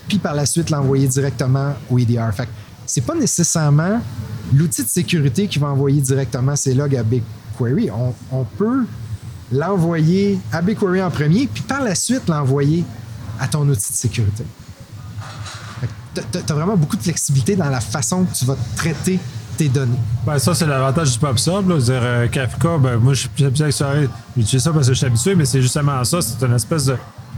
puis 0.07 0.17
par 0.17 0.33
la 0.33 0.45
suite 0.45 0.69
l'envoyer 0.69 1.07
directement 1.07 1.73
au 1.89 1.99
EDR. 1.99 2.31
C'est 2.91 2.99
pas 2.99 3.15
nécessairement 3.15 4.01
l'outil 4.53 4.83
de 4.83 4.89
sécurité 4.89 5.47
qui 5.47 5.59
va 5.59 5.67
envoyer 5.67 6.01
directement 6.01 6.57
ces 6.57 6.73
logs 6.73 6.93
à 6.97 7.03
BigQuery. 7.03 7.89
On, 8.31 8.43
peut 8.43 8.85
l'envoyer 9.49 10.37
à 10.51 10.61
BigQuery 10.61 11.01
en 11.01 11.09
premier, 11.09 11.47
puis 11.47 11.63
par 11.63 11.81
la 11.81 11.95
suite 11.95 12.27
l'envoyer 12.27 12.83
à 13.39 13.47
ton 13.47 13.61
outil 13.61 13.93
de 13.93 13.95
sécurité. 13.95 14.43
Tu 16.13 16.37
as 16.37 16.53
vraiment 16.53 16.75
beaucoup 16.75 16.97
de 16.97 17.01
flexibilité 17.01 17.55
dans 17.55 17.69
la 17.69 17.79
façon 17.79 18.25
que 18.25 18.35
tu 18.35 18.43
vas 18.43 18.57
traiter 18.75 19.19
tes 19.55 19.69
données. 19.69 19.97
Ben, 20.25 20.37
ça, 20.37 20.53
c'est 20.53 20.65
l'avantage 20.65 21.13
du 21.13 21.19
PubSub. 21.19 21.69
Là. 21.69 21.77
Dire, 21.77 22.01
euh, 22.03 22.27
Kafka, 22.27 22.77
ben, 22.77 22.97
moi, 22.97 23.13
je 23.13 23.21
suis 23.33 23.45
habitué 23.45 23.63
avec 23.63 23.73
ça. 23.73 23.93
J'utilise 24.35 24.63
ça 24.65 24.73
parce 24.73 24.87
que 24.87 24.93
je 24.93 24.97
suis 24.97 25.07
habitué, 25.07 25.35
mais 25.35 25.45
c'est 25.45 25.61
justement 25.61 26.03
ça. 26.03 26.21
C'est 26.21 26.45
une 26.45 26.55
espèce 26.55 26.87
de 26.87 26.97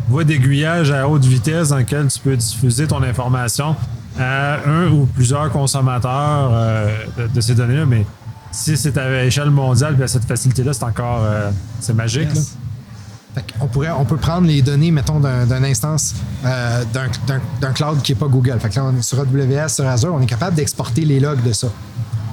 voie 0.10 0.24
d'aiguillage 0.24 0.90
à 0.90 1.08
haute 1.08 1.26
vitesse 1.26 1.70
dans 1.70 1.76
laquelle 1.76 2.08
tu 2.08 2.18
peux 2.18 2.36
diffuser 2.36 2.88
ton 2.88 3.04
information 3.04 3.76
à 4.20 4.68
un 4.70 4.88
ou 4.92 5.06
plusieurs 5.06 5.50
consommateurs 5.52 6.52
euh, 6.54 7.06
de, 7.18 7.28
de 7.28 7.42
ces 7.42 7.56
données-là. 7.56 7.86
Mais 7.86 8.06
si 8.52 8.78
c'est 8.78 8.98
à 8.98 9.24
échelle 9.26 9.50
mondiale 9.50 9.96
puis 9.96 10.04
à 10.04 10.08
cette 10.08 10.26
facilité-là, 10.26 10.74
c'est 10.74 10.84
encore 10.84 11.22
euh, 11.24 11.50
c'est 11.80 11.94
magique. 11.94 12.34
là. 12.34 12.42
Fait 13.34 13.44
qu'on 13.60 13.68
pourrait, 13.68 13.90
on 13.90 14.06
peut 14.06 14.18
prendre 14.18 14.46
les 14.48 14.62
données, 14.62 14.92
mettons, 14.92 15.20
d'un, 15.20 15.46
d'une 15.48 15.66
instance 15.66 16.14
euh, 16.46 16.84
d'un 17.60 17.74
cloud 17.74 18.00
qui 18.04 18.12
n'est 18.12 18.20
pas 18.20 18.28
Google. 18.28 18.60
Fait 18.60 18.70
que 18.70 18.76
là, 18.76 18.86
on 18.86 18.96
est 18.96 19.02
sur 19.02 19.20
AWS, 19.20 19.70
sur 19.70 19.88
Azure, 19.88 20.14
on 20.14 20.22
est 20.22 20.28
capable 20.28 20.56
d'exporter 20.56 21.04
les 21.04 21.20
logs 21.20 21.42
de 21.42 21.52
ça. 21.52 21.68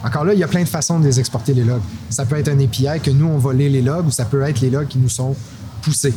Encore 0.04 0.25
là, 0.25 0.34
il 0.34 0.38
y 0.38 0.44
a 0.44 0.49
plein 0.49 0.62
de 0.62 0.68
façons 0.68 0.99
de 0.99 1.04
les 1.04 1.18
exporter, 1.18 1.54
les 1.54 1.64
logs. 1.64 1.80
Ça 2.10 2.26
peut 2.26 2.37
être 2.37 2.49
un 2.49 2.58
API 2.60 3.00
que 3.02 3.10
nous, 3.10 3.26
on 3.26 3.38
va 3.38 3.54
lire 3.54 3.70
les 3.70 3.82
logs, 3.82 4.06
ou 4.06 4.10
ça 4.10 4.26
peut 4.26 4.42
être 4.42 4.60
les 4.60 4.70
logs 4.70 4.88
qui 4.88 4.99
nous 4.99 5.08
sont 5.08 5.34
poussés. 5.82 6.14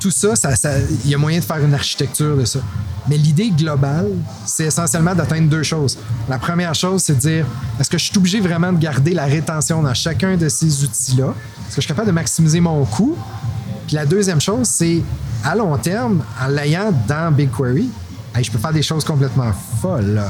Tout 0.00 0.10
ça, 0.10 0.36
ça- 0.36 0.54
ça- 0.56 0.78
il 1.04 1.10
y 1.10 1.14
a 1.14 1.18
moyen 1.18 1.38
de 1.40 1.44
faire 1.44 1.64
une 1.64 1.74
architecture 1.74 2.36
de 2.36 2.44
ça. 2.44 2.60
Mais 3.08 3.16
l'idée 3.16 3.50
globale, 3.50 4.10
c'est 4.44 4.64
essentiellement 4.64 5.14
d'atteindre 5.14 5.48
deux 5.48 5.62
choses. 5.62 5.96
La 6.28 6.38
première 6.38 6.74
chose, 6.74 7.02
c'est 7.04 7.14
de 7.14 7.20
dire, 7.20 7.46
est-ce 7.80 7.88
que 7.88 7.98
je 7.98 8.04
suis 8.04 8.16
obligé 8.18 8.40
vraiment 8.40 8.72
de 8.72 8.78
garder 8.78 9.14
la 9.14 9.24
rétention 9.26 9.82
dans 9.82 9.94
chacun 9.94 10.36
de 10.36 10.48
ces 10.48 10.82
outils-là? 10.84 11.26
Est-ce 11.28 11.76
que 11.76 11.76
je 11.76 11.80
suis 11.82 11.88
capable 11.88 12.08
de 12.08 12.12
maximiser 12.12 12.60
mon 12.60 12.84
coût? 12.84 13.16
Puis 13.86 13.94
la 13.96 14.06
deuxième 14.06 14.40
chose, 14.40 14.66
c'est 14.66 15.02
à 15.44 15.54
long 15.54 15.76
terme, 15.78 16.22
en 16.42 16.48
l'ayant 16.48 16.92
dans 17.06 17.30
BigQuery, 17.32 17.88
je 18.42 18.50
peux 18.50 18.58
faire 18.58 18.72
des 18.72 18.82
choses 18.82 19.04
complètement 19.04 19.52
folles. 19.80 20.20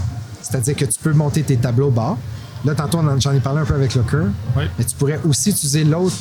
C'est-à-dire 0.42 0.76
que 0.76 0.84
tu 0.84 0.98
peux 1.02 1.12
monter 1.14 1.42
tes 1.42 1.56
tableaux 1.56 1.90
bas. 1.90 2.16
Là, 2.64 2.74
tantôt, 2.74 3.00
j'en 3.18 3.32
ai 3.32 3.40
parlé 3.40 3.60
un 3.62 3.64
peu 3.64 3.74
avec 3.74 3.94
Looker. 3.94 4.26
Oui. 4.56 4.64
Mais 4.78 4.84
tu 4.84 4.94
pourrais 4.96 5.18
aussi 5.26 5.50
utiliser 5.50 5.82
l'autre 5.84 6.14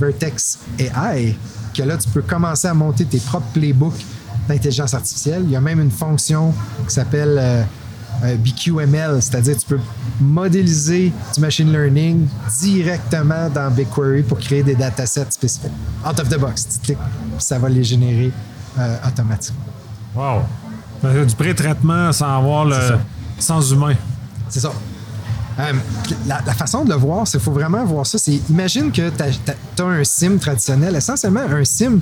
Vertex 0.00 0.58
AI, 0.78 1.36
que 1.76 1.82
là, 1.82 1.96
tu 1.96 2.08
peux 2.08 2.22
commencer 2.22 2.68
à 2.68 2.74
monter 2.74 3.04
tes 3.04 3.18
propres 3.18 3.48
playbooks 3.52 4.04
d'intelligence 4.48 4.94
artificielle. 4.94 5.42
Il 5.44 5.50
y 5.50 5.56
a 5.56 5.60
même 5.60 5.80
une 5.80 5.90
fonction 5.90 6.54
qui 6.86 6.94
s'appelle 6.94 7.36
euh, 7.38 7.62
euh, 8.24 8.36
BQML, 8.36 9.20
c'est-à-dire 9.20 9.56
tu 9.56 9.66
peux 9.66 9.80
modéliser 10.20 11.12
du 11.34 11.40
machine 11.40 11.70
learning 11.70 12.26
directement 12.60 13.50
dans 13.50 13.70
BigQuery 13.70 14.22
pour 14.22 14.38
créer 14.38 14.62
des 14.62 14.74
datasets 14.74 15.30
spécifiques. 15.30 15.72
Out 16.08 16.18
of 16.20 16.28
the 16.28 16.38
box, 16.38 16.66
tu 16.68 16.78
cliques, 16.86 16.98
puis 17.36 17.44
ça 17.44 17.58
va 17.58 17.68
les 17.68 17.84
générer 17.84 18.32
euh, 18.78 18.96
automatiquement. 19.06 19.60
Wow. 20.14 20.42
Du 21.26 21.34
pré-traitement 21.34 22.10
sans 22.12 22.38
avoir 22.38 22.64
le. 22.64 22.76
Sans 23.38 23.70
humain. 23.70 23.94
C'est 24.48 24.60
ça. 24.60 24.72
Euh, 25.58 25.72
la, 26.26 26.42
la 26.46 26.52
façon 26.54 26.84
de 26.84 26.90
le 26.90 26.96
voir, 26.96 27.26
c'est 27.26 27.38
faut 27.38 27.52
vraiment 27.52 27.82
voir 27.84 28.06
ça. 28.06 28.18
C'est 28.18 28.40
imagine 28.50 28.92
que 28.92 29.08
tu 29.10 29.82
as, 29.82 29.84
un 29.86 30.04
SIM 30.04 30.36
traditionnel. 30.38 30.94
Essentiellement, 30.96 31.40
un 31.40 31.64
SIM, 31.64 31.98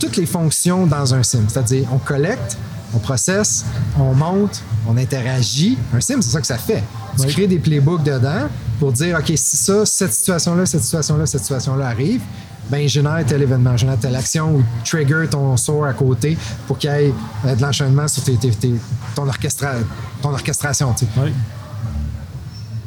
toutes 0.00 0.16
les 0.16 0.26
fonctions 0.26 0.86
dans 0.86 1.14
un 1.14 1.22
SIM, 1.22 1.44
c'est-à-dire 1.48 1.86
on 1.92 1.98
collecte, 1.98 2.56
on 2.92 2.98
processe, 2.98 3.64
on 3.98 4.12
monte, 4.14 4.62
on 4.88 4.96
interagit. 4.96 5.78
Un 5.94 6.00
SIM, 6.00 6.20
c'est 6.20 6.30
ça 6.30 6.40
que 6.40 6.46
ça 6.46 6.58
fait. 6.58 6.82
Tu 7.16 7.22
Oui. 7.26 7.32
crées 7.32 7.46
des 7.46 7.58
playbooks 7.60 8.02
dedans 8.02 8.48
pour 8.80 8.90
dire 8.92 9.18
OK, 9.18 9.32
si 9.36 9.56
ça, 9.56 9.86
cette 9.86 10.12
situation-là, 10.12 10.66
cette 10.66 10.82
situation-là, 10.82 11.26
cette 11.26 11.42
situation-là 11.42 11.86
arrive, 11.86 12.22
ben 12.70 12.88
génère 12.88 13.22
tel 13.26 13.42
événement, 13.42 13.76
génère 13.76 13.98
telle 14.00 14.16
action 14.16 14.56
ou 14.56 14.64
trigger 14.84 15.26
ton 15.30 15.56
sort 15.56 15.84
à 15.84 15.92
côté 15.92 16.36
pour 16.66 16.78
qu'il 16.78 16.90
y 16.90 16.92
ait 16.92 17.14
euh, 17.44 17.54
de 17.54 17.62
l'enchaînement 17.62 18.08
sur 18.08 18.24
tes- 18.24 18.36
tes- 18.36 18.50
tes- 18.50 18.80
ton, 19.14 19.28
orchestra- 19.28 19.74
ton 20.22 20.30
orchestration. 20.32 20.92
tu 20.94 21.04
sais. 21.04 21.10
Oui. 21.22 21.32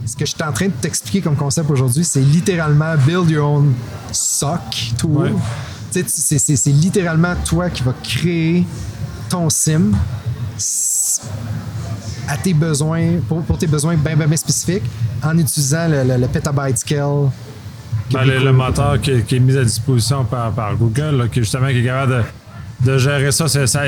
Ce 0.07 0.15
que 0.15 0.25
je 0.25 0.31
suis 0.33 0.43
en 0.43 0.51
train 0.53 0.67
de 0.67 0.71
t'expliquer 0.71 1.21
comme 1.21 1.35
concept 1.35 1.69
aujourd'hui, 1.69 2.03
c'est 2.05 2.21
littéralement 2.21 2.95
build 3.05 3.29
your 3.29 3.47
own 3.49 3.73
SOC 4.11 4.93
tool. 4.97 5.11
Ouais. 5.17 5.31
C'est, 5.91 6.67
littéralement 6.67 7.33
toi 7.45 7.69
qui 7.69 7.83
vas 7.83 7.93
créer 8.03 8.65
ton 9.29 9.49
sim 9.49 9.91
à 12.27 12.37
tes 12.37 12.53
besoins, 12.53 13.19
pour, 13.27 13.41
pour 13.43 13.57
tes 13.57 13.67
besoins 13.67 13.95
bien, 13.95 14.15
bien, 14.15 14.27
bien 14.27 14.37
spécifiques, 14.37 14.83
en 15.23 15.37
utilisant 15.37 15.87
le, 15.87 16.03
le- 16.03 16.17
le 16.17 16.27
petabyte 16.27 16.77
scale. 16.77 17.29
Ben, 18.11 18.23
le, 18.25 18.39
le 18.39 18.53
moteur 18.53 18.99
qui, 19.01 19.21
qui 19.23 19.35
est 19.37 19.39
mis 19.39 19.55
à 19.57 19.63
disposition 19.63 20.23
par, 20.25 20.51
par 20.51 20.75
Google, 20.75 21.17
là, 21.17 21.27
qui 21.27 21.39
justement 21.39 21.67
qui 21.69 21.79
est 21.79 21.83
capable 21.85 22.23
de, 22.83 22.91
de 22.91 22.97
gérer 22.97 23.31
ça, 23.31 23.47
c'est- 23.47 23.67
ça, 23.67 23.81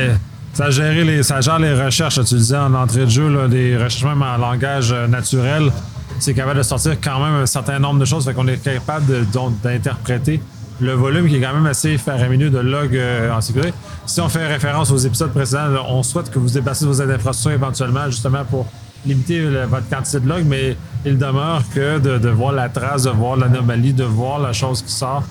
ça, 0.54 0.70
gère 0.72 1.06
les, 1.06 1.22
ça 1.24 1.42
gère 1.42 1.60
les 1.60 1.74
recherches. 1.74 2.18
là. 2.18 2.24
tu 2.24 2.34
le 2.36 2.40
disais 2.40 2.58
en 2.58 2.74
entrée 2.74 3.02
de 3.06 3.10
jeu, 3.10 3.30
là, 3.30 3.48
des 3.48 3.76
recherches 3.78 4.04
même 4.06 4.22
en 4.22 4.38
langage 4.38 4.92
euh, 4.92 5.08
naturel. 5.08 5.72
C'est 6.20 6.34
capable 6.34 6.58
de 6.58 6.64
sortir 6.64 6.98
quand 7.02 7.20
même 7.20 7.34
un 7.34 7.46
certain 7.46 7.80
nombre 7.80 8.00
de 8.00 8.06
choses. 8.06 8.26
Fait 8.26 8.34
qu'on 8.34 8.48
est 8.48 8.62
capable 8.62 9.26
d'interpréter 9.64 10.42
le 10.82 10.94
volume 10.94 11.28
qui 11.28 11.36
est 11.36 11.42
quand 11.42 11.54
même 11.54 11.66
assez 11.66 11.98
faramineux 11.98 12.50
de 12.50 12.60
logs 12.60 12.96
euh, 12.96 13.34
en 13.34 13.42
sécurité. 13.42 13.74
Si 14.06 14.22
on 14.22 14.30
fait 14.30 14.48
référence 14.48 14.92
aux 14.92 14.98
épisodes 14.98 15.32
précédents, 15.32 15.68
on 15.90 16.04
souhaite 16.04 16.30
que 16.32 16.40
vous 16.40 16.50
dépassiez 16.50 16.88
vos 16.88 17.02
infrastructures 17.02 17.52
éventuellement 17.52 18.06
justement 18.06 18.46
pour 18.46 18.66
limiter 19.06 19.42
votre 19.70 19.88
quantité 19.90 20.20
de 20.20 20.28
logs, 20.28 20.46
mais 20.46 20.76
il 21.06 21.18
demeure 21.18 21.64
que 21.74 22.00
de, 22.00 22.30
voir 22.30 22.52
la 22.54 22.68
trace, 22.70 23.04
de 23.04 23.10
voir 23.10 23.36
l'anomalie, 23.38 23.94
de 23.94 24.04
voir 24.04 24.40
la 24.40 24.52
chose 24.54 24.82
qui 24.82 24.92
sort, 24.92 25.24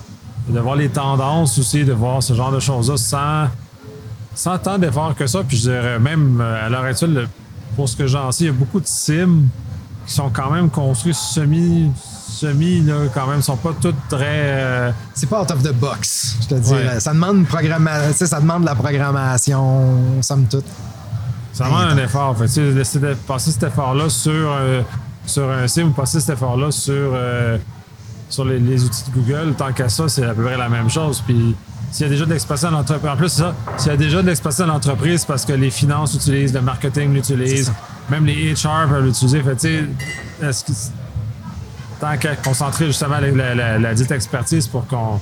de 0.47 0.59
voir 0.59 0.75
les 0.75 0.89
tendances 0.89 1.57
aussi, 1.59 1.83
de 1.83 1.93
voir 1.93 2.21
ce 2.23 2.33
genre 2.33 2.51
de 2.51 2.59
choses-là 2.59 2.97
sans, 2.97 3.47
sans 4.35 4.57
tant 4.57 4.77
d'efforts 4.79 5.15
que 5.15 5.27
ça. 5.27 5.43
Puis 5.47 5.57
je 5.57 5.61
dirais 5.69 5.99
même 5.99 6.39
euh, 6.41 6.65
à 6.65 6.69
l'heure 6.69 6.83
actuelle, 6.83 7.13
le- 7.13 7.27
pour 7.75 7.87
ce 7.89 7.95
que 7.95 8.07
j'en 8.07 8.31
sais, 8.31 8.45
il 8.45 8.47
y 8.47 8.49
a 8.49 8.53
beaucoup 8.53 8.79
de 8.79 8.87
sims 8.87 9.43
qui 10.09 10.15
sont 10.15 10.31
quand 10.31 10.49
même 10.49 10.71
construits 10.71 11.13
semi, 11.13 11.91
semi 12.27 12.81
là, 12.81 12.95
quand 13.13 13.27
même, 13.27 13.43
sont 13.43 13.57
pas 13.57 13.73
toutes 13.79 14.07
très. 14.09 14.25
euh, 14.27 14.91
C'est 15.13 15.29
pas 15.29 15.43
out 15.43 15.51
of 15.51 15.61
the 15.61 15.71
box, 15.71 16.35
je 16.41 16.47
te. 16.47 16.53
Ouais. 16.73 16.99
Ça 16.99 17.13
demande 17.13 17.37
une 17.37 17.45
programma- 17.45 18.11
ça 18.13 18.39
demande 18.39 18.61
de 18.63 18.65
la 18.65 18.73
programmation, 18.75 20.21
somme 20.23 20.45
toute. 20.49 20.65
Ça 21.53 21.65
demande 21.65 21.91
un 21.91 21.97
effort. 22.03 22.35
Fait, 22.37 22.45
tu 22.47 22.53
sais, 22.53 22.73
d'essayer 22.73 22.99
de 23.09 23.13
passer 23.13 23.51
cet 23.51 23.63
effort-là 23.63 24.09
sur, 24.09 24.31
euh, 24.33 24.81
sur 25.27 25.47
un 25.49 25.67
sim 25.67 25.83
ou 25.83 25.91
passer 25.91 26.19
cet 26.19 26.31
effort-là 26.35 26.71
sur, 26.71 26.93
euh, 26.95 27.57
sur 28.29 28.45
les, 28.45 28.57
les 28.59 28.83
outils 28.83 29.03
de 29.11 29.15
Google, 29.15 29.53
tant 29.55 29.71
qu'à 29.73 29.89
ça, 29.89 30.07
c'est 30.09 30.25
à 30.25 30.33
peu 30.33 30.43
près 30.43 30.57
la 30.57 30.69
même 30.69 30.89
chose. 30.89 31.21
Puis 31.23 31.55
s'il 31.91 32.05
y 32.07 32.09
a 32.09 32.11
déjà 32.11 32.25
de 32.25 32.31
l'expression 32.33 32.71
dans 32.71 32.77
l'entreprise, 32.77 33.09
en 33.11 33.15
plus, 33.15 33.29
c'est 33.29 33.41
ça, 33.41 33.53
s'il 33.77 33.91
y 33.91 33.93
a 33.93 33.97
déjà 33.97 34.21
de 34.23 34.27
l'expression 34.27 34.65
dans 34.65 34.73
l'entreprise 34.73 35.23
parce 35.25 35.45
que 35.45 35.53
les 35.53 35.69
finances 35.69 36.13
l'utilisent, 36.13 36.53
le 36.53 36.61
marketing 36.61 37.13
l'utilise, 37.13 37.71
même 38.11 38.25
les 38.25 38.53
HR 38.53 38.87
peuvent 38.89 39.05
l'utiliser. 39.05 39.41
Fait, 39.41 39.55
tu 39.55 39.59
sais, 39.59 39.83
est-ce 40.47 40.63
que 40.63 40.71
tant 41.99 42.17
qu'à 42.17 42.35
concentrer 42.37 42.85
justement 42.87 43.19
la, 43.19 43.29
la, 43.31 43.55
la- 43.55 43.77
la 43.79 43.93
dite 43.93 44.11
expertise 44.11 44.67
pour 44.67 44.87
qu'on 44.87 45.19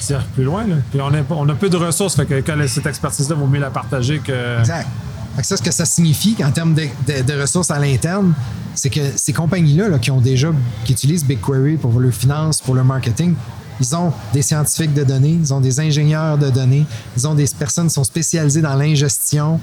tire 0.00 0.24
plus 0.34 0.42
loin. 0.44 0.64
Là. 0.66 0.74
Puis 0.90 1.00
on 1.00 1.08
a, 1.14 1.18
on 1.30 1.48
a 1.48 1.54
peu 1.54 1.68
de 1.68 1.76
ressources, 1.76 2.16
fait 2.16 2.26
que 2.26 2.40
quand 2.40 2.56
cette 2.66 2.86
expertise-là, 2.86 3.36
vaut 3.36 3.46
mieux 3.46 3.60
la 3.60 3.70
partager 3.70 4.18
que. 4.18 4.58
Exact. 4.60 4.88
Fait 5.36 5.42
que 5.42 5.46
ça, 5.46 5.56
ce 5.56 5.62
que 5.62 5.70
ça 5.70 5.84
signifie 5.84 6.36
en 6.44 6.50
termes 6.50 6.74
de, 6.74 6.82
de- 7.06 7.22
de 7.22 7.40
ressources 7.40 7.70
à 7.70 7.78
l'interne, 7.78 8.34
c'est 8.74 8.90
que 8.90 9.00
ces 9.14 9.32
compagnies-là 9.32 9.88
là, 9.88 9.98
qui 10.00 10.10
ont 10.10 10.20
déjà, 10.20 10.48
qui 10.84 10.92
utilisent 10.92 11.24
BigQuery 11.24 11.76
pour 11.76 11.98
leurs 12.00 12.12
finances, 12.12 12.60
pour 12.60 12.74
leur 12.74 12.84
marketing, 12.84 13.34
ils 13.80 13.94
ont 13.96 14.12
des 14.32 14.42
scientifiques 14.42 14.92
de 14.92 15.04
données, 15.04 15.38
ils 15.40 15.54
ont 15.54 15.60
des 15.60 15.78
ingénieurs 15.78 16.36
de 16.38 16.50
données, 16.50 16.84
ils 17.16 17.26
ont 17.28 17.34
des 17.34 17.46
personnes 17.56 17.86
qui 17.86 17.94
sont 17.94 18.04
spécialisées 18.04 18.60
dans 18.62 18.74
l'ingestion, 18.74 19.60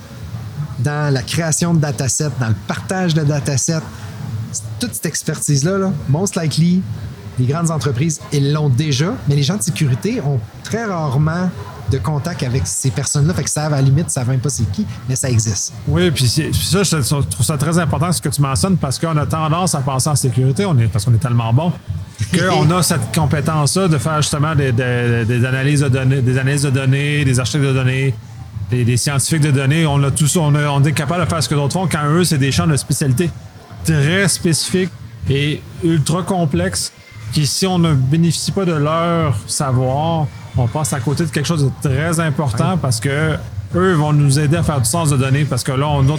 dans 0.79 1.13
la 1.13 1.21
création 1.21 1.73
de 1.73 1.79
datasets, 1.79 2.29
dans 2.39 2.49
le 2.49 2.55
partage 2.67 3.13
de 3.13 3.23
datasets. 3.23 3.81
Toute 4.79 4.93
cette 4.93 5.05
expertise-là, 5.07 5.77
là, 5.77 5.91
most 6.09 6.39
likely, 6.39 6.81
les 7.39 7.45
grandes 7.45 7.71
entreprises, 7.71 8.19
ils 8.31 8.51
l'ont 8.53 8.69
déjà, 8.69 9.13
mais 9.27 9.35
les 9.35 9.43
gens 9.43 9.57
de 9.57 9.61
sécurité 9.61 10.21
ont 10.21 10.39
très 10.63 10.85
rarement 10.85 11.49
de 11.91 11.97
contact 11.99 12.43
avec 12.43 12.63
ces 12.65 12.89
personnes-là, 12.91 13.33
fait 13.33 13.43
que 13.43 13.49
savent 13.49 13.71
à 13.73 13.77
la 13.77 13.81
limite, 13.81 14.09
savent 14.09 14.27
même 14.29 14.39
pas 14.41 14.49
c'est 14.49 14.69
qui, 14.71 14.85
mais 15.07 15.15
ça 15.15 15.29
existe. 15.29 15.71
Oui, 15.87 16.11
puis 16.11 16.27
ça, 16.27 16.83
je 16.83 16.97
trouve 17.21 17.45
ça 17.45 17.57
très 17.57 17.77
important 17.79 18.11
ce 18.11 18.21
que 18.21 18.27
tu 18.29 18.41
mentionnes 18.41 18.75
parce 18.77 18.99
qu'on 18.99 19.15
a 19.15 19.25
tendance 19.25 19.73
à 19.73 19.79
penser 19.79 20.09
en 20.09 20.15
sécurité, 20.15 20.65
on 20.65 20.77
est, 20.79 20.87
parce 20.87 21.05
qu'on 21.05 21.13
est 21.13 21.17
tellement 21.19 21.53
bon, 21.53 21.71
qu'on 22.37 22.69
a 22.77 22.83
cette 22.83 23.15
compétence-là 23.15 23.87
de 23.87 23.97
faire 23.97 24.21
justement 24.21 24.53
des, 24.53 24.71
des- 24.73 25.23
des 25.25 25.45
analyses 25.45 25.79
de 25.81 25.87
données, 25.89 26.21
des 26.21 26.37
analyses 26.37 26.63
de 26.63 26.69
données, 26.71 27.23
des 27.23 27.39
archives 27.39 27.61
de 27.65 27.71
données, 27.73 28.13
des, 28.69 28.83
des 28.85 28.97
scientifiques 28.97 29.41
de 29.41 29.51
données, 29.51 29.85
on 29.85 30.01
a 30.03 30.11
tout 30.11 30.27
ça, 30.27 30.39
on, 30.41 30.53
a- 30.55 30.67
on 30.69 30.83
est 30.83 30.91
capable 30.91 31.23
de 31.25 31.29
faire 31.29 31.41
ce 31.41 31.49
que 31.49 31.55
d'autres 31.55 31.73
font 31.73 31.87
quand 31.87 32.05
eux, 32.09 32.23
c'est 32.23 32.37
des 32.37 32.51
champs 32.51 32.67
de 32.67 32.75
spécialité 32.77 33.29
très 33.85 34.27
spécifiques 34.27 34.89
et 35.29 35.61
ultra 35.83 36.23
complexes 36.23 36.91
qui, 37.33 37.45
si 37.47 37.65
on 37.67 37.79
ne 37.79 37.93
bénéficie 37.93 38.51
pas 38.51 38.65
de 38.65 38.73
leur 38.73 39.35
savoir, 39.47 40.27
on 40.57 40.67
passe 40.67 40.93
à 40.93 40.99
côté 40.99 41.23
de 41.25 41.29
quelque 41.29 41.45
chose 41.45 41.63
de 41.65 41.71
très 41.89 42.19
important 42.19 42.77
parce 42.77 42.99
que 42.99 43.35
eux 43.75 43.93
vont 43.93 44.13
nous 44.13 44.39
aider 44.39 44.57
à 44.57 44.63
faire 44.63 44.79
du 44.81 44.89
sens 44.89 45.09
de 45.09 45.17
données 45.17 45.45
parce 45.45 45.63
que 45.63 45.71
là, 45.73 45.87
on, 45.87 46.07
on, 46.09 46.17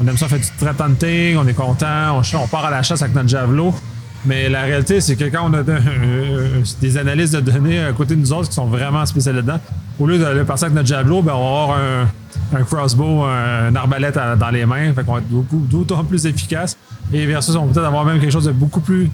on 0.00 0.06
aime 0.06 0.16
ça 0.18 0.28
faire 0.28 0.38
du 0.40 0.46
threat 0.58 0.80
hunting, 0.80 1.36
on 1.36 1.46
est 1.46 1.54
content, 1.54 2.20
on, 2.20 2.36
on 2.38 2.46
part 2.48 2.64
à 2.66 2.70
la 2.70 2.82
chasse 2.82 3.02
avec 3.02 3.14
notre 3.14 3.28
javelot. 3.28 3.74
Mais 4.24 4.48
la 4.48 4.62
réalité, 4.62 5.00
c'est 5.00 5.16
que 5.16 5.24
quand 5.24 5.48
on 5.50 5.54
a 5.54 5.62
de- 5.62 5.72
euh, 5.76 6.62
des 6.80 6.96
analyses 6.96 7.32
de 7.32 7.40
données 7.40 7.82
à 7.82 7.92
côté 7.92 8.14
de 8.14 8.20
nous 8.20 8.32
autres 8.32 8.48
qui 8.48 8.54
sont 8.54 8.66
vraiment 8.66 9.04
spécialisés 9.04 9.42
dedans, 9.42 9.58
au 9.98 10.06
lieu 10.06 10.18
d'aller 10.18 10.44
passer 10.44 10.64
avec 10.64 10.76
notre 10.76 10.88
javelot, 10.88 11.22
ben, 11.22 11.32
on 11.34 11.40
va 11.56 11.62
avoir 11.62 11.78
un, 11.78 12.56
un 12.58 12.62
crossbow, 12.62 13.24
un, 13.24 13.68
une 13.70 13.76
arbalète 13.76 14.18
dans 14.38 14.50
les 14.50 14.64
mains. 14.64 14.92
Fait 14.94 15.04
qu'on 15.04 15.14
va 15.14 15.18
être 15.18 15.28
beaucoup, 15.28 15.58
d'autant 15.68 16.04
plus 16.04 16.24
efficace. 16.26 16.76
Et 17.12 17.26
versus, 17.26 17.54
on 17.56 17.66
va 17.66 17.72
peut-être 17.74 17.86
avoir 17.86 18.04
même 18.04 18.20
quelque 18.20 18.30
chose 18.32 18.44
de 18.46 18.52
beaucoup 18.52 18.80
plus 18.80 19.10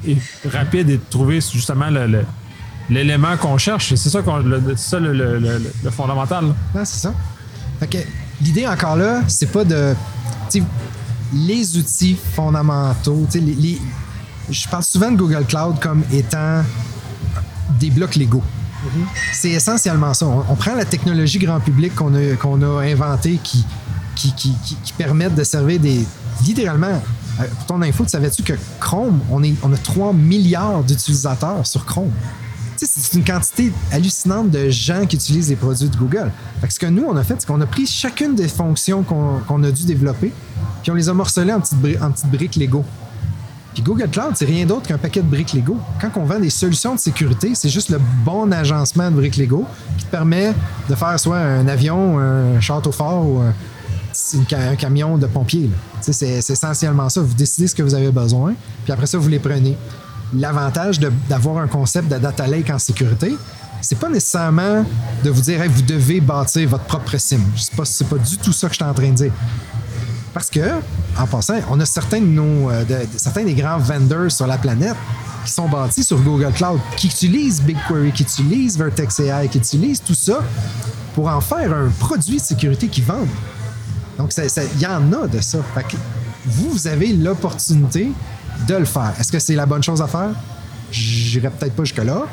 rapide 0.52 0.90
et 0.90 0.96
de 0.98 1.02
trouver 1.10 1.40
justement 1.40 1.86
l'élément 2.90 3.36
qu'on 3.38 3.56
cherche. 3.58 3.94
C'est 3.94 4.10
ça, 4.10 4.20
qu'on, 4.22 4.36
le, 4.38 4.60
fondamental. 5.90 6.44
Ah, 6.76 6.84
c'est 6.84 7.00
ça. 7.00 7.14
Fait 7.80 7.86
que 7.86 7.98
l'idée 8.42 8.66
encore 8.66 8.96
là, 8.96 9.22
c'est 9.26 9.50
pas 9.50 9.64
de. 9.64 9.94
les 11.34 11.76
outils 11.76 12.16
fondamentaux, 12.34 13.26
les, 13.34 13.40
les- 13.40 13.80
je 14.50 14.68
parle 14.68 14.82
souvent 14.82 15.10
de 15.10 15.16
Google 15.16 15.44
Cloud 15.46 15.78
comme 15.80 16.02
étant 16.12 16.62
des 17.78 17.90
blocs 17.90 18.16
Lego. 18.16 18.42
C'est 19.32 19.50
essentiellement 19.50 20.14
ça. 20.14 20.26
On, 20.26 20.54
prend 20.54 20.74
la 20.74 20.84
technologie 20.84 21.38
grand 21.38 21.60
public 21.60 21.94
qu'on 21.94 22.14
a, 22.14 22.82
inventée 22.82 23.38
qui, 23.42 23.64
qui, 24.14 24.32
de 25.36 25.44
servir 25.44 25.80
des. 25.80 26.06
Littéralement, 26.44 27.02
euh, 27.40 27.44
pour 27.56 27.66
ton 27.66 27.82
info, 27.82 28.04
tu 28.04 28.10
savais-tu 28.10 28.44
que 28.44 28.52
Chrome, 28.78 29.20
on, 29.30 29.42
a 29.42 29.76
3 29.76 30.12
milliards 30.12 30.84
d'utilisateurs 30.84 31.66
sur 31.66 31.84
Chrome? 31.84 32.12
C'est 32.76 33.18
une 33.18 33.24
quantité 33.24 33.72
hallucinante 33.90 34.50
de 34.50 34.68
gens 34.68 35.04
qui 35.04 35.16
utilisent 35.16 35.48
les 35.48 35.56
produits 35.56 35.88
de 35.88 35.96
Google. 35.96 36.30
Que 36.62 36.72
ce 36.72 36.78
que 36.78 36.86
nous, 36.86 37.04
on 37.08 37.16
a 37.16 37.24
fait, 37.24 37.34
c'est 37.40 37.46
qu'on 37.46 37.60
a 37.60 37.66
pris 37.66 37.86
chacune 37.86 38.36
des 38.36 38.46
fonctions 38.46 39.02
qu'on 39.02 39.64
a 39.64 39.70
dû 39.72 39.84
développer, 39.84 40.32
puis 40.82 40.92
on 40.92 40.94
les 40.94 41.08
a 41.08 41.12
morcelées 41.12 41.52
en 41.52 41.56
en 41.56 41.60
petites 41.60 42.30
briques 42.30 42.54
Lego. 42.54 42.84
Google 43.82 44.08
Cloud, 44.10 44.32
c'est 44.34 44.44
rien 44.44 44.66
d'autre 44.66 44.86
qu'un 44.88 44.98
paquet 44.98 45.20
de 45.20 45.26
briques 45.28 45.52
Lego. 45.52 45.76
Quand 46.00 46.10
on 46.16 46.24
vend 46.24 46.38
des 46.38 46.50
solutions 46.50 46.94
de 46.94 47.00
sécurité, 47.00 47.52
c'est 47.54 47.68
juste 47.68 47.90
le 47.90 48.00
bon 48.24 48.50
agencement 48.52 49.10
de 49.10 49.16
briques 49.16 49.36
Lego 49.36 49.64
qui 49.96 50.04
te 50.04 50.10
permet 50.10 50.52
de 50.88 50.94
faire 50.94 51.18
soit 51.18 51.38
un 51.38 51.66
avion, 51.68 52.18
un 52.18 52.60
château 52.60 52.92
fort 52.92 53.24
ou 53.24 53.40
ca- 54.12 54.70
un 54.70 54.76
camion 54.76 55.18
de 55.18 55.26
pompiers. 55.26 55.70
C'est 56.00 56.38
essentiellement 56.38 57.08
ça. 57.08 57.20
Vous 57.20 57.34
décidez 57.34 57.66
ce 57.68 57.74
que 57.74 57.82
vous 57.82 57.94
avez 57.94 58.10
besoin, 58.10 58.54
puis 58.84 58.92
après 58.92 59.06
ça, 59.06 59.18
vous 59.18 59.28
les 59.28 59.38
prenez. 59.38 59.76
L'avantage 60.34 61.00
d'avoir 61.28 61.58
un 61.58 61.66
concept 61.68 62.10
de 62.12 62.18
data 62.18 62.46
lake 62.46 62.68
en 62.70 62.78
sécurité, 62.78 63.34
c'est 63.80 63.98
pas 63.98 64.08
nécessairement 64.08 64.84
de 65.24 65.30
vous 65.30 65.40
dire, 65.40 65.62
Hey, 65.62 65.68
vous 65.68 65.82
devez 65.82 66.20
bâtir 66.20 66.68
votre 66.68 66.84
propre 66.84 67.16
SIM. 67.16 67.38
C'est 67.56 67.74
pas, 67.74 67.84
pas 68.10 68.22
du 68.22 68.36
tout 68.36 68.52
ça 68.52 68.66
que 68.68 68.74
je 68.74 68.82
suis 68.82 68.84
en 68.84 68.92
train 68.92 69.08
de 69.10 69.14
dire. 69.14 69.32
Parce 70.38 70.50
que, 70.50 70.60
en 71.18 71.26
passant, 71.26 71.58
on 71.68 71.80
a 71.80 71.84
certains 71.84 72.20
de 72.20 72.26
nos, 72.26 72.70
euh, 72.70 72.84
certains 73.16 73.42
des 73.42 73.54
grands 73.54 73.78
vendors 73.78 74.30
sur 74.30 74.46
la 74.46 74.56
planète 74.56 74.94
qui 75.44 75.50
sont 75.50 75.68
bâtis 75.68 76.04
sur 76.04 76.20
Google 76.20 76.52
Cloud, 76.52 76.78
qui 76.96 77.08
utilisent 77.08 77.60
BigQuery, 77.60 78.12
qui 78.12 78.22
utilisent 78.22 78.78
Vertex 78.78 79.18
AI, 79.18 79.48
qui 79.48 79.58
utilisent 79.58 80.00
tout 80.00 80.14
ça 80.14 80.44
pour 81.16 81.26
en 81.26 81.40
faire 81.40 81.74
un 81.74 81.88
produit 81.98 82.36
de 82.36 82.42
sécurité 82.42 82.86
qu'ils 82.86 83.02
vendent. 83.02 83.26
Donc, 84.16 84.32
il 84.36 84.80
y 84.80 84.86
en 84.86 85.12
a 85.12 85.26
de 85.26 85.40
ça. 85.40 85.58
Fait 85.74 85.96
vous, 86.46 86.86
avez 86.86 87.08
l'opportunité 87.14 88.12
de 88.68 88.74
le 88.76 88.84
faire. 88.84 89.14
Est-ce 89.18 89.32
que 89.32 89.40
c'est 89.40 89.56
la 89.56 89.66
bonne 89.66 89.82
chose 89.82 90.00
à 90.00 90.06
faire? 90.06 90.30
J'irai 90.92 91.50
peut-être 91.50 91.74
pas 91.74 91.82
jusque-là. 91.82 92.26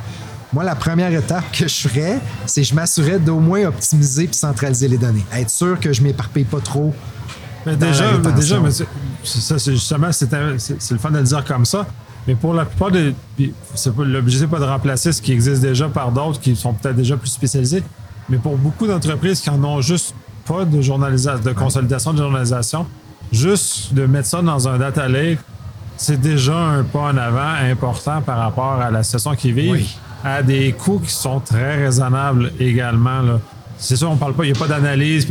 Moi, 0.54 0.64
la 0.64 0.76
première 0.76 1.12
étape 1.12 1.52
que 1.52 1.68
je 1.68 1.88
ferais, 1.88 2.20
c'est 2.46 2.64
je 2.64 2.76
m'assurais 2.76 3.18
d'au 3.18 3.40
moins 3.40 3.66
optimiser 3.66 4.28
puis 4.28 4.38
centraliser 4.38 4.90
les 4.90 5.00
données. 5.00 5.26
Être 5.34 5.50
sûr 5.50 5.80
que 5.80 5.92
je 5.92 6.04
m'éparpille 6.04 6.46
pas 6.46 6.60
trop. 6.60 6.94
Mais 7.66 7.76
déjà, 7.76 8.18
mais 8.24 8.32
déjà 8.34 8.60
mais 8.60 8.72
ça, 8.72 9.58
c'est 9.60 9.72
justement, 9.72 10.12
c'est 10.12 10.30
le 10.92 10.98
fun 10.98 11.12
de 11.12 11.18
le 11.18 11.24
dire 11.24 11.44
comme 11.44 11.66
ça. 11.66 11.86
Mais 12.28 12.36
pour 12.36 12.54
la 12.54 12.66
plupart 12.66 12.92
des. 12.92 13.16
L'objectif, 13.98 14.40
c'est 14.40 14.48
pas 14.48 14.60
de 14.60 14.66
remplacer 14.66 15.12
ce 15.12 15.22
qui 15.22 15.32
existe 15.32 15.62
déjà 15.62 15.88
par 15.90 16.12
d'autres 16.12 16.40
qui 16.40 16.56
sont 16.56 16.74
peut-être 16.74 16.96
déjà 16.96 17.18
plus 17.18 17.30
spécialisés. 17.30 17.84
Mais 18.30 18.38
pour 18.38 18.58
beaucoup 18.58 18.88
d'entreprises 18.88 19.42
qui 19.42 19.50
en 19.50 19.64
ont 19.64 19.82
juste 19.82 20.16
pas 20.48 20.66
de 20.66 20.82
journalisation, 20.82 21.40
de 21.44 21.52
consolidation 21.54 22.14
de 22.14 22.18
journalisation, 22.18 22.88
juste 23.32 23.94
de 23.94 24.06
mettre 24.08 24.28
ça 24.28 24.42
dans 24.42 24.68
un 24.68 24.78
data 24.78 25.08
lake, 25.08 25.40
c'est 25.98 26.20
déjà 26.20 26.58
un 26.58 26.84
pas 26.84 27.00
en 27.12 27.18
avant 27.18 27.54
important 27.70 28.22
par 28.22 28.40
rapport 28.40 28.74
à 28.82 28.90
la 28.92 29.04
situation 29.04 29.36
qu'ils 29.36 29.54
vivent, 29.54 29.72
Oui. 29.72 29.98
à 30.24 30.42
des 30.44 30.72
coûts 30.74 31.00
qui 31.00 31.12
sont 31.12 31.40
très 31.40 31.78
raisonnables 31.86 32.52
également. 32.60 33.22
C'est 33.78 33.96
sûr, 33.96 34.10
on 34.10 34.16
parle 34.18 34.34
pas, 34.34 34.46
il 34.46 34.52
n'y 34.52 34.58
a 34.58 34.60
pas 34.60 34.68
d'analyse, 34.68 35.28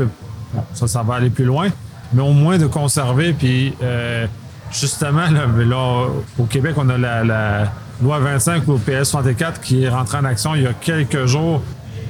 ça, 0.75 0.87
ça 0.87 1.03
va 1.03 1.16
aller 1.16 1.31
plus 1.31 1.44
loin, 1.44 1.68
mais 2.14 2.22
au 2.22 2.33
moins 2.33 2.59
de 2.59 2.66
conserver, 2.66 3.33
puis 3.33 3.74
euh, 3.83 4.27
justement, 4.70 5.29
là, 5.31 6.07
au 6.38 6.44
Québec, 6.44 6.74
on 6.77 6.88
a 6.88 6.96
la, 6.96 7.72
loi 8.03 8.18
25 8.18 8.66
ou 8.68 8.79
PS 8.79 9.11
64 9.11 9.61
qui 9.61 9.85
est 9.85 9.88
rentrée 9.88 10.18
en 10.18 10.24
action 10.24 10.57
il 10.57 10.62
y 10.62 10.66
a 10.66 10.72
quelques 10.72 11.27
jours 11.27 11.62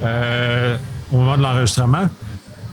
euh, 0.03 0.75
au 1.11 1.17
moment 1.17 1.37
de 1.37 1.43
l'enregistrement. 1.43 2.09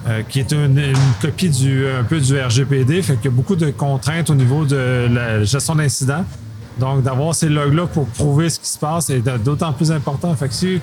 Euh, 0.08 0.22
qui 0.28 0.40
est 0.40 0.50
une, 0.50 0.82
copie 1.20 1.48
un 1.96 2.02
peu 2.02 2.18
du 2.18 2.36
RGPD, 2.36 3.02
fait 3.02 3.14
qu'il 3.14 3.26
y 3.26 3.28
a 3.28 3.30
beaucoup 3.30 3.54
de 3.54 3.70
contraintes 3.70 4.30
au 4.30 4.34
niveau 4.34 4.64
de 4.64 5.06
la 5.08 5.44
gestion 5.44 5.76
d'incidents. 5.76 6.24
Donc, 6.80 7.04
d'avoir 7.04 7.36
ces 7.36 7.48
logs-là 7.48 7.86
pour 7.86 8.08
prouver 8.08 8.50
ce 8.50 8.58
qui 8.58 8.66
se 8.66 8.78
passe 8.78 9.10
est 9.10 9.20
d'autant 9.20 9.72
plus 9.72 9.92
important. 9.92 10.34
Fait 10.34 10.48
que 10.48 10.54
si, 10.54 10.80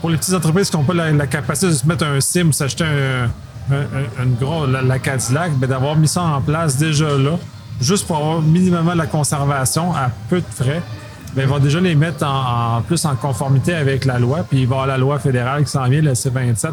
pour 0.00 0.10
les 0.10 0.16
petites 0.16 0.34
entreprises 0.34 0.70
qui 0.70 0.76
n'ont 0.76 0.84
pas 0.84 0.94
la, 0.94 1.10
la 1.10 1.26
capacité 1.26 1.66
de 1.66 1.72
se 1.72 1.84
mettre 1.84 2.04
un 2.06 2.20
SIM, 2.20 2.52
s'acheter 2.52 2.84
un, 2.84 3.28
un, 3.72 4.22
un- 4.22 4.24
une 4.66 4.72
la, 4.72 4.82
la 4.82 4.98
Cadillac, 4.98 5.52
ben, 5.56 5.68
d'avoir 5.68 5.96
mis 5.96 6.08
ça 6.08 6.22
en 6.22 6.40
place 6.40 6.76
déjà 6.76 7.16
là, 7.16 7.38
juste 7.80 8.06
pour 8.06 8.16
avoir 8.16 8.40
minimum 8.42 8.92
la 8.96 9.06
conservation 9.06 9.94
à 9.94 10.10
peu 10.28 10.40
de 10.40 10.46
frais, 10.54 10.82
ben, 11.34 11.42
ils 11.42 11.48
vont 11.48 11.58
déjà 11.58 11.80
les 11.80 11.94
mettre 11.94 12.26
en, 12.26 12.82
plus 12.82 13.04
en 13.04 13.14
conformité 13.16 13.74
avec 13.74 14.04
la 14.04 14.18
loi. 14.18 14.40
Puis 14.48 14.62
il 14.62 14.66
va 14.66 14.76
y 14.76 14.78
avoir 14.78 14.86
la 14.86 14.98
loi 14.98 15.18
fédérale 15.18 15.64
qui 15.64 15.70
s'en 15.70 15.84
vient, 15.88 16.02
le 16.02 16.12
C27, 16.12 16.70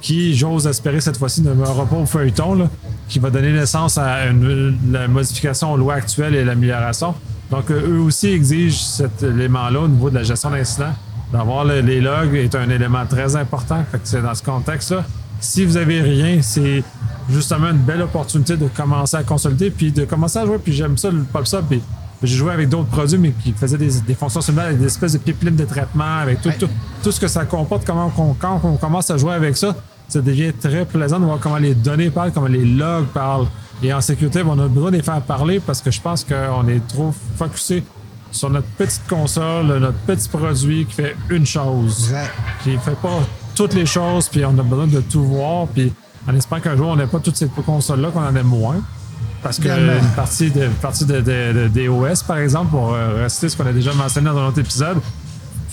qui, 0.00 0.34
j'ose 0.36 0.66
espérer 0.66 1.00
cette 1.00 1.16
fois-ci, 1.16 1.40
ne 1.42 1.54
meura 1.54 1.86
pas 1.86 1.96
au 1.96 2.04
feuilleton, 2.06 2.54
là, 2.54 2.66
qui 3.08 3.18
va 3.18 3.30
donner 3.30 3.52
naissance 3.52 3.96
à 3.96 4.26
une, 4.26 4.76
la 4.92 5.08
modification 5.08 5.72
aux 5.72 5.76
lois 5.78 5.94
actuelles 5.94 6.34
et 6.34 6.44
l'amélioration. 6.44 7.14
Donc, 7.50 7.70
euh, 7.70 7.88
eux 7.96 8.00
aussi 8.00 8.28
exigent 8.28 8.76
cet 8.78 9.22
élément-là 9.22 9.80
au 9.80 9.88
niveau 9.88 10.10
de 10.10 10.14
la 10.16 10.22
gestion 10.22 10.50
d'incidents. 10.50 10.94
D'avoir 11.32 11.64
le- 11.64 11.80
les 11.80 12.00
logs 12.00 12.34
est 12.34 12.54
un 12.54 12.68
élément 12.68 13.04
très 13.06 13.34
important. 13.36 13.82
Fait 13.90 13.98
que 13.98 14.06
c'est 14.06 14.22
dans 14.22 14.34
ce 14.34 14.42
contexte-là. 14.42 15.04
Si 15.44 15.64
vous 15.64 15.76
avez 15.76 16.00
rien, 16.00 16.40
c'est 16.42 16.82
justement 17.28 17.68
une 17.70 17.76
belle 17.78 18.02
opportunité 18.02 18.56
de 18.56 18.66
commencer 18.68 19.16
à 19.16 19.22
consolider 19.22 19.70
puis 19.70 19.92
de 19.92 20.04
commencer 20.04 20.38
à 20.38 20.46
jouer. 20.46 20.58
Puis 20.58 20.72
j'aime 20.72 20.96
ça, 20.96 21.10
le 21.10 21.22
PopSub. 21.22 21.66
Puis 21.68 21.82
j'ai 22.22 22.36
joué 22.36 22.52
avec 22.52 22.68
d'autres 22.70 22.88
produits, 22.88 23.18
mais 23.18 23.32
qui 23.32 23.52
faisaient 23.52 23.76
des, 23.76 24.00
des 24.06 24.14
fonctions 24.14 24.40
similaires 24.40 24.66
avec 24.66 24.78
des 24.78 24.86
espèces 24.86 25.12
de 25.12 25.18
pipelines 25.18 25.56
de 25.56 25.64
traitement, 25.66 26.16
avec 26.22 26.40
tout, 26.40 26.48
Ouais. 26.48 26.56
tout, 26.58 26.68
tout 27.02 27.12
ce 27.12 27.20
que 27.20 27.28
ça 27.28 27.44
comporte. 27.44 27.84
Comment 27.86 28.08
qu'on- 28.08 28.34
quand 28.34 28.58
on 28.64 28.76
commence 28.76 29.10
à 29.10 29.18
jouer 29.18 29.34
avec 29.34 29.56
ça, 29.56 29.76
ça 30.08 30.20
devient 30.22 30.52
très 30.54 30.86
plaisant 30.86 31.20
de 31.20 31.26
voir 31.26 31.38
comment 31.40 31.58
les 31.58 31.74
données 31.74 32.10
parlent, 32.10 32.32
comment 32.32 32.46
les 32.46 32.64
logs 32.64 33.06
parlent. 33.08 33.46
Et 33.82 33.92
en 33.92 34.00
sécurité, 34.00 34.42
on 34.46 34.58
a 34.58 34.66
besoin 34.68 34.90
de 34.92 34.96
les 34.96 35.02
faire 35.02 35.20
parler 35.20 35.60
parce 35.60 35.82
que 35.82 35.90
je 35.90 36.00
pense 36.00 36.24
qu'on 36.24 36.66
est 36.68 36.86
trop 36.88 37.12
focusé 37.36 37.84
sur 38.30 38.48
notre 38.48 38.66
petite 38.78 39.06
console, 39.08 39.66
notre 39.78 39.98
petit 40.06 40.28
produit 40.28 40.86
qui 40.86 40.94
fait 40.94 41.14
une 41.28 41.44
chose 41.44 42.04
Exact. 42.06 42.32
qui 42.62 42.76
fait 42.78 42.96
pas 43.02 43.20
toutes 43.54 43.74
les 43.74 43.86
choses, 43.86 44.28
puis 44.28 44.44
on 44.44 44.58
a 44.58 44.62
besoin 44.62 44.86
de 44.86 45.00
tout 45.00 45.22
voir, 45.24 45.66
puis 45.68 45.92
en 46.28 46.34
espérant 46.34 46.60
qu'un 46.60 46.76
jour 46.76 46.88
on 46.88 46.96
n'ait 46.96 47.06
pas 47.06 47.18
toutes 47.20 47.36
ces 47.36 47.46
consoles-là, 47.48 48.08
qu'on 48.10 48.24
en 48.24 48.34
ait 48.36 48.42
moins. 48.42 48.76
Parce 49.42 49.58
que 49.58 49.68
une 49.68 50.08
partie 50.16 50.50
de, 50.50 50.64
une 50.64 50.70
partie 50.72 51.04
de, 51.04 51.20
de- 51.20 51.68
de- 51.68 51.86
DOS, 51.86 52.22
par 52.26 52.38
exemple, 52.38 52.70
pour 52.70 52.94
euh, 52.94 53.22
rester 53.22 53.48
ce 53.50 53.56
qu'on 53.56 53.66
a 53.66 53.72
déjà 53.72 53.92
mentionné 53.92 54.30
dans 54.30 54.38
un 54.38 54.46
autre 54.48 54.58
épisode, 54.60 54.98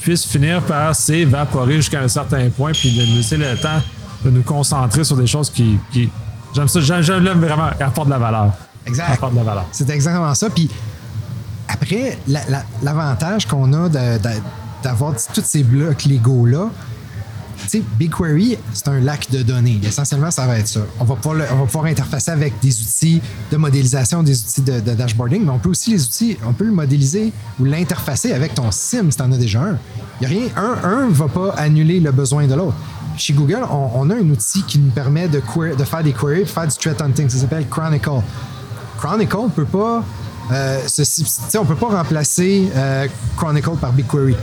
puisse 0.02 0.26
finir 0.26 0.62
par 0.64 0.94
s'évaporer 0.96 1.76
jusqu'à 1.76 2.02
un 2.02 2.08
certain 2.10 2.50
point, 2.50 2.72
puis 2.74 2.92
de 2.92 3.06
nous 3.06 3.16
laisser 3.18 3.38
le 3.38 3.56
temps 3.56 3.82
de 4.26 4.30
nous 4.30 4.42
concentrer 4.44 5.04
sur 5.06 5.16
des 5.16 5.26
choses 5.28 5.50
qui. 5.50 5.78
qui- 5.92 6.10
j'aime 6.54 6.68
ça, 6.68 6.82
j'aime, 6.82 7.02
j'aime 7.02 7.24
vraiment, 7.40 7.70
qui 7.78 7.84
apportent 7.84 8.08
de 8.08 8.14
la 8.14 8.20
valeur. 8.20 8.52
Exact. 8.86 9.14
Apportent 9.14 9.34
de 9.34 9.38
la 9.38 9.44
valeur. 9.46 9.66
C'est 9.72 9.90
exactement 9.90 10.34
ça. 10.36 10.50
Puis 10.50 10.70
après, 11.70 12.18
la- 12.28 12.46
la- 12.50 12.64
l'avantage 12.84 13.46
qu'on 13.48 13.72
a 13.74 13.88
d'avoir 14.84 15.14
tous 15.34 15.44
ces 15.46 15.64
blocs 15.64 16.04
Lego-là, 16.06 16.66
BigQuery, 18.00 18.58
c'est 18.74 18.88
un 18.88 19.00
lac 19.00 19.30
de 19.32 19.44
données. 19.44 19.80
Essentiellement, 19.84 20.32
ça 20.32 20.46
va 20.46 20.58
être 20.60 20.68
ça. 20.68 20.82
On 21.00 21.06
va 21.06 21.16
pouvoir, 21.16 21.86
interfacer 21.86 22.32
avec 22.32 22.60
des 22.62 22.82
outils 22.82 23.22
de 23.52 23.58
modélisation, 23.58 24.24
des 24.24 24.40
outils 24.40 24.62
de, 24.62 24.80
dashboarding, 24.80 25.44
mais 25.44 25.52
on 25.52 25.60
peut 25.60 25.70
aussi 25.70 25.92
les 25.92 26.04
outils, 26.04 26.38
on 26.46 26.54
peut 26.54 26.66
le 26.66 26.72
modéliser 26.72 27.34
ou 27.60 27.66
l'interfacer 27.66 28.34
avec 28.34 28.54
ton 28.54 28.72
SIM 28.72 29.12
si 29.12 29.18
tu 29.18 29.24
en 29.24 29.32
as 29.32 29.38
déjà 29.38 29.62
un. 29.62 29.78
Il 30.20 30.24
y 30.24 30.26
a 30.26 30.30
rien, 30.30 30.48
un, 30.56 30.88
un 30.88 31.08
ne 31.08 31.14
va 31.14 31.28
pas 31.28 31.50
annuler 31.58 32.00
le 32.00 32.12
besoin 32.12 32.48
de 32.48 32.54
l'autre. 32.54 32.76
chez 33.18 33.34
Google, 33.34 33.64
on, 33.70 34.10
a 34.10 34.16
un 34.16 34.30
outil 34.30 34.64
qui 34.64 34.80
nous 34.80 34.92
permet 34.92 35.28
de, 35.28 35.42
faire 35.86 36.04
des 36.04 36.14
queries, 36.14 36.44
de 36.44 36.46
faire 36.46 36.68
du 36.68 36.76
threat 36.76 37.02
hunting. 37.02 37.30
Ça 37.30 37.38
s'appelle 37.38 37.68
Chronicle. 37.68 38.22
Chronicle 38.98 39.38
ne 39.44 39.50
peut 39.50 39.66
pas. 39.66 40.04
Euh, 40.52 40.82
on 41.58 41.66
peut 41.66 41.76
pas 41.76 41.88
remplacer 41.90 42.70
euh, 42.76 43.08
Chronicle 43.38 43.78
par 43.80 43.94
BigQuery. 43.94 44.36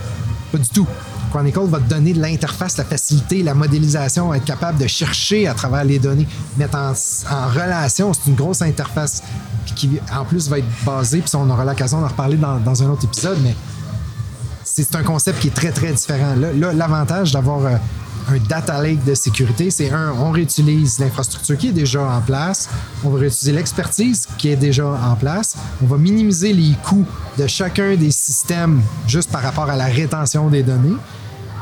Pas 0.51 0.59
du 0.59 0.69
tout. 0.69 0.87
Chronicle 1.29 1.67
va 1.67 1.79
te 1.79 1.89
donner 1.89 2.13
l'interface, 2.13 2.77
la 2.77 2.85
facilité, 2.85 3.43
la 3.43 3.55
modélisation, 3.55 4.33
être 4.35 4.45
capable 4.45 4.79
de 4.79 4.87
chercher 4.87 5.47
à 5.47 5.55
travers 5.55 5.85
les 5.85 5.99
données, 5.99 6.27
mettre 6.57 6.77
en, 6.77 6.93
relation. 7.49 8.13
C'est 8.13 8.31
une 8.31 8.37
grosse 8.37 8.63
interface 8.63 9.23
qui, 9.77 9.99
en 10.15 10.25
plus, 10.25 10.49
va 10.49 10.59
être 10.59 10.85
basée, 10.85 11.21
puis 11.21 11.31
on 11.35 11.49
aura 11.51 11.65
l'occasion 11.65 12.01
d'en 12.01 12.09
reparler 12.09 12.37
dans, 12.37 12.83
un 12.83 12.91
autre 12.91 13.05
épisode, 13.05 13.39
mais 13.43 13.55
c'est 14.65 14.95
un 14.95 15.03
concept 15.03 15.41
qui 15.41 15.49
est 15.49 15.55
très, 15.55 15.73
très 15.73 15.93
différent. 15.93 16.35
Là, 16.37 16.53
là, 16.53 16.73
l'avantage 16.73 17.33
d'avoir 17.33 17.65
euh, 17.67 17.77
un 18.31 18.39
data 18.49 18.81
lake 18.83 19.05
de 19.05 19.15
sécurité, 19.15 19.71
c'est 19.71 19.91
un, 19.91 20.13
on 20.13 20.31
réutilise 20.31 20.99
l'infrastructure 20.99 21.57
qui 21.57 21.69
est 21.69 21.73
déjà 21.73 22.03
en 22.03 22.21
place, 22.21 22.69
on 23.05 23.11
va 23.11 23.21
réutiliser 23.21 23.53
l'expertise 23.53 24.27
qui 24.37 24.51
est 24.51 24.57
déjà 24.57 24.87
en 24.87 25.17
place, 25.17 25.57
on 25.83 25.87
va 25.87 25.97
minimiser 25.97 26.53
les 26.53 26.75
coûts 26.85 27.07
de 27.37 27.47
chacun 27.47 27.97
des 27.97 28.11
systèmes 28.11 28.83
juste 29.07 29.31
par 29.31 29.43
rapport 29.43 29.69
à 29.69 29.77
la 29.77 29.87
rétention 29.87 30.49
des 30.49 30.63
données. 30.63 30.97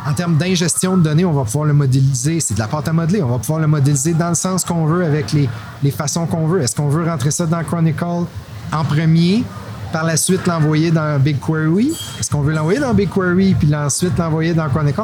En 0.07 0.12
termes 0.14 0.37
d'ingestion 0.37 0.96
de 0.96 1.02
données, 1.02 1.24
on 1.24 1.33
va 1.33 1.42
pouvoir 1.42 1.64
le 1.64 1.72
modéliser. 1.72 2.38
C'est 2.38 2.55
de 2.55 2.61
la 2.61 2.68
pâte 2.68 2.87
à 2.87 2.92
modeler. 2.92 3.24
On 3.24 3.29
va 3.29 3.38
pouvoir 3.38 3.59
le 3.59 3.66
modéliser 3.66 4.14
dans 4.14 4.29
le 4.29 4.37
sens 4.37 4.64
qu'on 4.64 4.87
veut, 4.87 5.05
avec 5.05 5.33
les, 5.33 5.48
les 5.83 5.90
façons 5.90 6.26
qu'on 6.26 6.46
veut. 6.46 6.62
Est-ce 6.62 6.76
qu'on 6.76 6.88
veut 6.88 7.05
rentrer 7.05 7.33
ça 7.33 7.44
dans 7.44 7.64
Chronicle 7.64 8.26
en 8.72 8.85
premier, 8.85 9.44
par 9.96 10.04
la 10.04 10.18
suite 10.18 10.46
l'envoyer 10.46 10.90
dans 10.90 11.18
BigQuery? 11.18 11.90
Est-ce 12.20 12.28
qu'on 12.30 12.42
veut 12.42 12.52
l'envoyer 12.52 12.78
dans 12.80 12.92
BigQuery 12.92 13.54
puis 13.59 13.74
ensuite 13.74 14.18
l'envoyer 14.18 14.52
dans 14.52 14.68
Chronicle? 14.68 15.00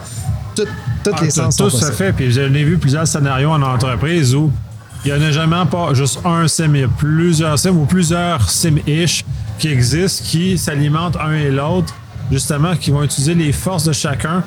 Tout- 0.55 0.65
toutes 1.03 1.19
les 1.23 1.29
Ah, 1.29 1.51
sens 1.51 1.57
tout 1.57 1.71
se 1.71 1.91
fait. 1.93 2.13
Puis 2.13 2.31
j'en 2.31 2.43
ai 2.53 2.63
vu 2.63 2.77
plusieurs 2.77 3.07
scénarios 3.07 3.49
en 3.53 3.63
entreprise 3.63 4.35
où 4.35 4.53
il 5.03 5.11
n'y 5.15 5.19
en 5.19 5.23
a 5.23 5.31
jamais 5.31 5.65
pas 5.71 5.95
juste 5.95 6.19
un 6.27 6.47
sim, 6.47 6.73
il 6.75 6.81
y 6.81 6.85
a 6.85 6.89
plusieurs 6.89 7.59
sims 7.59 7.71
ou 7.79 7.87
plusieurs 7.87 8.51
sim-ish 8.51 9.25
qui 9.59 9.69
existent, 9.69 10.25
qui 10.29 10.59
s'alimentent 10.59 11.17
un 11.17 11.33
et 11.33 11.51
l'autre, 11.51 11.95
justement, 12.31 12.77
qui 12.77 12.91
vont 12.91 13.03
utiliser 13.03 13.35
les 13.35 13.53
forces 13.53 13.85
de 13.85 13.93
chacun, 13.95 14.45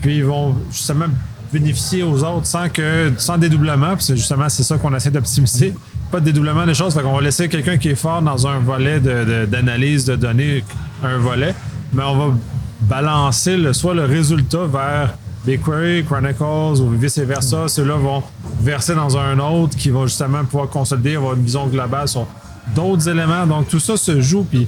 puis 0.00 0.18
ils 0.18 0.24
vont 0.24 0.54
justement 0.70 1.06
bénéficier 1.52 2.02
aux 2.02 2.22
autres 2.24 2.46
sans 2.46 2.68
que 2.68 3.12
sans 3.18 3.38
dédoublement, 3.38 3.94
puis 3.96 4.04
c'est 4.04 4.16
justement 4.16 4.48
c'est 4.48 4.62
ça 4.62 4.76
qu'on 4.78 4.94
essaie 4.94 5.10
d'optimiser. 5.10 5.74
Pas 6.10 6.20
de 6.20 6.26
dédoublement 6.26 6.64
des 6.66 6.74
choses, 6.74 6.94
fait 6.94 7.02
qu'on 7.02 7.14
va 7.14 7.20
laisser 7.22 7.48
quelqu'un 7.48 7.76
qui 7.76 7.88
est 7.88 7.94
fort 7.94 8.22
dans 8.22 8.46
un 8.46 8.58
volet 8.60 8.98
de- 9.00 9.24
de- 9.24 9.46
d'analyse 9.46 10.04
de, 10.06 10.16
données, 10.16 10.64
un 11.02 11.18
volet, 11.18 11.54
mais 11.92 12.02
on 12.02 12.16
va 12.16 12.34
balancer 12.82 13.56
le, 13.56 13.72
soit 13.72 13.94
le 13.94 14.04
résultat 14.04 14.64
vers 14.66 15.14
BigQuery, 15.44 16.04
Chronicles 16.04 16.80
ou 16.80 16.90
vice-versa. 16.90 17.68
Ceux-là 17.68 17.94
vont 17.96 18.22
verser 18.60 18.94
dans 18.94 19.16
un 19.16 19.38
autre 19.38 19.76
qui 19.76 19.90
va 19.90 20.02
justement 20.06 20.44
pouvoir 20.44 20.68
consolider, 20.68 21.16
avoir 21.16 21.34
une 21.34 21.42
vision 21.44 21.66
globale 21.66 22.08
sur 22.08 22.26
d'autres 22.74 23.08
éléments. 23.08 23.46
Donc 23.46 23.68
tout 23.68 23.80
ça 23.80 23.96
se 23.96 24.20
joue, 24.20 24.44
puis 24.44 24.66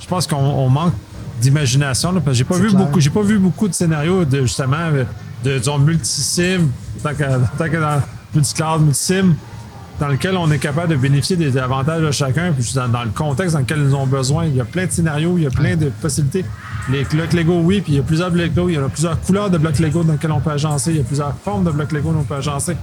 je 0.00 0.06
pense 0.06 0.26
qu'on 0.26 0.36
on 0.36 0.68
manque 0.68 0.94
d'imagination 1.40 2.12
parce 2.14 2.24
que 2.26 2.32
j'ai 2.32 2.44
pas 2.44 2.56
vu 2.56 2.68
clair. 2.68 2.80
beaucoup 2.80 2.98
j'ai 3.00 3.10
pas 3.10 3.20
vu 3.22 3.38
beaucoup 3.38 3.68
de 3.68 3.74
scénarios 3.74 4.24
de 4.24 4.40
justement 4.42 4.76
euh, 4.92 5.04
de 5.46 5.58
disons 5.58 5.78
multisim 5.78 6.68
tant 7.02 7.14
que 7.14 7.24
tant 7.58 7.68
que 7.70 7.76
dans 7.80 8.02
multicloud 8.34 8.82
multisim 8.82 9.34
dans 9.98 10.08
lequel 10.08 10.36
on 10.36 10.50
est 10.50 10.58
capable 10.58 10.88
de 10.88 10.96
bénéficier 10.96 11.36
des 11.36 11.56
avantages 11.56 12.02
de 12.02 12.10
chacun 12.10 12.52
puis 12.52 12.70
dans, 12.74 12.88
dans 12.88 13.04
le 13.04 13.10
contexte 13.10 13.54
dans 13.54 13.60
lequel 13.60 13.78
ils 13.86 13.94
ont 13.94 14.06
besoin 14.06 14.44
il 14.46 14.56
y 14.56 14.60
a 14.60 14.64
plein 14.64 14.86
de 14.86 14.90
scénarios 14.90 15.34
il 15.38 15.44
y 15.44 15.46
a 15.46 15.50
plein 15.50 15.76
de 15.76 15.88
possibilités 16.02 16.44
les 16.90 17.04
blocs 17.04 17.32
Lego 17.32 17.60
oui 17.62 17.80
puis 17.80 17.92
il 17.94 17.96
y 17.96 18.00
a 18.00 18.02
plusieurs 18.02 18.30
blocs 18.30 18.46
Lego 18.54 18.68
il 18.68 18.74
y 18.74 18.76
a 18.76 18.88
plusieurs 18.88 19.20
couleurs 19.20 19.48
de 19.50 19.58
blocs 19.58 19.78
Lego 19.78 20.02
dans 20.04 20.12
lesquels 20.12 20.32
on 20.32 20.40
peut 20.40 20.50
agencer 20.50 20.90
il 20.90 20.96
y 20.98 21.00
a 21.00 21.04
plusieurs 21.04 21.34
formes 21.44 21.64
de 21.64 21.70
blocs 21.70 21.92
Lego 21.92 22.12
dont 22.12 22.20
on 22.20 22.24
peut 22.24 22.34
agencer 22.34 22.76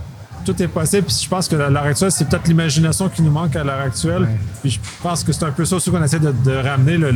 tout 0.46 0.62
est 0.62 0.68
possible. 0.68 1.04
Puis 1.08 1.22
je 1.24 1.30
pense 1.30 1.48
que 1.48 1.56
à 1.56 1.70
l'heure 1.70 1.84
actuelle, 1.86 2.12
c'est 2.12 2.28
peut-être 2.28 2.50
l'imagination 2.50 3.08
qui 3.08 3.22
nous 3.22 3.32
manque 3.32 3.56
à 3.56 3.64
l'heure 3.64 3.80
actuelle. 3.80 4.28
Puis 4.62 4.72
je 4.72 4.80
pense 5.02 5.24
que 5.24 5.32
c'est 5.32 5.46
un 5.46 5.52
peu 5.52 5.64
ça 5.64 5.78
aussi 5.78 5.90
qu'on 5.90 6.04
essaie 6.04 6.20
de, 6.20 6.34
de 6.44 6.52
ramener, 6.52 6.98
le, 6.98 7.14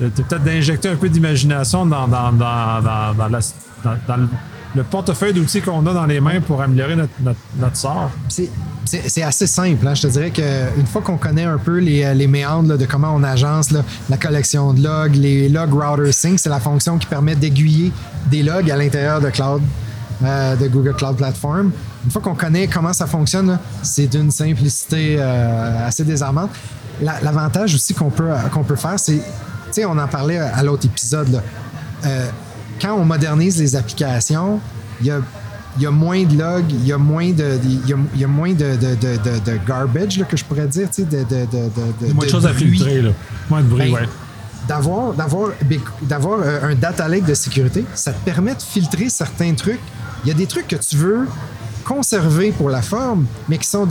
peut-être 0.00 0.42
d'injecter 0.42 0.88
un 0.88 0.96
peu 0.96 1.08
d'imagination 1.08 1.86
dans, 1.86 2.08
dans, 2.08 2.32
dans, 2.32 3.28
la- 3.28 4.18
le, 4.74 4.78
le 4.80 4.84
portefeuille 4.84 5.32
d'outils 5.32 5.60
qu'on 5.60 5.84
a 5.86 5.92
dans 5.92 6.06
les 6.06 6.20
mains 6.20 6.40
pour 6.40 6.60
améliorer 6.62 6.96
notre, 6.96 7.12
notre, 7.20 7.38
notre 7.58 7.76
sort. 7.76 8.10
C'est- 8.28 8.50
assez 9.22 9.46
simple. 9.46 9.86
hein. 9.86 9.94
Je 9.94 10.02
te 10.02 10.06
dirais 10.06 10.30
qu'une 10.30 10.86
fois 10.86 11.02
qu'on 11.02 11.18
connaît 11.18 11.44
un 11.44 11.58
peu 11.58 11.76
les, 11.78 12.04
euh, 12.04 12.14
les 12.14 12.26
méandres 12.26 12.78
de 12.78 12.86
comment 12.86 13.12
on 13.14 13.22
agence 13.22 13.68
la 14.08 14.16
collection 14.16 14.72
de 14.72 14.82
logs, 14.82 15.14
les 15.14 15.48
log 15.50 15.74
router 15.74 16.10
sync, 16.12 16.38
c'est 16.38 16.48
la 16.48 16.58
fonction 16.60 16.96
qui 16.96 17.06
permet 17.06 17.34
d'aiguiller 17.34 17.92
des 18.30 18.42
logs 18.42 18.70
à 18.70 18.76
l'intérieur 18.76 19.20
de 19.20 19.28
cloud, 19.28 19.60
euh, 20.24 20.56
de 20.56 20.68
Google 20.68 20.94
Cloud 20.94 21.16
Platform. 21.16 21.70
Une 22.06 22.10
fois 22.10 22.22
qu'on 22.22 22.34
connaît 22.34 22.66
comment 22.66 22.94
ça 22.94 23.06
fonctionne, 23.06 23.58
c'est 23.82 24.06
d'une 24.06 24.30
simplicité 24.30 25.16
euh, 25.18 25.86
assez 25.86 26.04
désarmante. 26.04 26.50
La- 27.02 27.20
L'avantage 27.22 27.74
aussi 27.74 27.92
qu'on 27.92 28.08
peut, 28.10 28.30
qu'on 28.54 28.64
peut 28.64 28.76
faire, 28.76 28.98
c'est, 28.98 29.16
tu 29.18 29.22
sais, 29.72 29.84
on 29.84 29.98
en 29.98 30.08
parlait 30.08 30.38
à 30.38 30.62
l'autre 30.62 30.86
épisode, 30.86 31.42
quand 32.80 32.94
on 32.94 33.04
modernise 33.04 33.58
les 33.60 33.76
applications, 33.76 34.60
il 35.00 35.06
y 35.06 35.10
a, 35.10 35.20
il 35.76 35.82
y 35.82 35.86
a 35.86 35.90
moins 35.90 36.22
de 36.24 36.36
logs, 36.38 36.70
il 36.70 36.86
y 36.86 36.92
a 36.92 36.98
moins 36.98 37.30
de, 37.30 37.58
il 37.64 37.88
y 37.88 37.92
a, 37.92 37.96
il 38.14 38.20
y 38.20 38.24
a 38.24 38.28
moins 38.28 38.52
de, 38.52 38.76
de, 38.76 38.94
de, 38.94 39.16
de- 39.52 39.58
garbage 39.66 40.18
là, 40.18 40.24
que 40.24 40.36
je 40.36 40.44
pourrais 40.44 40.66
dire, 40.66 40.88
tu 40.90 41.02
sais, 41.02 41.08
de, 41.08 42.12
Moins 42.14 42.24
de 42.26 42.30
choses 42.30 42.46
à 42.46 42.52
filtrer. 42.54 43.02
Là. 43.02 43.10
Moins 43.50 43.60
de 43.62 43.66
bruit, 43.68 43.90
Ben, 43.92 43.94
ouais. 43.94 44.08
D'avoir, 44.66 45.12
d'avoir, 45.14 45.50
big- 45.64 45.80
d'avoir 46.02 46.40
euh, 46.40 46.70
un 46.70 46.74
data 46.74 47.08
lake 47.08 47.24
de 47.24 47.34
sécurité, 47.34 47.84
ça 47.94 48.12
te 48.12 48.22
permet 48.24 48.54
de 48.54 48.60
filtrer 48.62 49.08
certains 49.08 49.54
trucs. 49.54 49.80
Il 50.24 50.28
y 50.28 50.30
a 50.30 50.34
des 50.34 50.46
trucs 50.46 50.66
que 50.68 50.76
tu 50.76 50.96
veux 50.96 51.26
conserver 51.84 52.50
pour 52.52 52.68
la 52.68 52.82
forme, 52.82 53.24
mais 53.48 53.56
qui 53.56 53.66
sont 53.68 53.88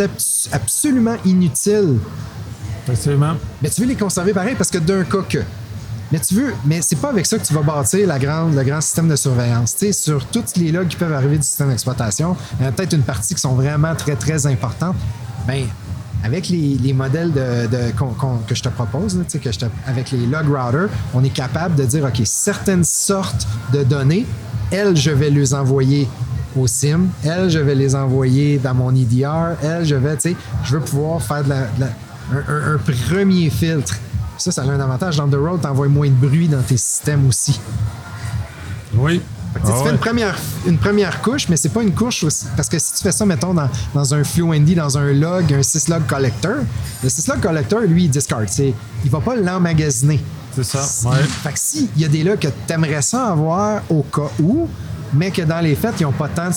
absolument 0.51 1.15
inutiles 1.25 1.97
Effectivement. 2.85 3.33
mais 3.61 3.69
tu 3.69 3.81
veux 3.81 3.87
les 3.87 3.95
conserver 3.95 4.33
pareil 4.33 4.55
parce 4.55 4.69
que 4.69 4.77
d'un 4.77 5.03
cas 5.03 5.23
que. 5.27 5.39
Mais 6.11 6.19
tu 6.19 6.35
veux, 6.35 6.53
mais 6.65 6.81
c'est 6.81 6.95
pas 6.95 7.09
avec 7.09 7.25
ça 7.25 7.37
que 7.37 7.45
tu 7.45 7.53
vas 7.53 7.61
bâtir 7.61 8.07
le 8.07 8.63
grand 8.63 8.81
système 8.81 9.09
de 9.09 9.15
surveillance. 9.15 9.75
Tu 9.75 9.87
sais, 9.87 9.91
sur 9.91 10.25
toutes 10.27 10.55
les 10.57 10.71
logs 10.71 10.87
qui 10.87 10.95
peuvent 10.95 11.11
arriver 11.13 11.37
du 11.37 11.43
système 11.43 11.69
d'exploitation, 11.69 12.35
il 12.59 12.63
y 12.63 12.65
en 12.65 12.69
a 12.69 12.71
peut-être 12.71 12.93
une 12.93 13.01
partie 13.03 13.35
qui 13.35 13.41
sont 13.41 13.55
vraiment 13.55 13.93
très, 13.95 14.15
très 14.15 14.45
importantes. 14.47 14.95
Ben, 15.45 15.65
avec 16.23 16.49
les, 16.49 16.77
les 16.81 16.93
modèles 16.93 17.31
de, 17.31 17.67
de- 17.67 17.91
que 18.47 18.55
je 18.55 18.63
te 18.63 18.69
propose, 18.69 19.19
tu 19.29 19.39
sais, 19.39 19.69
avec 19.85 20.11
les 20.11 20.25
log 20.25 20.47
routers, 20.47 20.89
on 21.13 21.23
est 21.23 21.29
capable 21.29 21.75
de 21.75 21.83
dire, 21.85 22.05
OK, 22.05 22.21
certaines 22.25 22.83
sortes 22.83 23.45
de 23.73 23.83
données, 23.83 24.25
elles, 24.71 24.95
je 24.97 25.11
vais 25.11 25.29
les 25.29 25.53
envoyer 25.53 26.07
au 26.55 26.65
SIM, 26.67 27.01
elles, 27.23 27.49
je 27.49 27.59
vais 27.59 27.75
les 27.75 27.93
envoyer 27.95 28.57
dans 28.57 28.73
mon 28.73 28.95
EDR, 28.95 29.57
elles, 29.61 29.85
je 29.85 29.95
vais, 29.95 30.15
tu 30.15 30.29
sais, 30.31 30.35
je 30.63 30.77
veux 30.77 30.81
pouvoir 30.83 31.21
faire 31.21 31.43
de 31.43 31.49
la- 31.49 31.67
un 32.31 32.77
premier 32.77 33.49
filtre. 33.49 33.95
Ça, 34.37 34.51
ça 34.51 34.61
a 34.61 34.65
un 34.65 34.79
avantage. 34.79 35.17
Dans 35.17 35.27
The 35.27 35.35
Road, 35.35 35.61
t'envoies 35.61 35.87
moins 35.87 36.07
de 36.07 36.13
bruit 36.13 36.47
dans 36.47 36.61
tes 36.61 36.77
systèmes 36.77 37.27
aussi. 37.27 37.59
Oui. 38.95 39.21
Fait 39.53 39.59
que, 39.59 39.67
Ah 39.67 39.73
tu 39.77 39.83
fais 39.83 39.91
une 39.91 39.97
première, 39.97 40.35
une 40.65 40.77
première 40.77 41.21
couche, 41.21 41.49
mais 41.49 41.57
c'est 41.57 41.69
pas 41.69 41.81
une 41.81 41.93
couche 41.93 42.23
aussi. 42.23 42.45
Parce 42.55 42.69
que 42.69 42.77
si 42.79 42.93
tu 42.93 43.03
fais 43.03 43.11
ça, 43.11 43.25
mettons, 43.25 43.53
dans, 43.53 43.69
dans 43.93 44.13
un 44.13 44.23
Fluentd, 44.23 44.75
dans 44.75 44.97
un 44.97 45.13
log, 45.13 45.53
un 45.53 45.63
syslog 45.63 46.05
collector, 46.05 46.57
le 47.03 47.09
syslog 47.09 47.39
collector, 47.39 47.81
lui, 47.81 48.05
il 48.05 48.09
discard. 48.09 48.41
Il 48.59 49.09
va 49.09 49.19
pas 49.19 49.35
l'emmagasiner. 49.35 50.23
C'est 50.55 50.63
ça, 50.63 51.09
ouais. 51.09 51.17
Fait 51.23 51.53
que 51.53 51.59
s'il 51.59 51.89
y 51.97 52.05
a 52.05 52.07
des 52.07 52.23
logs 52.23 52.39
que 52.39 52.47
tu 52.47 52.73
aimerais 52.73 53.01
ça 53.01 53.27
avoir 53.27 53.81
au 53.89 54.01
cas 54.01 54.29
où, 54.41 54.67
mais 55.13 55.31
que 55.31 55.41
dans 55.41 55.59
les 55.59 55.75
faits, 55.75 55.95
ils 55.99 56.03
n'ont 56.03 56.11
pas 56.11 56.27
tant 56.27 56.49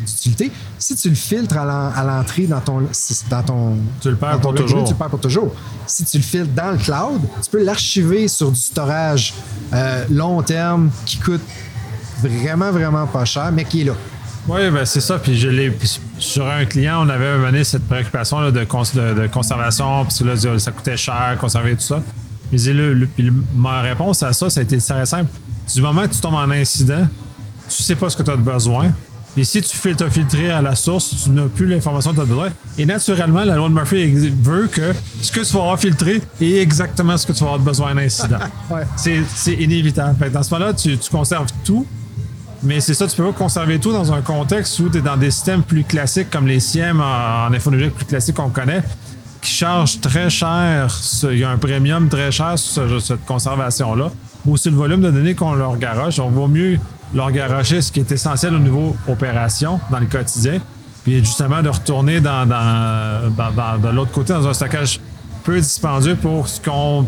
d'utilité, 0.00 0.50
si 0.78 0.96
tu 0.96 1.08
le 1.08 1.14
filtres 1.14 1.56
à 1.56 1.64
l'en- 1.64 1.90
à 1.94 2.04
l'entrée 2.04 2.46
dans 2.46 2.60
ton, 2.60 2.82
dans 3.30 3.42
ton. 3.42 3.76
Tu 4.00 4.10
le 4.10 4.16
perds 4.16 4.40
pour 4.40 4.54
toujours. 4.54 4.84
Tu 4.84 4.92
le 4.92 4.98
perds 4.98 5.08
pour 5.10 5.20
toujours. 5.20 5.54
Si 5.86 6.04
tu 6.04 6.16
le 6.18 6.22
filtres 6.22 6.52
dans 6.54 6.72
le 6.72 6.78
cloud, 6.78 7.20
tu 7.42 7.50
peux 7.50 7.62
l'archiver 7.64 8.28
sur 8.28 8.50
du 8.50 8.60
storage 8.60 9.34
euh, 9.72 10.04
long 10.10 10.42
terme 10.42 10.90
qui 11.06 11.18
coûte 11.18 11.40
vraiment, 12.22 12.70
vraiment 12.70 13.06
pas 13.06 13.24
cher, 13.24 13.50
mais 13.52 13.64
qui 13.64 13.82
est 13.82 13.84
là. 13.84 13.94
Oui, 14.48 14.70
ben 14.70 14.84
c'est 14.84 15.00
ça. 15.00 15.18
Puis 15.18 15.38
je 15.38 15.48
l'ai 15.48 15.70
puis 15.70 16.00
sur 16.18 16.46
un 16.48 16.64
client, 16.64 17.06
on 17.06 17.08
avait 17.08 17.38
mené 17.38 17.62
cette 17.64 17.86
préoccupation 17.86 18.40
là, 18.40 18.50
de, 18.50 18.64
cons- 18.64 18.82
de, 18.94 19.14
de 19.22 19.26
conservation, 19.28 20.02
parce 20.04 20.18
que 20.18 20.24
là, 20.24 20.58
ça 20.58 20.72
coûtait 20.72 20.96
cher, 20.96 21.36
conserver 21.40 21.74
tout 21.76 21.82
ça. 21.82 22.02
Mais 22.50 22.58
le, 22.58 22.92
le- 22.94 23.06
puis 23.06 23.32
ma 23.54 23.80
réponse 23.82 24.22
à 24.22 24.32
ça, 24.32 24.50
ça 24.50 24.60
a 24.60 24.62
été 24.64 24.78
très 24.78 25.06
simple. 25.06 25.30
Du 25.74 25.80
moment 25.82 26.02
que 26.02 26.14
tu 26.14 26.20
tombes 26.20 26.34
en 26.34 26.50
incident, 26.50 27.06
tu 27.68 27.82
sais 27.82 27.94
pas 27.96 28.10
ce 28.10 28.16
que 28.16 28.22
tu 28.22 28.30
as 28.30 28.36
besoin. 28.36 28.90
Et 29.34 29.44
si 29.44 29.62
tu 29.62 29.74
fil- 29.76 29.96
t'as 29.96 30.10
filtré 30.10 30.50
à 30.50 30.60
la 30.60 30.74
source, 30.74 31.14
tu 31.24 31.30
n'as 31.30 31.46
plus 31.46 31.66
l'information 31.66 32.10
que 32.10 32.16
tu 32.16 32.22
as 32.22 32.26
besoin. 32.26 32.48
Et 32.76 32.84
naturellement, 32.84 33.44
la 33.44 33.56
loi 33.56 33.68
de 33.70 33.72
Murphy 33.74 34.06
veut 34.42 34.66
que 34.70 34.92
ce 35.22 35.32
que 35.32 35.40
tu 35.40 35.52
vas 35.54 35.60
avoir 35.60 35.78
filtré 35.80 36.20
est 36.38 36.58
exactement 36.58 37.16
ce 37.16 37.26
que 37.26 37.32
tu 37.32 37.38
vas 37.40 37.46
avoir 37.52 37.60
besoin 37.60 37.94
d'un 37.94 38.02
incident. 38.02 38.38
Ouais. 38.70 38.82
C'est 38.96 39.54
inévitable. 39.54 40.16
Fait 40.18 40.26
que 40.28 40.34
dans 40.34 40.42
ce 40.42 40.52
moment-là, 40.52 40.74
tu, 40.74 40.98
tu 40.98 41.10
conserves 41.10 41.46
tout, 41.64 41.86
mais 42.62 42.80
c'est 42.80 42.92
ça, 42.92 43.06
tu 43.06 43.16
peux 43.16 43.24
pas 43.24 43.32
conserver 43.32 43.78
tout 43.80 43.92
dans 43.92 44.12
un 44.12 44.20
contexte 44.20 44.78
où 44.80 44.90
tu 44.90 44.98
es 44.98 45.00
dans 45.00 45.16
des 45.16 45.30
systèmes 45.30 45.62
plus 45.62 45.84
classiques 45.84 46.28
comme 46.30 46.46
les 46.46 46.60
SIEM 46.60 47.00
en, 47.00 47.46
en 47.46 47.58
plus 47.90 48.04
classiques 48.06 48.36
qu'on 48.36 48.50
connaît, 48.50 48.82
qui 49.40 49.50
chargent 49.50 49.98
très 50.00 50.28
cher. 50.28 50.94
Il 51.24 51.38
y 51.38 51.44
a 51.44 51.50
un 51.50 51.56
premium 51.56 52.06
très 52.10 52.30
cher 52.30 52.58
sur 52.58 52.86
ce- 52.88 52.98
cette 53.00 53.24
conservation-là. 53.24 54.10
Sur 54.56 54.70
le 54.72 54.76
volume 54.76 55.00
de 55.00 55.10
données 55.10 55.34
qu'on 55.34 55.54
leur 55.54 55.76
garoche. 55.76 56.18
On 56.18 56.28
vaut 56.28 56.48
mieux 56.48 56.78
leur 57.14 57.30
garocher 57.30 57.80
ce 57.80 57.92
qui 57.92 58.00
est 58.00 58.10
essentiel 58.10 58.54
au 58.54 58.58
niveau 58.58 58.96
opération 59.08 59.80
dans 59.90 59.98
le 59.98 60.06
quotidien, 60.06 60.60
puis 61.04 61.18
justement 61.18 61.62
de 61.62 61.68
retourner 61.68 62.20
dans, 62.20 62.46
de 62.46 63.88
l'autre 63.94 64.12
côté 64.12 64.32
dans 64.32 64.46
un 64.48 64.54
stockage 64.54 65.00
peu 65.44 65.60
dispendieux 65.60 66.16
pour 66.16 66.48
ce 66.48 66.60
qu'on 66.60 67.06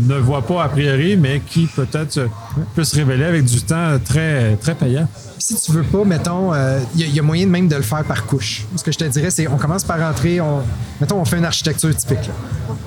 ne 0.00 0.16
voit 0.16 0.42
pas 0.42 0.64
a 0.64 0.68
priori, 0.68 1.16
mais 1.16 1.40
qui 1.40 1.66
peut-être 1.66 2.18
euh, 2.18 2.26
peut 2.74 2.84
se 2.84 2.96
révéler 2.96 3.24
avec 3.24 3.44
du 3.44 3.60
temps 3.62 3.98
très, 4.04 4.56
très 4.56 4.74
payant. 4.74 5.06
Si 5.38 5.54
tu 5.60 5.72
veux 5.72 5.82
pas, 5.82 6.04
mettons, 6.04 6.52
il 6.96 7.14
y, 7.14 7.18
a 7.18 7.22
moyen 7.22 7.46
même 7.46 7.68
de 7.68 7.76
le 7.76 7.82
faire 7.82 8.02
par 8.02 8.24
couche. 8.24 8.64
Ce 8.74 8.82
que 8.82 8.90
je 8.90 8.98
te 8.98 9.04
dirais, 9.04 9.30
c'est 9.30 9.46
on 9.46 9.56
commence 9.56 9.84
par 9.84 10.00
rentrer, 10.00 10.40
on, 10.40 10.62
mettons, 11.00 11.20
on 11.20 11.24
fait 11.24 11.38
une 11.38 11.44
architecture 11.44 11.94
typique. 11.94 12.30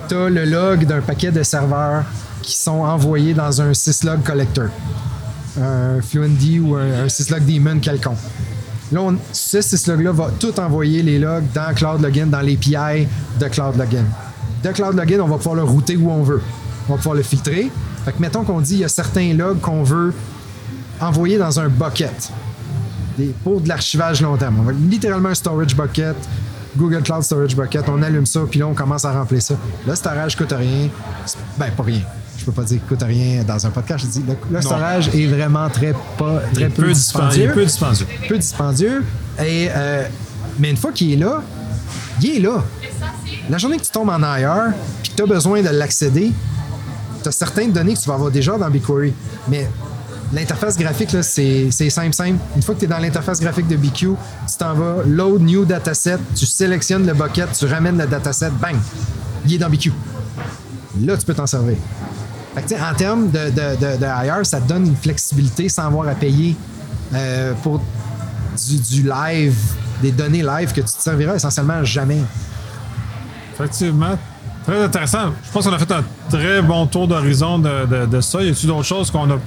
Tu 0.10 0.16
as 0.16 0.30
le 0.30 0.46
log 0.46 0.86
d'un 0.86 1.02
paquet 1.02 1.32
de 1.32 1.44
serveurs 1.44 2.04
qui 2.48 2.56
sont 2.56 2.80
envoyés 2.80 3.34
dans 3.34 3.62
un 3.62 3.74
syslog 3.74 4.24
collector, 4.24 4.70
un 5.62 6.02
Fluentd 6.02 6.62
ou 6.62 6.76
un, 6.76 7.10
syslog 7.10 7.44
daemon 7.44 7.80
quelconque. 7.80 8.18
Là, 8.94 9.02
ce 9.34 9.60
syslog-là 9.60 10.14
va 10.14 10.32
tout 10.40 10.58
envoyer 10.58 11.04
les 11.04 11.20
logs 11.20 11.44
dans 11.54 11.74
Cloud 11.76 12.02
Login, 12.02 12.28
dans 12.28 12.40
l'API 12.40 13.06
de 13.38 13.48
Cloud 13.50 13.76
Login. 13.76 14.06
De 14.64 14.70
Cloud 14.70 14.96
Login, 14.96 15.20
on 15.20 15.28
va 15.28 15.36
pouvoir 15.36 15.56
le 15.56 15.64
router 15.64 15.98
où 15.98 16.10
on 16.10 16.24
veut. 16.24 16.42
On 16.88 16.94
va 16.94 16.98
pouvoir 16.98 17.16
le 17.16 17.24
filtrer. 17.24 17.70
Fait 18.06 18.14
que 18.14 18.22
mettons 18.22 18.46
qu'on 18.46 18.62
dit 18.62 18.76
il 18.76 18.80
y 18.80 18.86
a 18.86 18.88
certains 18.88 19.34
logs 19.34 19.60
qu'on 19.60 19.84
veut 19.84 20.14
envoyer 21.02 21.38
dans 21.38 21.60
un 21.60 21.68
bucket 21.68 22.32
pour 23.44 23.60
de 23.60 23.68
l'archivage 23.68 24.22
long 24.22 24.38
terme. 24.38 24.62
On 24.62 24.64
va 24.64 24.72
littéralement 24.72 25.30
un 25.30 25.36
storage 25.36 25.76
bucket, 25.76 26.16
Google 26.78 27.02
Cloud 27.02 27.24
Storage 27.24 27.58
Bucket, 27.58 27.90
on 27.90 28.02
allume 28.04 28.26
ça, 28.26 28.42
puis 28.50 28.60
là, 28.60 28.68
on 28.68 28.74
commence 28.74 29.04
à 29.04 29.12
remplir 29.12 29.42
ça. 29.42 29.56
Le 29.86 29.96
storage 29.96 30.38
coûte 30.38 30.54
rien. 30.54 30.88
Ben, 31.58 31.72
pas 31.72 31.84
rien. 31.84 32.02
Je 32.38 32.46
peux 32.46 32.52
pas 32.52 32.64
dire 32.64 32.80
qu'il 32.80 32.88
coûte 32.88 33.04
rien 33.04 33.44
dans 33.44 33.66
un 33.66 33.70
podcast. 33.70 34.06
Je 34.06 34.10
dis, 34.12 34.24
le, 34.28 34.36
le 34.52 34.62
storage 34.62 35.10
est 35.14 35.26
vraiment 35.26 35.70
très, 35.70 35.94
pas, 36.18 36.42
très 36.54 36.70
peu, 36.70 36.84
peu 36.84 36.94
dispendieux. 36.94 37.52
Peu 37.54 37.66
dispendieux. 37.66 38.08
peu 38.28 38.38
dispendieux. 38.38 39.04
Et, 39.40 39.70
euh, 39.76 40.08
mais 40.60 40.70
une 40.70 40.78
fois 40.78 40.92
qu'il 40.92 41.14
est 41.14 41.18
là, 41.18 41.42
il 42.22 42.38
est 42.38 42.40
là. 42.40 42.64
La 43.50 43.58
journée 43.58 43.78
que 43.78 43.84
tu 43.84 43.92
tombes 43.92 44.10
en 44.10 44.22
IR, 44.22 44.74
puis 45.02 45.12
que 45.12 45.18
tu 45.18 45.24
as 45.24 45.26
besoin 45.26 45.62
de 45.62 45.70
l'accéder, 45.70 46.32
tu 47.24 47.30
as 47.30 47.32
certaines 47.32 47.72
données 47.72 47.94
que 47.94 48.00
tu 48.00 48.08
vas 48.08 48.16
avoir 48.16 48.32
déjà 48.32 48.58
dans 48.58 48.70
BigQuery. 48.70 49.14
Mais 49.48 49.70
l'interface 50.34 50.78
graphique, 50.78 51.14
là, 51.14 51.24
c'est 51.24 51.70
c'est 51.72 51.90
simple, 51.90 52.14
simple. 52.14 52.38
Une 52.56 52.62
fois 52.62 52.76
que 52.76 52.80
tu 52.80 52.86
es 52.86 52.90
dans 52.90 53.00
l'interface 53.00 53.40
graphique 53.40 53.68
de 53.68 53.76
BQ, 53.78 53.92
tu 54.00 54.16
t'en 54.58 54.74
vas, 54.74 55.04
load 55.06 55.42
new 55.42 55.66
dataset, 55.66 56.18
tu 56.36 56.46
sélectionnes 56.46 57.06
le 57.06 57.14
bucket, 57.14 57.50
tu 57.58 57.66
ramènes 57.66 57.98
le 57.98 58.06
dataset, 58.08 58.50
bang, 58.62 58.76
il 59.46 59.54
est 59.56 59.58
dans 59.58 59.70
BQ. 59.70 59.92
Là, 61.02 61.16
tu 61.18 61.26
peux 61.26 61.34
t'en 61.34 61.48
servir. 61.48 61.78
Fait 62.58 62.76
que, 62.76 62.82
en 62.82 62.94
termes 62.96 63.30
de, 63.30 63.50
de, 63.50 63.76
de, 63.76 63.98
de 63.98 64.26
IR, 64.26 64.46
ça 64.46 64.60
te 64.60 64.68
donne 64.68 64.88
une 64.88 64.96
flexibilité 64.96 65.70
sans 65.70 65.86
avoir 65.86 66.08
à 66.08 66.16
payer 66.16 66.56
euh, 67.14 67.54
pour 67.62 67.80
du, 68.68 68.80
du 68.80 69.04
live, 69.08 69.56
des 70.02 70.12
données 70.12 70.42
live 70.42 70.70
que 70.70 70.82
tu 70.82 70.88
te 70.88 71.02
serviras 71.02 71.36
essentiellement 71.36 71.84
jamais. 71.84 72.22
Effectivement. 73.54 74.18
Très 74.66 74.84
intéressant. 74.84 75.34
Je 75.46 75.52
pense 75.52 75.66
qu'on 75.66 75.74
a 75.74 75.80
fait 75.80 75.92
un 75.92 76.04
très 76.30 76.62
bon 76.62 76.88
tour 76.88 77.08
d'horizon 77.08 77.60
de, 77.60 78.22
ça. 78.22 78.42
Y 78.42 78.50
a-t-il 78.50 78.68
d'autres 78.68 78.84
choses 78.84 79.12
qu'on 79.12 79.28
n'a 79.28 79.38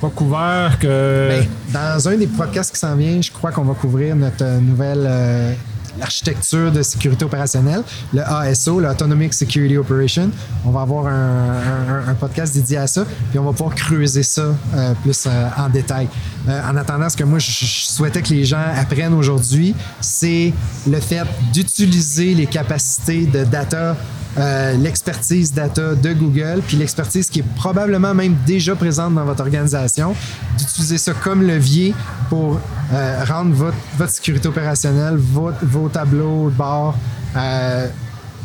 pas 0.00 0.10
couvert 0.10 0.78
que. 0.78 1.28
Ben, 1.28 1.48
dans 1.72 2.08
un 2.08 2.16
des 2.16 2.26
podcasts 2.26 2.72
qui 2.72 2.78
s'en 2.78 2.94
vient, 2.94 3.20
je 3.20 3.32
crois 3.32 3.52
qu'on 3.52 3.64
va 3.64 3.74
couvrir 3.74 4.14
notre 4.16 4.44
euh, 4.44 4.60
nouvelle 4.60 5.06
euh, 5.06 5.54
architecture 6.00 6.70
de 6.72 6.82
sécurité 6.82 7.24
opérationnelle, 7.24 7.82
le 8.12 8.22
ASO, 8.22 8.80
le 8.80 8.88
Autonomic 8.88 9.34
Security 9.34 9.76
Operation. 9.76 10.30
On 10.64 10.70
va 10.70 10.82
avoir 10.82 11.06
un, 11.06 12.08
un- 12.08 12.14
podcast 12.14 12.54
dédié 12.54 12.76
à 12.78 12.86
ça, 12.86 13.04
puis 13.30 13.38
on 13.38 13.44
va 13.44 13.52
pouvoir 13.52 13.74
creuser 13.74 14.22
ça 14.22 14.42
euh, 14.74 14.94
plus 15.02 15.24
euh, 15.26 15.48
en 15.56 15.68
détail. 15.68 16.08
Euh, 16.48 16.60
en 16.70 16.76
attendant, 16.76 17.08
ce 17.08 17.16
que 17.16 17.24
moi, 17.24 17.38
je 17.38 17.50
souhaitais 17.50 18.22
que 18.22 18.28
les 18.30 18.44
gens 18.44 18.62
apprennent 18.76 19.14
aujourd'hui, 19.14 19.74
c'est 20.00 20.52
le 20.86 21.00
fait 21.00 21.22
d'utiliser 21.52 22.34
les 22.34 22.46
capacités 22.46 23.26
de 23.26 23.44
data 23.44 23.96
euh, 24.38 24.76
l'expertise 24.76 25.52
data 25.52 25.94
de 25.94 26.12
Google, 26.12 26.62
puis 26.66 26.76
l'expertise 26.76 27.28
qui 27.28 27.40
est 27.40 27.54
probablement 27.56 28.14
même 28.14 28.36
déjà 28.46 28.74
présente 28.76 29.14
dans 29.14 29.24
votre 29.24 29.42
organisation, 29.42 30.14
d'utiliser 30.56 30.98
ça 30.98 31.12
comme 31.14 31.42
levier 31.42 31.94
pour 32.28 32.60
euh, 32.92 33.24
rendre 33.28 33.54
votre, 33.54 33.76
sécurité 34.10 34.48
opérationnelle, 34.48 35.16
votre- 35.16 35.64
vos 35.64 35.88
tableaux 35.88 36.48
de 36.50 36.54
bord 36.56 36.96
euh, 37.36 37.88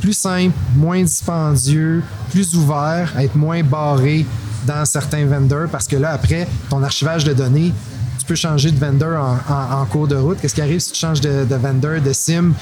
plus 0.02 0.14
simples, 0.14 0.56
moins 0.76 1.02
dispendieux, 1.02 2.04
plus 2.32 2.56
ouverts, 2.56 3.14
être 3.20 3.36
moins 3.36 3.64
barré 3.64 4.26
dans 4.66 4.84
certains 4.86 5.26
vendors, 5.26 5.68
parce 5.72 5.88
que 5.88 5.96
là, 5.96 6.12
après, 6.12 6.48
ton 6.70 6.82
archivage 6.84 7.24
de 7.24 7.34
données, 7.34 7.72
tu 8.20 8.26
peux 8.26 8.36
changer 8.36 8.72
de 8.72 8.80
vendor 8.80 9.20
en, 9.48 9.54
en- 9.54 9.82
en 9.82 9.86
cours 9.86 10.08
de 10.08 10.16
route. 10.16 10.40
Qu'est-ce 10.42 10.56
qui 10.56 10.62
arrive 10.62 10.80
si 10.80 10.92
tu 10.92 11.00
changes 11.00 11.22
de, 11.22 11.46
de 11.46 11.56
vendor, 11.56 12.02
de 12.02 12.12
SIM, 12.12 12.54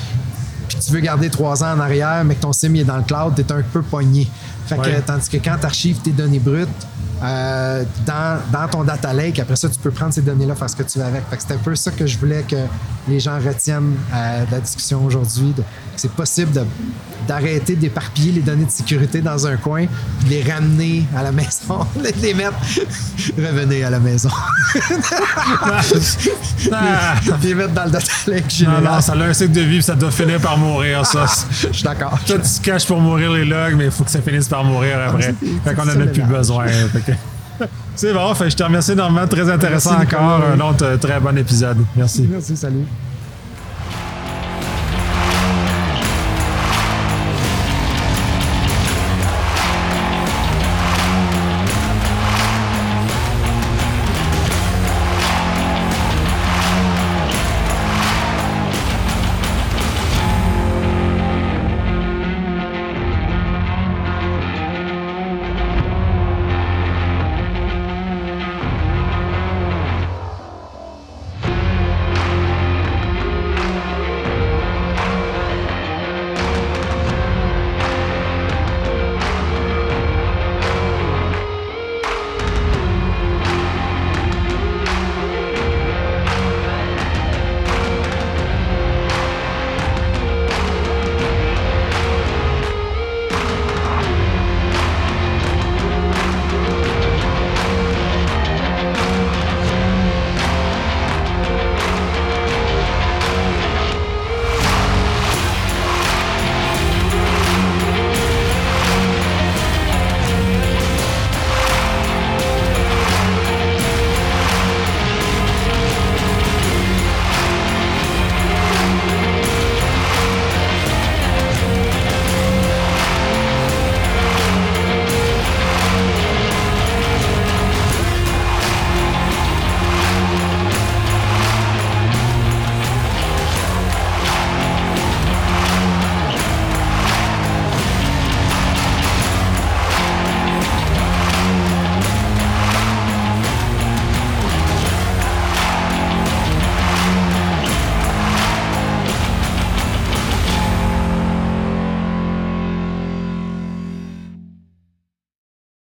puis 0.76 0.86
tu 0.86 0.92
veux 0.92 1.00
garder 1.00 1.30
trois 1.30 1.64
ans 1.64 1.76
en 1.76 1.80
arrière, 1.80 2.24
mais 2.26 2.36
que 2.36 2.42
ton 2.42 2.54
SIM 2.54 2.74
est 2.76 2.84
dans 2.84 2.98
le 2.98 3.04
cloud, 3.04 3.34
tu 3.36 3.42
es 3.42 3.52
un 3.52 3.62
peu 3.62 3.82
pogné. 3.82 4.28
Fait 4.68 4.76
que, 4.78 4.82
Ouais. 4.82 5.02
tandis 5.06 5.30
que 5.30 5.38
quand 5.38 5.58
tu 5.60 5.66
archives 5.66 5.98
tes 5.98 6.12
données 6.12 6.40
brutes 6.40 6.70
euh, 7.24 7.84
dans, 8.06 8.40
dans 8.52 8.68
ton 8.68 8.84
data 8.84 9.14
lake, 9.14 9.40
après 9.40 9.56
ça, 9.56 9.70
tu 9.70 9.80
peux 9.80 9.92
prendre 9.92 10.14
ces 10.14 10.22
données-là, 10.22 10.56
faire 10.56 10.70
ce 10.70 10.76
que 10.76 10.84
tu 10.84 11.00
veux 11.00 11.06
avec. 11.06 11.24
C'est 11.40 11.54
un 11.54 11.58
peu 11.58 11.74
ça 11.76 11.92
que 11.92 12.06
je 12.06 12.18
voulais 12.18 12.44
que 12.44 12.56
les 13.08 13.20
gens 13.20 13.38
retiennent 13.40 13.96
euh, 14.14 14.46
de 14.46 14.52
la 14.52 14.60
discussion 14.60 15.04
aujourd'hui. 15.06 15.54
C'est 15.96 16.12
possible 16.12 16.52
d'arrêter 17.28 17.76
d'éparpiller 17.76 18.34
les 18.34 18.42
données 18.42 18.66
de 18.66 18.72
sécurité 18.72 19.22
dans 19.22 19.48
un 19.48 19.56
coin, 19.56 19.86
puis 20.20 20.30
de 20.30 20.34
les 20.44 20.52
ramener 20.52 21.06
à 21.16 21.24
la 21.24 21.32
maison, 21.32 21.86
de 21.96 22.22
les 22.22 22.34
mettre. 22.34 22.54
Revenez 23.38 23.84
à 23.84 23.90
la 23.90 24.00
maison. 24.00 24.30
Ah! 26.72 27.16
Puis 27.22 27.32
les 27.50 27.56
mettre 27.56 27.74
dans 27.74 27.86
le 27.86 27.92
data 27.92 28.06
lake 28.28 28.44
Non, 28.44 28.50
général. 28.50 28.84
non, 28.84 29.02
ça 29.02 29.14
a 29.14 29.18
un 29.18 29.34
cycle 29.34 29.52
de 29.52 29.62
vie, 29.62 29.76
puis 29.78 29.84
ça 29.84 29.96
doit 29.96 30.12
finir 30.12 30.40
par 30.40 30.58
mourir, 30.58 31.06
ça. 31.06 31.26
Je 31.52 31.68
suis 31.72 31.84
d'accord. 31.84 32.18
Toi, 32.26 32.38
tu 32.40 32.60
te 32.60 32.62
caches 32.64 32.86
pour 32.88 33.00
mourir 33.00 33.32
les 33.32 33.46
logs, 33.46 33.76
mais 33.78 33.86
il 33.86 33.92
faut 33.92 34.04
que 34.04 34.12
ça 34.12 34.22
finisse 34.22 34.48
par 34.48 34.64
mourir 34.64 34.98
après. 35.08 35.22
c'est- 35.42 35.48
Fait 35.70 35.76
qu'on 35.76 35.84
en 35.84 36.02
a 36.02 36.06
plus 36.08 36.22
besoin. 36.24 36.68
Fait 36.68 37.00
que- 37.02 37.13
C'est 37.96 38.14
bon, 38.14 38.34
fait 38.34 38.50
je 38.50 38.56
te 38.56 38.64
remercie 38.64 38.92
énormément. 38.94 39.28
Très 39.28 39.50
intéressant 39.50 39.98
Merci, 39.98 40.16
encore. 40.16 40.42
Un 40.44 40.60
autre 40.60 40.86
euh, 40.86 40.98
très 40.98 41.20
bon 41.20 41.38
épisode. 41.38 41.78
Merci. 41.96 42.28
Merci, 42.30 42.58
salut. 42.58 42.86